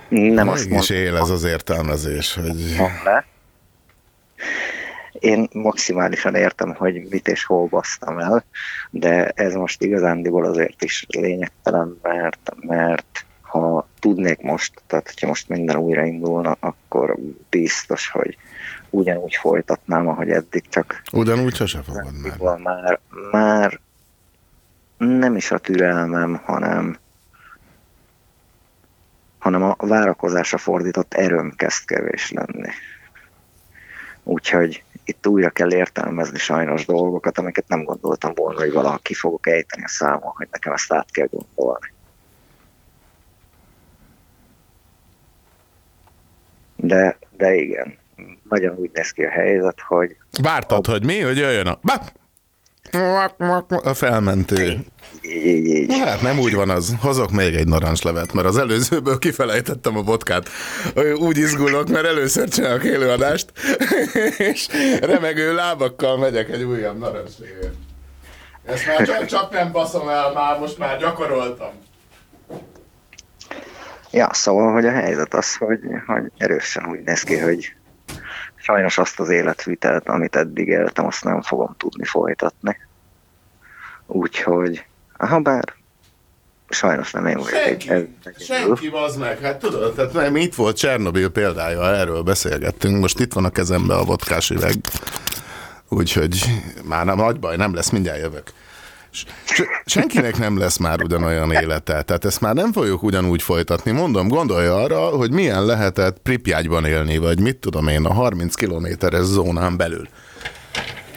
[0.10, 2.76] Nem mégis azt él ez az értelmezés, hogy...
[3.03, 3.24] Ne.
[5.19, 8.44] Én maximálisan értem, hogy mit és hol basztam el,
[8.89, 15.49] de ez most igazándiból azért is lényegtelen, mert, mert ha tudnék most, tehát hogyha most
[15.49, 17.18] minden újraindulna, akkor
[17.49, 18.38] biztos, hogy
[18.89, 21.02] ugyanúgy folytatnám, ahogy eddig csak...
[21.11, 22.60] Ugyanúgy sose fogod már.
[22.64, 22.99] már.
[23.31, 23.80] Már
[24.98, 26.98] nem is a türelmem, hanem
[29.38, 32.69] hanem a várakozásra fordított erőm kezd kevés lenni.
[34.23, 39.47] Úgyhogy itt újra kell értelmezni sajnos dolgokat, amiket nem gondoltam volna, hogy valaha ki fogok
[39.47, 41.93] ejteni a számon, hogy nekem ezt át kell gondolni.
[46.75, 47.97] De, de igen,
[48.49, 50.17] nagyon úgy néz ki a helyzet, hogy...
[50.41, 50.91] Vártad, a...
[50.91, 51.19] hogy mi?
[51.19, 51.79] Hogy jöjjön a...
[51.81, 51.93] Ba!
[53.84, 54.85] A felmentő.
[55.89, 56.95] Hát nem úgy van az.
[57.01, 60.49] Hozok még egy narancslevet, mert az előzőből kifelejtettem a botkát.
[61.15, 63.51] Úgy izgulok, mert először csinálok élőadást,
[64.51, 64.68] és
[65.01, 67.73] remegő lábakkal megyek egy újabb narancslévért.
[68.65, 71.72] Ezt már csak, csak nem baszom el, már most már gyakoroltam.
[74.11, 77.77] Ja, szóval, hogy a helyzet az, hogy, hogy erősen úgy néz ki, hogy
[78.68, 82.77] sajnos azt az életvitelt, amit eddig éltem, azt nem fogom tudni folytatni.
[84.06, 84.85] Úgyhogy,
[85.18, 85.73] ha bár
[86.69, 87.49] sajnos nem én vagyok.
[87.49, 92.99] Senki, egy- senki bazd meg, hát tudod, tehát nem, itt volt Csernobil példája, erről beszélgettünk,
[92.99, 94.73] most itt van a kezembe a vodkás üveg,
[95.89, 96.39] úgyhogy
[96.84, 98.52] már nem nagy baj, nem lesz, mindjárt jövök.
[99.85, 103.91] Senkinek nem lesz már ugyanolyan élete, tehát ezt már nem fogjuk ugyanúgy folytatni.
[103.91, 109.23] Mondom, gondolja arra, hogy milyen lehetett Pripyágyban élni, vagy mit tudom én, a 30 kilométeres
[109.23, 110.07] zónán belül.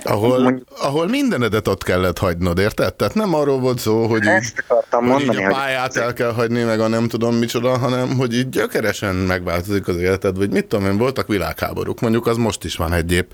[0.02, 2.94] Ahol, ahol mindenedet ott kellett hagynod, érted?
[2.94, 6.32] Tehát nem arról volt szó, hogy így, Ezt akartam hogy így a pályát el kell
[6.32, 10.66] hagyni, meg a nem tudom micsoda, hanem hogy így gyökeresen megváltozik az életed, vagy mit
[10.66, 13.30] tudom én, voltak világháborúk, mondjuk az most is van egy épp.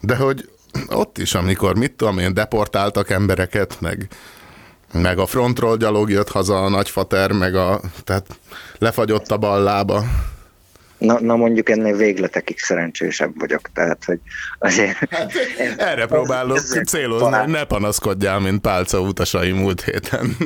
[0.00, 0.48] De hogy
[0.88, 4.08] ott is, amikor mit tudom én, deportáltak embereket, meg,
[4.92, 8.26] meg a frontról gyalog jött haza a nagyfater, meg a, tehát
[8.78, 10.04] lefagyott a bal lába.
[10.98, 14.20] na, na mondjuk ennél végletekig szerencsésebb vagyok, tehát hogy
[14.58, 14.96] azért...
[15.10, 15.32] Hát,
[15.78, 20.36] Erre próbálok célozni, hogy ne panaszkodjál, mint pálca utasai múlt héten.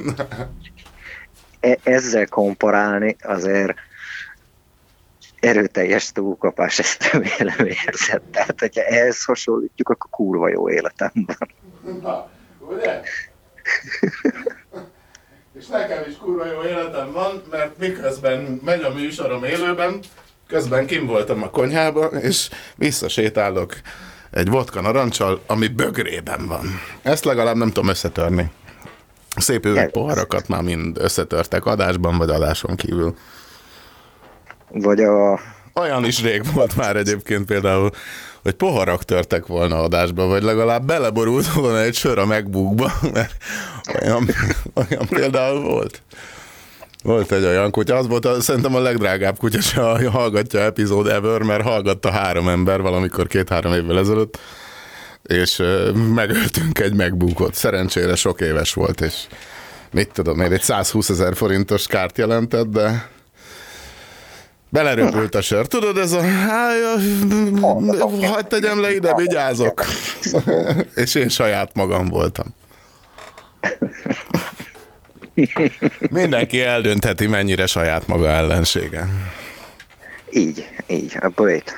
[1.61, 3.75] e- ezzel komparálni azért
[5.43, 8.23] erőteljes túlkapás, ezt remélem érzed.
[8.31, 12.01] Tehát, hogyha ehhez hasonlítjuk, akkor kurva jó életem van.
[12.03, 13.01] Na, ugye?
[15.59, 19.99] És nekem is kurva jó életem van, mert miközben megy a műsorom élőben,
[20.47, 23.75] közben kim voltam a konyhába, és visszasétálok
[24.31, 26.67] egy vodka narancsal, ami bögrében van.
[27.03, 28.51] Ezt legalább nem tudom összetörni.
[29.37, 33.17] Szép üveg poharakat már mind összetörtek adásban, vagy adáson kívül.
[34.73, 35.41] Vagy a...
[35.75, 37.91] Olyan is rég volt már egyébként például,
[38.43, 43.37] hogy poharak törtek volna adásba, vagy legalább beleborult volna egy sör a megbukba, mert
[44.03, 44.29] olyan,
[44.75, 46.03] olyan például volt.
[47.03, 51.43] Volt egy olyan kutya, az volt a, szerintem a legdrágább kutya, se hallgatja epizód ever,
[51.43, 54.39] mert hallgatta három ember valamikor két-három évvel ezelőtt,
[55.23, 55.63] és
[56.15, 57.55] megöltünk egy megbukot.
[57.55, 59.15] Szerencsére sok éves volt, és
[59.93, 63.09] mit tudom én, egy 120 ezer forintos kárt jelentett, de
[64.73, 65.67] beleröpült a sör.
[65.67, 66.23] Tudod, ez a...
[68.27, 69.85] Hagyd tegyem le ide, vigyázok.
[70.95, 72.47] és én saját magam voltam.
[76.11, 79.09] Mindenki eldöntheti, mennyire saját maga ellensége.
[80.31, 81.77] Így, így, a bőjt.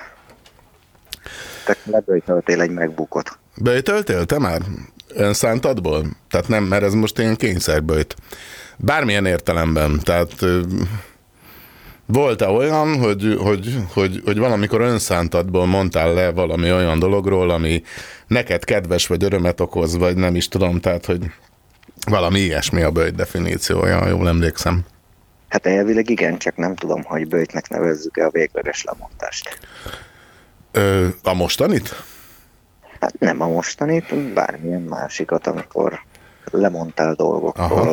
[1.65, 3.39] Tehát lebőjtöltél egy megbukot.
[3.57, 4.61] Böjtöltél te már?
[5.15, 6.07] Önszántadból?
[6.31, 8.16] Tehát nem, mert ez most ilyen kényszerböjt.
[8.77, 10.01] Bármilyen értelemben.
[10.03, 10.45] Tehát
[12.06, 17.82] volt-e olyan, hogy, hogy, hogy, hogy valamikor önszántadból mondtál le valami olyan dologról, ami
[18.26, 21.31] neked kedves vagy örömet okoz, vagy nem is tudom, tehát hogy
[22.06, 24.85] valami ilyesmi a böjt definíciója, jól emlékszem.
[25.48, 29.59] Hát elvileg igen, csak nem tudom, hogy bőjtnek nevezzük-e a végleges lemondást.
[30.72, 32.02] Ö, a mostanit?
[33.01, 36.01] Hát nem a mostanit, bármilyen másikat, amikor
[36.51, 37.93] lemondtál dolgokról, ö,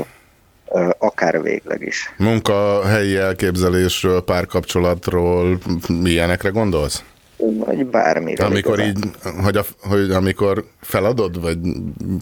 [0.97, 2.13] akár végleg is.
[2.17, 5.57] Munkahelyi elképzelésről, párkapcsolatról,
[5.87, 7.03] milyenekre gondolsz?
[7.37, 8.45] Vagy bármire.
[8.45, 8.95] Amikor igazán.
[8.97, 11.57] így, hogy, a, hogy amikor feladod, vagy,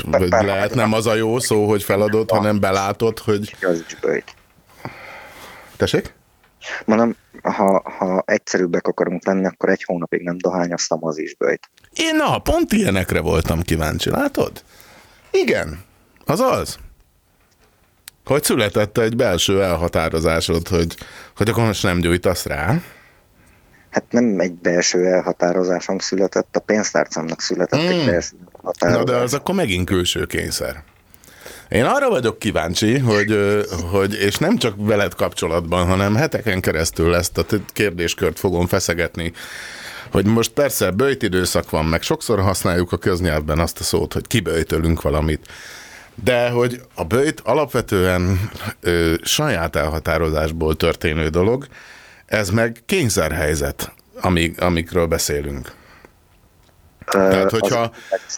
[0.05, 3.55] vagy lehet nem az a jó szó, hogy feladod, hanem belátod, hogy...
[3.61, 4.33] Az is bőjt.
[5.77, 6.13] Tessék?
[6.85, 11.69] Mondom, ha, ha egyszerűbbek akarunk lenni, akkor egy hónapig nem dohányoztam, az is bőjt.
[11.93, 14.63] Én na, pont ilyenekre voltam kíváncsi, látod?
[15.31, 15.79] Igen,
[16.25, 16.77] az az.
[18.29, 20.95] Hogy született egy belső elhatározásod, hogy,
[21.35, 22.81] hogy akkor most nem gyújtasz rá?
[23.89, 27.89] Hát nem egy belső elhatározásom született, a pénztárcámnak született Hmm.
[27.89, 28.35] egy belső
[28.79, 30.83] Na de az akkor megint külső kényszer.
[31.69, 33.37] Én arra vagyok kíváncsi, hogy,
[33.91, 39.33] hogy és nem csak veled kapcsolatban, hanem heteken keresztül ezt a kérdéskört fogom feszegetni,
[40.11, 44.27] hogy most persze böjt időszak van, meg sokszor használjuk a köznyelvben azt a szót, hogy
[44.27, 45.47] kiböjtölünk valamit,
[46.23, 48.49] de hogy a böjt alapvetően
[48.81, 51.67] ö, saját elhatározásból történő dolog,
[52.25, 55.77] ez meg kényszerhelyzet, amik, amikről beszélünk.
[57.11, 57.91] Tehát, hogyha,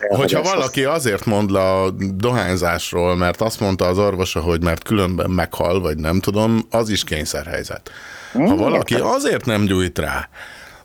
[0.08, 5.30] hogyha valaki azért mond le a dohányzásról, mert azt mondta az orvosa, hogy mert különben
[5.30, 7.92] meghal, vagy nem tudom, az is kényszerhelyzet.
[8.34, 10.30] Ha valaki azért nem gyújt rá,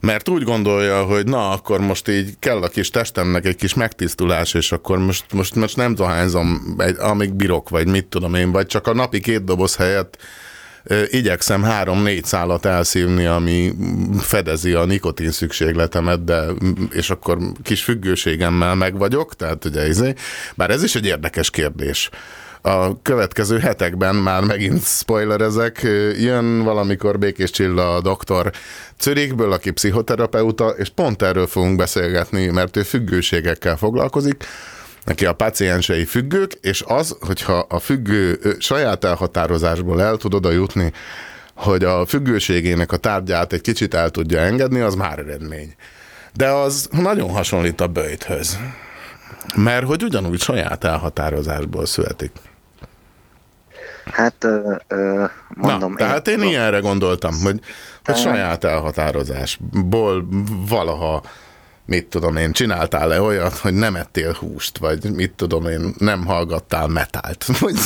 [0.07, 4.55] mert úgy gondolja, hogy na, akkor most így kell a kis testemnek egy kis megtisztulás,
[4.55, 8.67] és akkor most, most, most nem dohányzom, egy, amíg bírok, vagy mit tudom én, vagy
[8.67, 10.17] csak a napi két doboz helyett
[11.07, 13.73] igyekszem három-négy szálat elszívni, ami
[14.19, 16.45] fedezi a nikotin szükségletemet, de
[16.91, 20.15] és akkor kis függőségemmel meg vagyok, tehát ugye izé,
[20.55, 22.11] bár ez is egy érdekes kérdés
[22.67, 25.81] a következő hetekben már megint spoilerezek,
[26.19, 28.51] jön valamikor Békés Csilla a doktor
[29.01, 34.45] Zürichből, aki pszichoterapeuta, és pont erről fogunk beszélgetni, mert ő függőségekkel foglalkozik,
[35.05, 40.93] neki a paciensei függők, és az, hogyha a függő saját elhatározásból el tud oda jutni,
[41.55, 45.75] hogy a függőségének a tárgyát egy kicsit el tudja engedni, az már eredmény.
[46.33, 48.59] De az nagyon hasonlít a bőjthöz.
[49.57, 52.31] Mert hogy ugyanúgy saját elhatározásból születik.
[54.13, 55.91] Hát, ö, ö, mondom...
[55.91, 57.61] Na, tehát én ilyenre gondoltam, hogy,
[58.05, 60.29] hogy saját elhatározásból
[60.69, 61.23] valaha
[61.87, 66.87] mit tudom én, csináltál-e olyat, hogy nem ettél húst, vagy mit tudom én, nem hallgattál
[66.87, 67.79] metált, vagy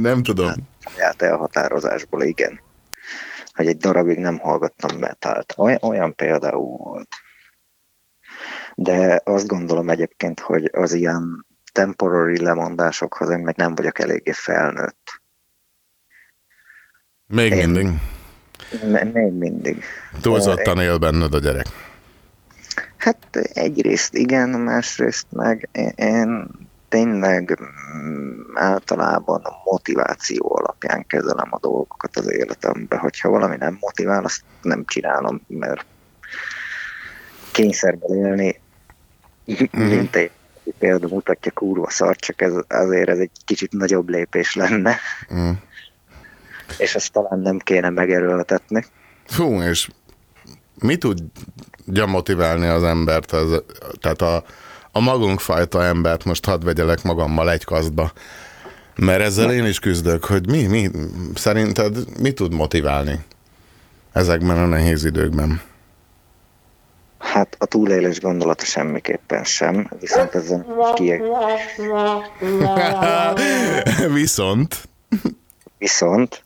[0.00, 0.52] nem tudom.
[0.78, 2.60] Saját elhatározásból, igen.
[3.54, 5.54] Hogy egy darabig nem hallgattam metált.
[5.56, 7.08] Olyan, olyan például volt.
[8.74, 15.20] De azt gondolom egyébként, hogy az ilyen temporary lemondásokhoz én meg nem vagyok eléggé felnőtt.
[17.26, 18.00] Még Én- mindig.
[19.12, 19.84] Még mindig.
[20.20, 21.66] Túlzottan él benned a gyerek.
[22.96, 26.48] Hát egyrészt igen, másrészt meg én- én
[26.88, 32.98] tényleg mm, általában a motiváció alapján kezelem a dolgokat az életemben.
[32.98, 35.86] Hogyha valami nem motivál, azt nem csinálom, mert
[37.52, 38.60] kényszerben élni,
[39.70, 40.30] mint egy
[40.78, 44.96] példa mutatja, kurva szar, csak ez, azért ez egy kicsit nagyobb lépés lenne,
[45.34, 45.50] Mm.
[46.78, 48.84] és ezt talán nem kéne megerőltetni.
[49.26, 49.88] Fú, és
[50.74, 53.62] mi tudja motiválni az embert, az,
[54.00, 54.44] tehát a,
[54.92, 58.12] a magunk fajta embert most hadd vegyelek magammal egy kasztba,
[58.96, 60.90] mert ezzel én is küzdök, hogy mi, mi,
[61.34, 63.18] szerinted mi tud motiválni
[64.12, 65.60] ezekben a nehéz időkben?
[67.32, 71.22] Hát a túlélés gondolata semmiképpen sem, viszont ezen kieg...
[74.12, 74.88] Viszont,
[75.84, 76.44] Viszont,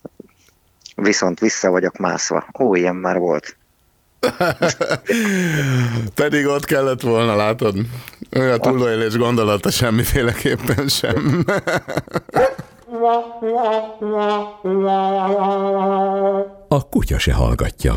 [0.94, 2.46] viszont vissza vagyok mászva.
[2.58, 3.56] Ó, ilyen már volt.
[6.14, 7.76] pedig ott kellett volna, látod?
[8.36, 11.44] Olyan túlélés gondolata semmiféleképpen sem.
[16.68, 17.96] A kutya se hallgatja.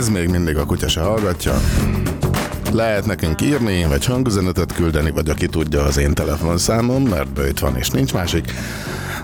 [0.00, 1.60] Ez még mindig a kutya se hallgatja.
[2.72, 7.76] Lehet nekünk írni, vagy hangüzenetet küldeni, vagy aki tudja az én telefonszámom, mert bőjt van
[7.76, 8.52] és nincs másik,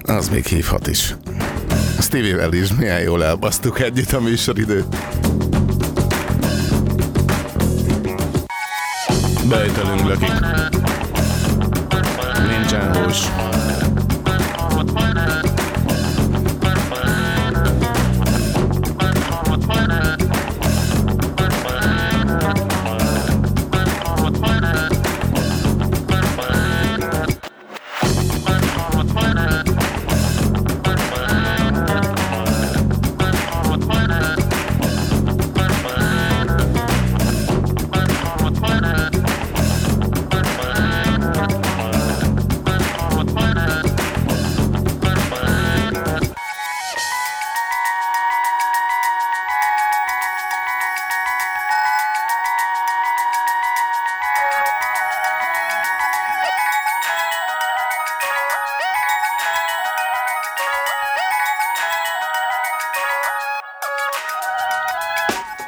[0.02, 1.16] az még hívhat is.
[2.00, 4.96] Stevie-vel is milyen jól elbasztuk együtt a műsoridőt.
[9.48, 10.32] Bejtelünk lökik.
[12.48, 13.18] Nincsen hús.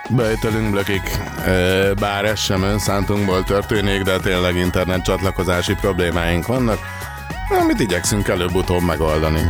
[0.08, 1.18] Bejtelünk lökik.
[1.46, 6.78] Ö, Bár ez sem önszántunkból történik, de tényleg internet csatlakozási problémáink vannak,
[7.60, 9.40] amit igyekszünk előbb-utóbb megoldani.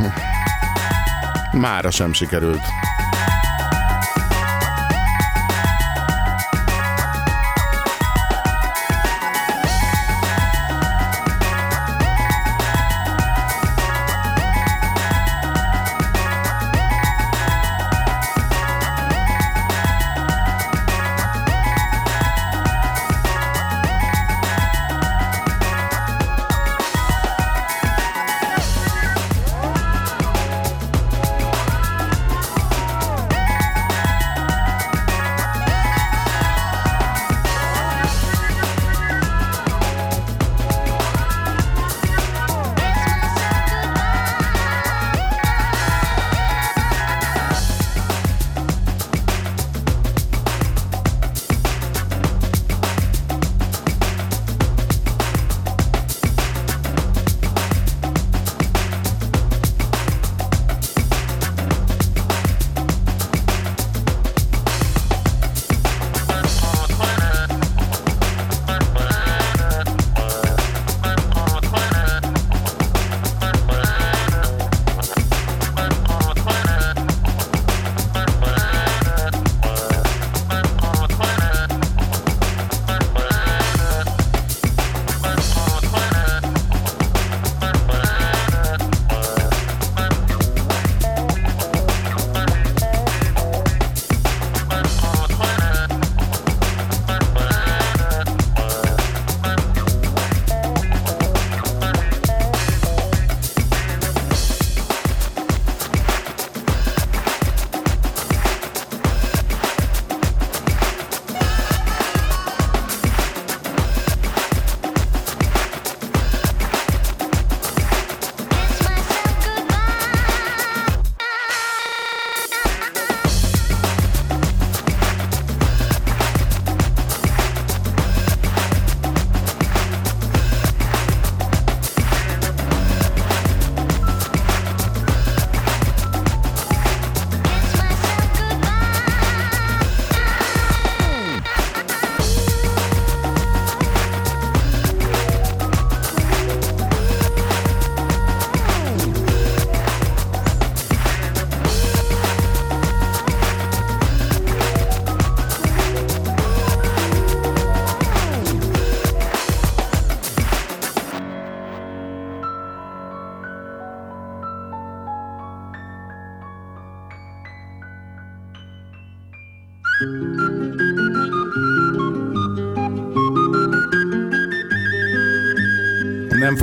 [1.53, 2.63] Mára sem sikerült.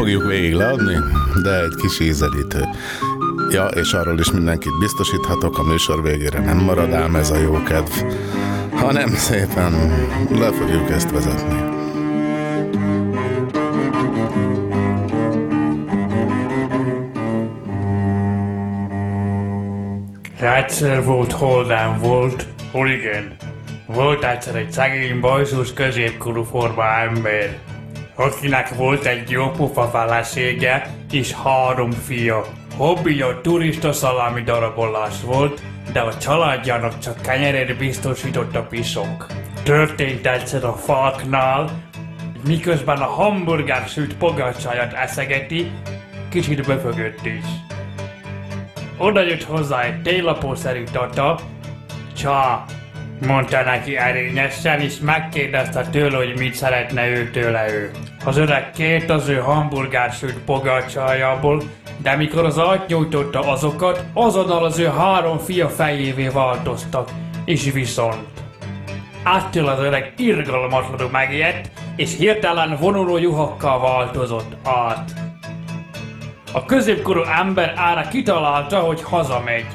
[0.05, 0.95] Fogjuk végig leadni,
[1.43, 2.63] de egy kis ízelítő.
[3.49, 7.63] Ja, és arról is mindenkit biztosíthatok, a műsor végére nem marad ám ez a jó
[7.63, 7.91] kedv,
[8.71, 9.73] hanem szépen
[10.31, 11.63] le fogjuk ezt vezetni.
[20.39, 23.35] Egyszer volt, hol nem volt, hol igen.
[23.85, 27.57] Volt egyszer egy szegény bajszós középkorú forma ember,
[28.15, 32.45] akinek volt egy jó pufa felesége és három fia.
[32.77, 35.61] Hobbija turista szalámi darabolás volt,
[35.93, 39.25] de a családjának csak kenyerért biztosított a pisok.
[39.63, 41.69] Történt egyszer a falknál,
[42.47, 45.71] miközben a hamburger süt pogácsáját eszegeti,
[46.29, 47.45] kicsit befögött is.
[48.97, 51.39] Oda jött hozzá egy télapószerű tata,
[52.17, 52.63] Csá,
[53.21, 57.91] mondta neki erényesen, és megkérdezte tőle, hogy mit szeretne ő tőle ő.
[58.25, 61.61] Az öreg kért az ő hamburger sült pogácsájából,
[61.97, 67.09] de mikor az átnyújtotta azokat, azonnal az ő három fia fejévé változtak,
[67.45, 68.27] és viszont.
[69.23, 75.11] Attól az öreg irgalmatlanul megijedt, és hirtelen vonuló juhakkal változott át.
[76.53, 79.65] A középkorú ember ára kitalálta, hogy hazamegy.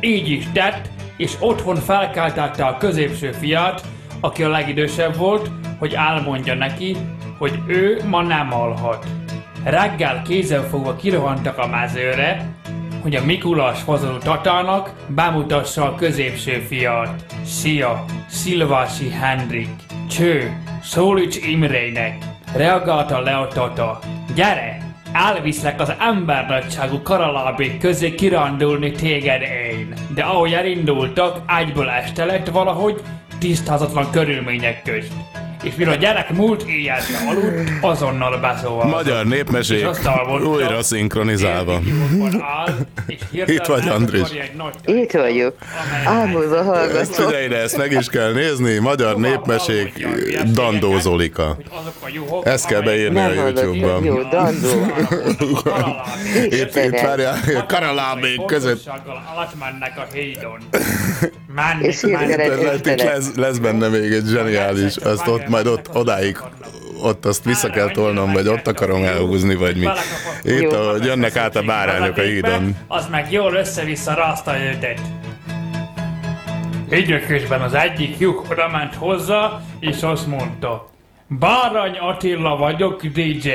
[0.00, 3.84] Így is tett, és otthon felkeltette a középső fiát,
[4.20, 6.96] aki a legidősebb volt, hogy elmondja neki,
[7.38, 9.06] hogy ő ma nem alhat.
[9.64, 12.54] Reggel kézzelfogva kirohantak a mezőre,
[13.02, 17.24] hogy a Mikulás fazonú tatának bemutassa a középső fiát.
[17.44, 19.68] Szia, Szilvási Henrik.
[20.10, 22.24] Cső, szólíts Imrének.
[22.54, 23.98] Reagálta le a tata.
[24.34, 24.85] Gyere,
[25.16, 29.94] elviszlek az embernagyságú karalábék közé kirándulni téged én.
[30.14, 33.00] De ahogy elindultak, egyből este lett valahogy,
[33.38, 35.12] tisztázatlan körülmények közt.
[35.66, 38.86] És mire a gyerek múlt éjjel aludt, azonnal beszóval.
[38.86, 39.86] Magyar népmesék
[40.44, 41.80] újra szinkronizálva.
[43.46, 44.28] Itt vagy, Andris.
[44.84, 45.54] Itt vagyok.
[46.04, 47.26] Ámulva Ezt hallgatom.
[47.26, 48.78] figyelj ide, ezt meg is kell nézni.
[48.78, 50.06] Magyar népmesék
[50.52, 51.56] Dandó Zolika.
[52.42, 53.32] Ezt kell beírni a.
[53.32, 54.04] YouTube-ban.
[54.04, 54.68] Jó, dandó.
[56.44, 58.88] Itt, itt várjál, karalábék között.
[59.38, 60.58] Átmennek a hídon.
[61.80, 66.38] És Mennek, hirtelen lesz, lesz benne még egy zseniális, azt ott majd ott odáig
[67.02, 69.86] ott azt vissza kell tolnom, vagy ott akarom elhúzni, vagy mi.
[70.42, 72.76] Itt, ahogy jönnek át a bárányok a hídon.
[72.88, 75.00] Az meg jól össze-vissza rázta őtet.
[76.90, 80.90] Időközben az egyik lyuk oda ment hozzá, és azt mondta,
[81.28, 83.50] Bárany Attila vagyok, DJ.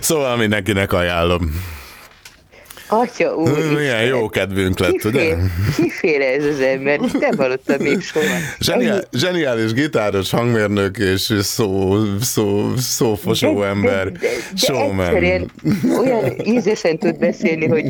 [0.00, 1.72] Szóval mindenkinek ajánlom.
[2.88, 5.20] Atya úr, Milyen jó kedvünk lett, ugye?
[5.20, 8.24] kiféle, kiféle ez az ember, nem hallottam még soha.
[8.60, 15.06] Zseniál, zseniális gitáros, hangmérnök és szó, szó, szófosó ember, De showman.
[15.06, 15.50] egyszerűen
[15.98, 17.84] olyan ízesen tud beszélni, hogy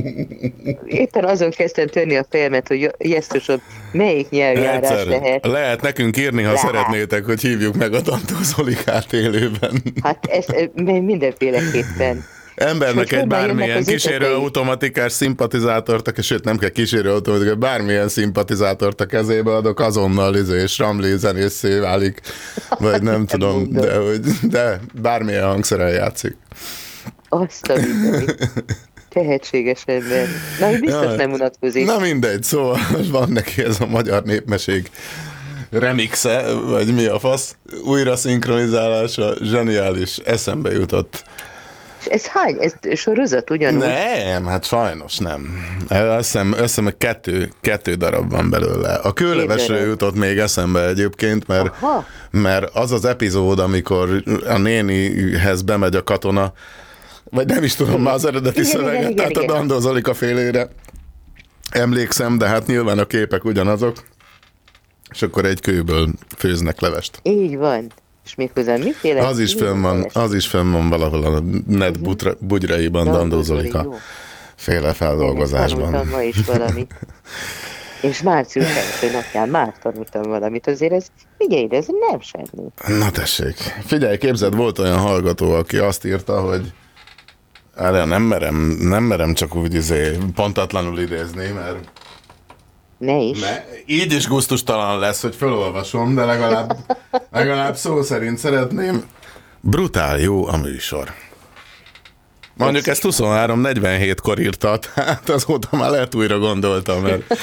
[0.87, 3.63] éppen azon kezdtem törni a fejemet, hogy jesztusom,
[3.93, 5.07] melyik nyelvjárás Egyszer.
[5.07, 5.47] lehet.
[5.47, 6.67] Lehet nekünk írni, ha Lehet.
[6.67, 9.83] szeretnétek, hogy hívjuk meg a Dantó Zolikát élőben.
[10.03, 12.25] Hát ez ez mindenféleképpen.
[12.55, 19.07] Embernek És egy bármilyen kísérő automatikás szimpatizátort, sőt nem kell kísérő automatikás, bármilyen szimpatizátort a
[19.07, 22.21] kezébe adok, azonnal izé, és Ramli zenészé válik,
[22.79, 26.37] vagy nem tudom, de, hogy, de bármilyen hangszeren játszik.
[27.29, 27.75] Azt a.
[29.09, 30.29] Tehetséges ember.
[30.61, 31.17] Na, hogy biztos Jaj.
[31.17, 31.87] nem unatkozik.
[31.87, 32.79] Na mindegy, szóval
[33.11, 34.91] van neki ez a magyar népmeség
[35.71, 41.25] remixe, vagy mi a fasz, újra szinkronizálása, zseniális, eszembe jutott.
[42.07, 42.57] Ez hány?
[42.61, 43.79] Ez sorozat ugyanúgy?
[43.79, 45.65] Nem, hát sajnos nem.
[45.89, 48.95] Azt hiszem, azt hiszem kettő, kettő darab van belőle.
[48.95, 49.91] A kőlevesről darab.
[49.91, 52.07] jutott még eszembe egyébként, mert, Aha.
[52.31, 56.53] mert az az epizód, amikor a nénihez bemegy a katona,
[57.25, 59.57] vagy nem is tudom már az eredeti Igen, igen, szöveget, igen, tehát a igen.
[59.57, 60.69] Dandó Zolika félére
[61.71, 63.97] emlékszem, de hát nyilván a képek ugyanazok,
[65.11, 67.21] és akkor egy kőből főznek levest.
[67.23, 67.93] Így van.
[68.25, 69.27] És méghozzá miféle?
[69.27, 73.83] Az is fönn van, az is fönn van valahol a net butra- bugyraiban, Dandó Zolika
[73.83, 73.95] jó.
[74.57, 75.91] féle feldolgozásban.
[75.91, 76.95] Tanultam ma is valamit.
[78.01, 80.67] És március első napján már tanultam valamit.
[80.67, 81.07] Azért ez,
[81.39, 82.99] figyelj, de ez nem semmi.
[82.99, 83.57] Na tessék.
[83.87, 86.73] Figyelj, képzeld, volt olyan hallgató, aki azt írta, hogy
[87.77, 91.91] Erre nem merem, nem merem csak úgy izé, pontatlanul idézni, mert
[92.99, 93.41] Ne is.
[93.41, 96.77] ne, így is gusztustalan lesz, hogy felolvasom, de legalább,
[97.31, 99.05] legalább szó szerint szeretném.
[99.61, 101.13] Brutál jó a műsor.
[102.57, 107.23] Mondjuk ezt 23-47-kor írta, tehát azóta már lehet újra gondoltam, mert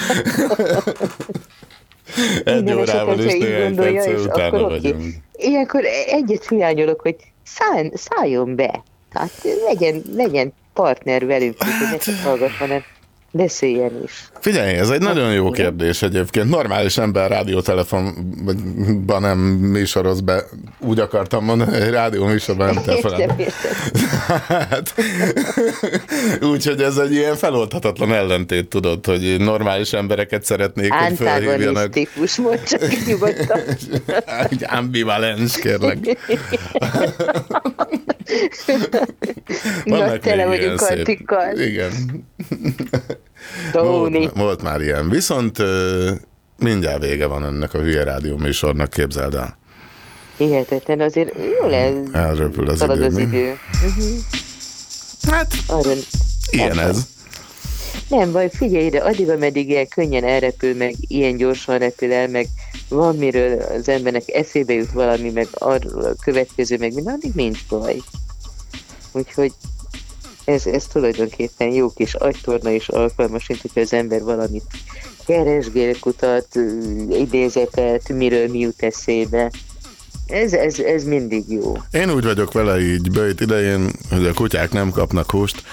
[2.44, 4.92] egy Minden órával is néhány perccel és utána akkor oké.
[4.92, 5.14] vagyunk.
[5.36, 8.84] Ilyenkor egyet hiányolok, hogy száll, szálljon be.
[9.14, 9.32] Tehát
[9.66, 12.84] legyen, legyen partner velünk, hogy ne csak hallgat, hanem
[13.32, 14.30] beszéljen is.
[14.40, 16.50] Figyelj, ez egy nagyon jó kérdés egyébként.
[16.50, 20.44] Normális ember rádiótelefonban nem műsoroz be,
[20.80, 23.36] úgy akartam mondani, hogy rádió műsorban nem telefonál.
[24.48, 24.94] Hát,
[26.42, 31.68] úgyhogy ez egy ilyen feloldhatatlan ellentét, tudod, hogy normális embereket szeretnék, hogy felhívjanak.
[31.68, 33.60] Antagonisztikus, mondd csak nyugodtan.
[34.50, 35.98] Egy ambivalens, kérlek.
[39.86, 41.60] Na, tele vagyunk antikkal.
[41.60, 41.92] Igen.
[43.74, 45.10] Volt, volt már ilyen.
[45.10, 45.58] Viszont
[46.58, 49.58] mindjárt vége van ennek a hülye rádió műsornak, képzeld el.
[50.38, 51.94] Hihetetlen, azért jó lesz.
[52.12, 53.58] Elröpül az idő, az idő.
[53.86, 54.18] Uh-huh.
[55.30, 55.92] Hát, Arra,
[56.52, 57.08] Ilyen ez.
[58.10, 62.48] nem baj, figyelj ide, addig, ameddig ilyen könnyen elrepül, meg ilyen gyorsan repül el, meg
[62.90, 67.68] van miről az embernek eszébe jut valami, meg arról a következő, meg minden, addig nincs
[67.70, 68.02] baj.
[69.12, 69.52] Úgyhogy
[70.46, 74.64] ez, ez tulajdonképpen jó kis agytorna és alkalmas, mint hogyha az ember valamit
[75.26, 76.48] keresgél, kutat,
[77.10, 79.52] idézetet, miről mi jut eszébe.
[80.28, 81.78] Ez, ez, ez mindig jó.
[81.92, 85.64] Én úgy vagyok vele így bőjt idején, hogy a kutyák nem kapnak húst,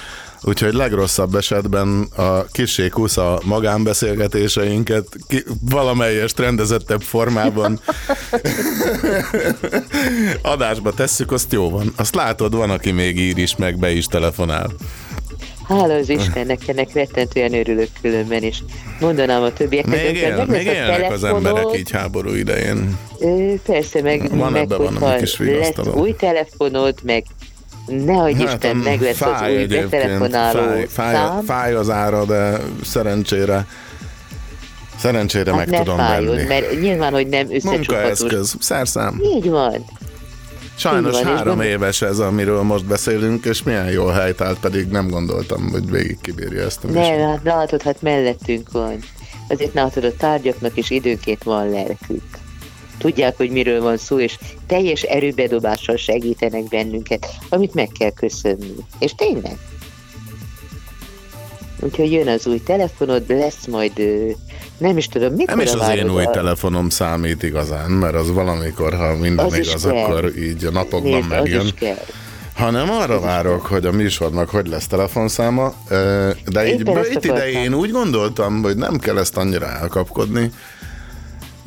[0.43, 7.81] úgyhogy legrosszabb esetben a kissé kusza magánbeszélgetéseinket ki, valamelyest rendezettebb formában
[10.43, 11.93] adásba tesszük, azt jó van.
[11.97, 14.71] Azt látod, van, aki még ír is, meg be is telefonál.
[15.69, 18.59] Hála az Istennek, ennek rettentően örülök különben, és
[19.01, 22.99] mondanám a többieknek, Még, él, meg még a élnek az emberek így háború idején.
[23.19, 25.41] Ö, persze, meg, Van meg ebben hogyha kis
[25.95, 27.25] új telefonod, meg
[27.89, 31.45] nehogy Isten, am, meg lesz az Hát, új betelefonáló fáj, fáj, szám.
[31.45, 33.67] fáj az ára, de szerencsére
[34.99, 36.49] szerencsére Hát meg ne tudom fájjon, venni.
[36.49, 37.87] mert nyilván, hogy nem összecsukhatós.
[37.87, 39.21] Munkaeszköz, szerszám.
[39.37, 39.85] Így van.
[40.77, 45.09] Sajnos Így van, három éves ez, amiről most beszélünk, és milyen jól helytált, pedig nem
[45.09, 46.89] gondoltam, hogy végig kibírja ezt a.
[46.89, 48.99] Nem, hát látod, hát mellettünk van.
[49.49, 52.38] Azért látod, a tárgyaknak is időnként van lelkük.
[52.99, 58.75] Tudják, hogy miről van szó, és teljes erőbedobással segítenek bennünket, amit meg kell köszönni.
[58.99, 59.57] És tényleg.
[61.81, 63.93] Úgyhogy jön az új telefonod, lesz majd,
[64.79, 68.33] nem is tudom, mikor Nem is az én új a- telefonom számít igazán, mert az
[68.33, 71.75] valamikor, ha minden Az igaz, akkor így a napokban Nézd, az megjön.
[71.75, 72.05] kell.
[72.55, 75.75] hanem arra várok, hogy a műsornak hogy lesz telefonszáma,
[76.47, 77.37] de így Éppen itt akartam.
[77.37, 80.51] idején úgy gondoltam, hogy nem kell ezt annyira elkapkodni.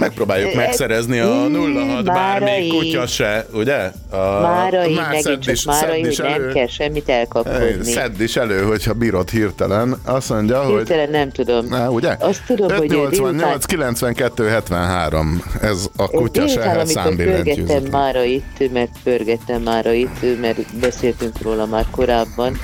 [0.02, 3.92] Megpróbáljuk megszerezni a ö, 06 bármi kutya se, ugye?
[4.10, 6.52] A, Márai, már megint szedd csak is- Márai, szedd hogy is nem elő.
[6.54, 7.84] kell semmit elkapkodni.
[7.92, 9.98] Szedd is elő, hogyha bírod hirtelen.
[10.06, 10.76] Azt mondja, hogy...
[10.76, 11.66] Hirtelen nem tudom.
[11.68, 12.16] Na, ugye?
[12.20, 15.44] Azt tudom, hogy 588 92 73.
[15.62, 17.92] Ez a kutya se számbillentyűzet.
[17.92, 22.58] mára itt, mert pörgettem mára itt, mert beszéltünk róla már korábban,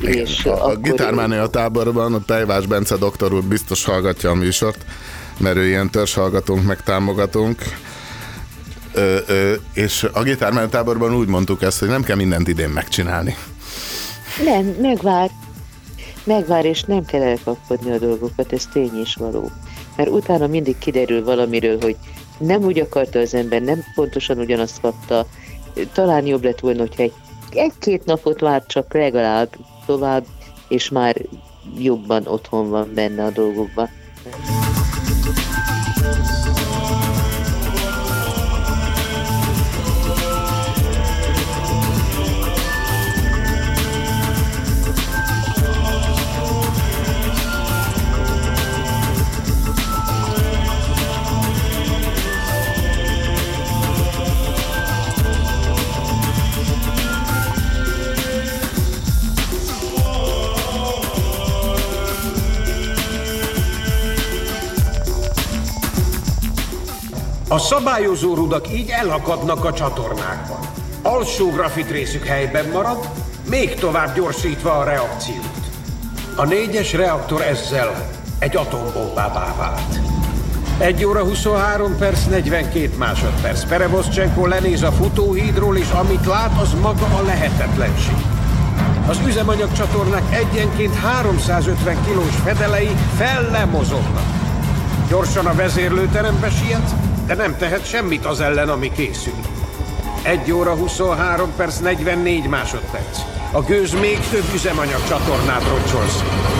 [0.00, 4.84] és A, a gitármánia táborban a Pejvás Bence doktor úr biztos hallgatja a műsort,
[5.38, 7.62] mert ő ilyen törzshallgatónk, meg támogatónk.
[8.92, 13.36] Ö, ö, és a gitármánia táborban úgy mondtuk ezt, hogy nem kell mindent idén megcsinálni.
[14.44, 15.30] nem, megvár,
[16.24, 19.50] megvár, és nem kell elkapkodni a dolgokat, ez tény is való.
[19.96, 21.96] Mert utána mindig kiderül valamiről, hogy
[22.38, 25.26] nem úgy akarta az ember, nem pontosan ugyanazt kapta,
[25.92, 27.12] talán jobb lett volna, hogyha egy,
[27.50, 29.48] egy-két napot vár csak legalább
[29.86, 30.24] tovább,
[30.68, 31.16] és már
[31.78, 33.88] jobban otthon van benne a dolgokban.
[36.12, 36.41] A
[67.78, 70.58] szabályozó rudak így elakadnak a csatornákban.
[71.02, 73.08] Alsó grafit részük helyben marad,
[73.50, 75.60] még tovább gyorsítva a reakciót.
[76.36, 78.08] A négyes reaktor ezzel
[78.38, 80.00] egy atombombává vált.
[80.78, 83.64] 1 óra 23 perc 42 másodperc.
[83.64, 88.16] Perevoszcsenko lenéz a futóhídról, és amit lát, az maga a lehetetlenség.
[89.08, 94.26] Az üzemanyag csatornák egyenként 350 kilós fedelei fellemozognak.
[95.08, 96.94] Gyorsan a vezérlőterembe siet,
[97.26, 99.34] de nem tehet semmit az ellen, ami készül.
[100.22, 103.18] 1 óra 23 perc 44 másodperc.
[103.52, 106.52] A gőz még több üzemanyag csatornát rocsol szét.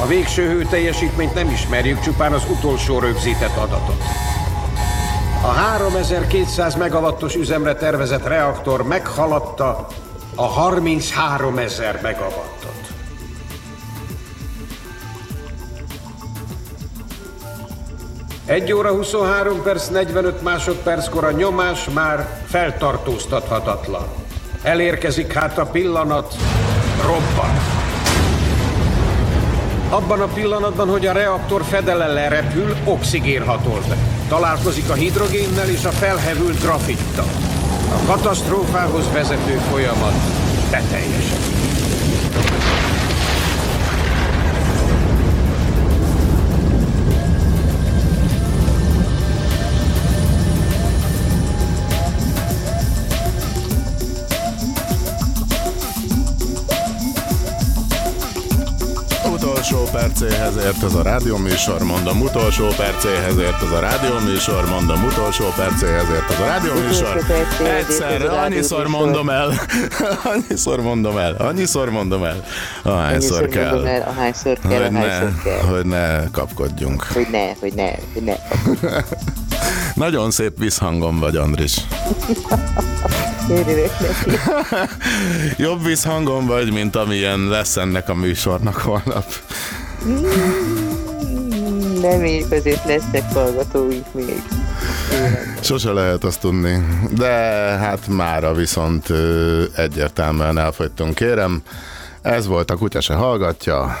[0.00, 4.02] A végső hőteljesítményt nem ismerjük, csupán az utolsó rögzített adatot.
[5.42, 9.86] A 3200 megawattos üzemre tervezett reaktor meghaladta
[10.34, 12.83] a 33 ezer megawattot.
[18.46, 24.06] Egy óra 23 perc 45 másodperckor a nyomás már feltartóztathatatlan.
[24.62, 26.34] Elérkezik hát a pillanat,
[27.02, 27.50] robban.
[29.88, 33.96] Abban a pillanatban, hogy a reaktor fedele lerepül, oxigén hatol be.
[34.28, 37.30] Találkozik a hidrogénnel és a felhevült grafittal.
[37.92, 40.14] A katasztrófához vezető folyamat
[40.70, 41.73] beteljesedik.
[59.64, 65.44] Utolsó percéhez ért ez a rádióműsor, mondom, utolsó percéhez ért ez a rádióműsor, mondom, utolsó
[65.56, 67.24] percéhez ért ez a rádióműsor.
[67.78, 69.52] Egyszerre, annyiszor mondom el,
[70.32, 72.44] annyiszor mondom el, annyiszor mondom el,
[72.82, 73.84] ahányszor kell.
[74.06, 75.18] ahányszor kell, Hogy ne,
[75.60, 77.02] hogy ne kapkodjunk.
[77.02, 78.34] Hogy ne, hogy ne, hogy ne.
[79.94, 81.76] Nagyon szép visszhangom vagy, Andris.
[83.50, 84.38] Örülök neki.
[85.56, 89.24] Jobb visszhangom vagy, mint amilyen lesz ennek a műsornak holnap.
[92.00, 94.42] Reméljük azért lesznek hallgatóink még.
[95.60, 96.86] Sose lehet azt tudni.
[97.10, 97.28] De
[97.78, 99.12] hát mára viszont
[99.76, 101.14] egyértelműen elfogytunk.
[101.14, 101.62] Kérem,
[102.22, 103.96] ez volt a Kutya se hallgatja.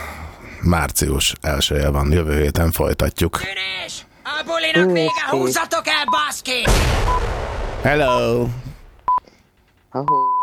[0.60, 3.40] Március elsője van, jövő héten folytatjuk.
[4.44, 6.64] A bulinak vége, húzzatok el, baszki!
[7.82, 8.46] Hello!
[9.90, 10.33] Ahó.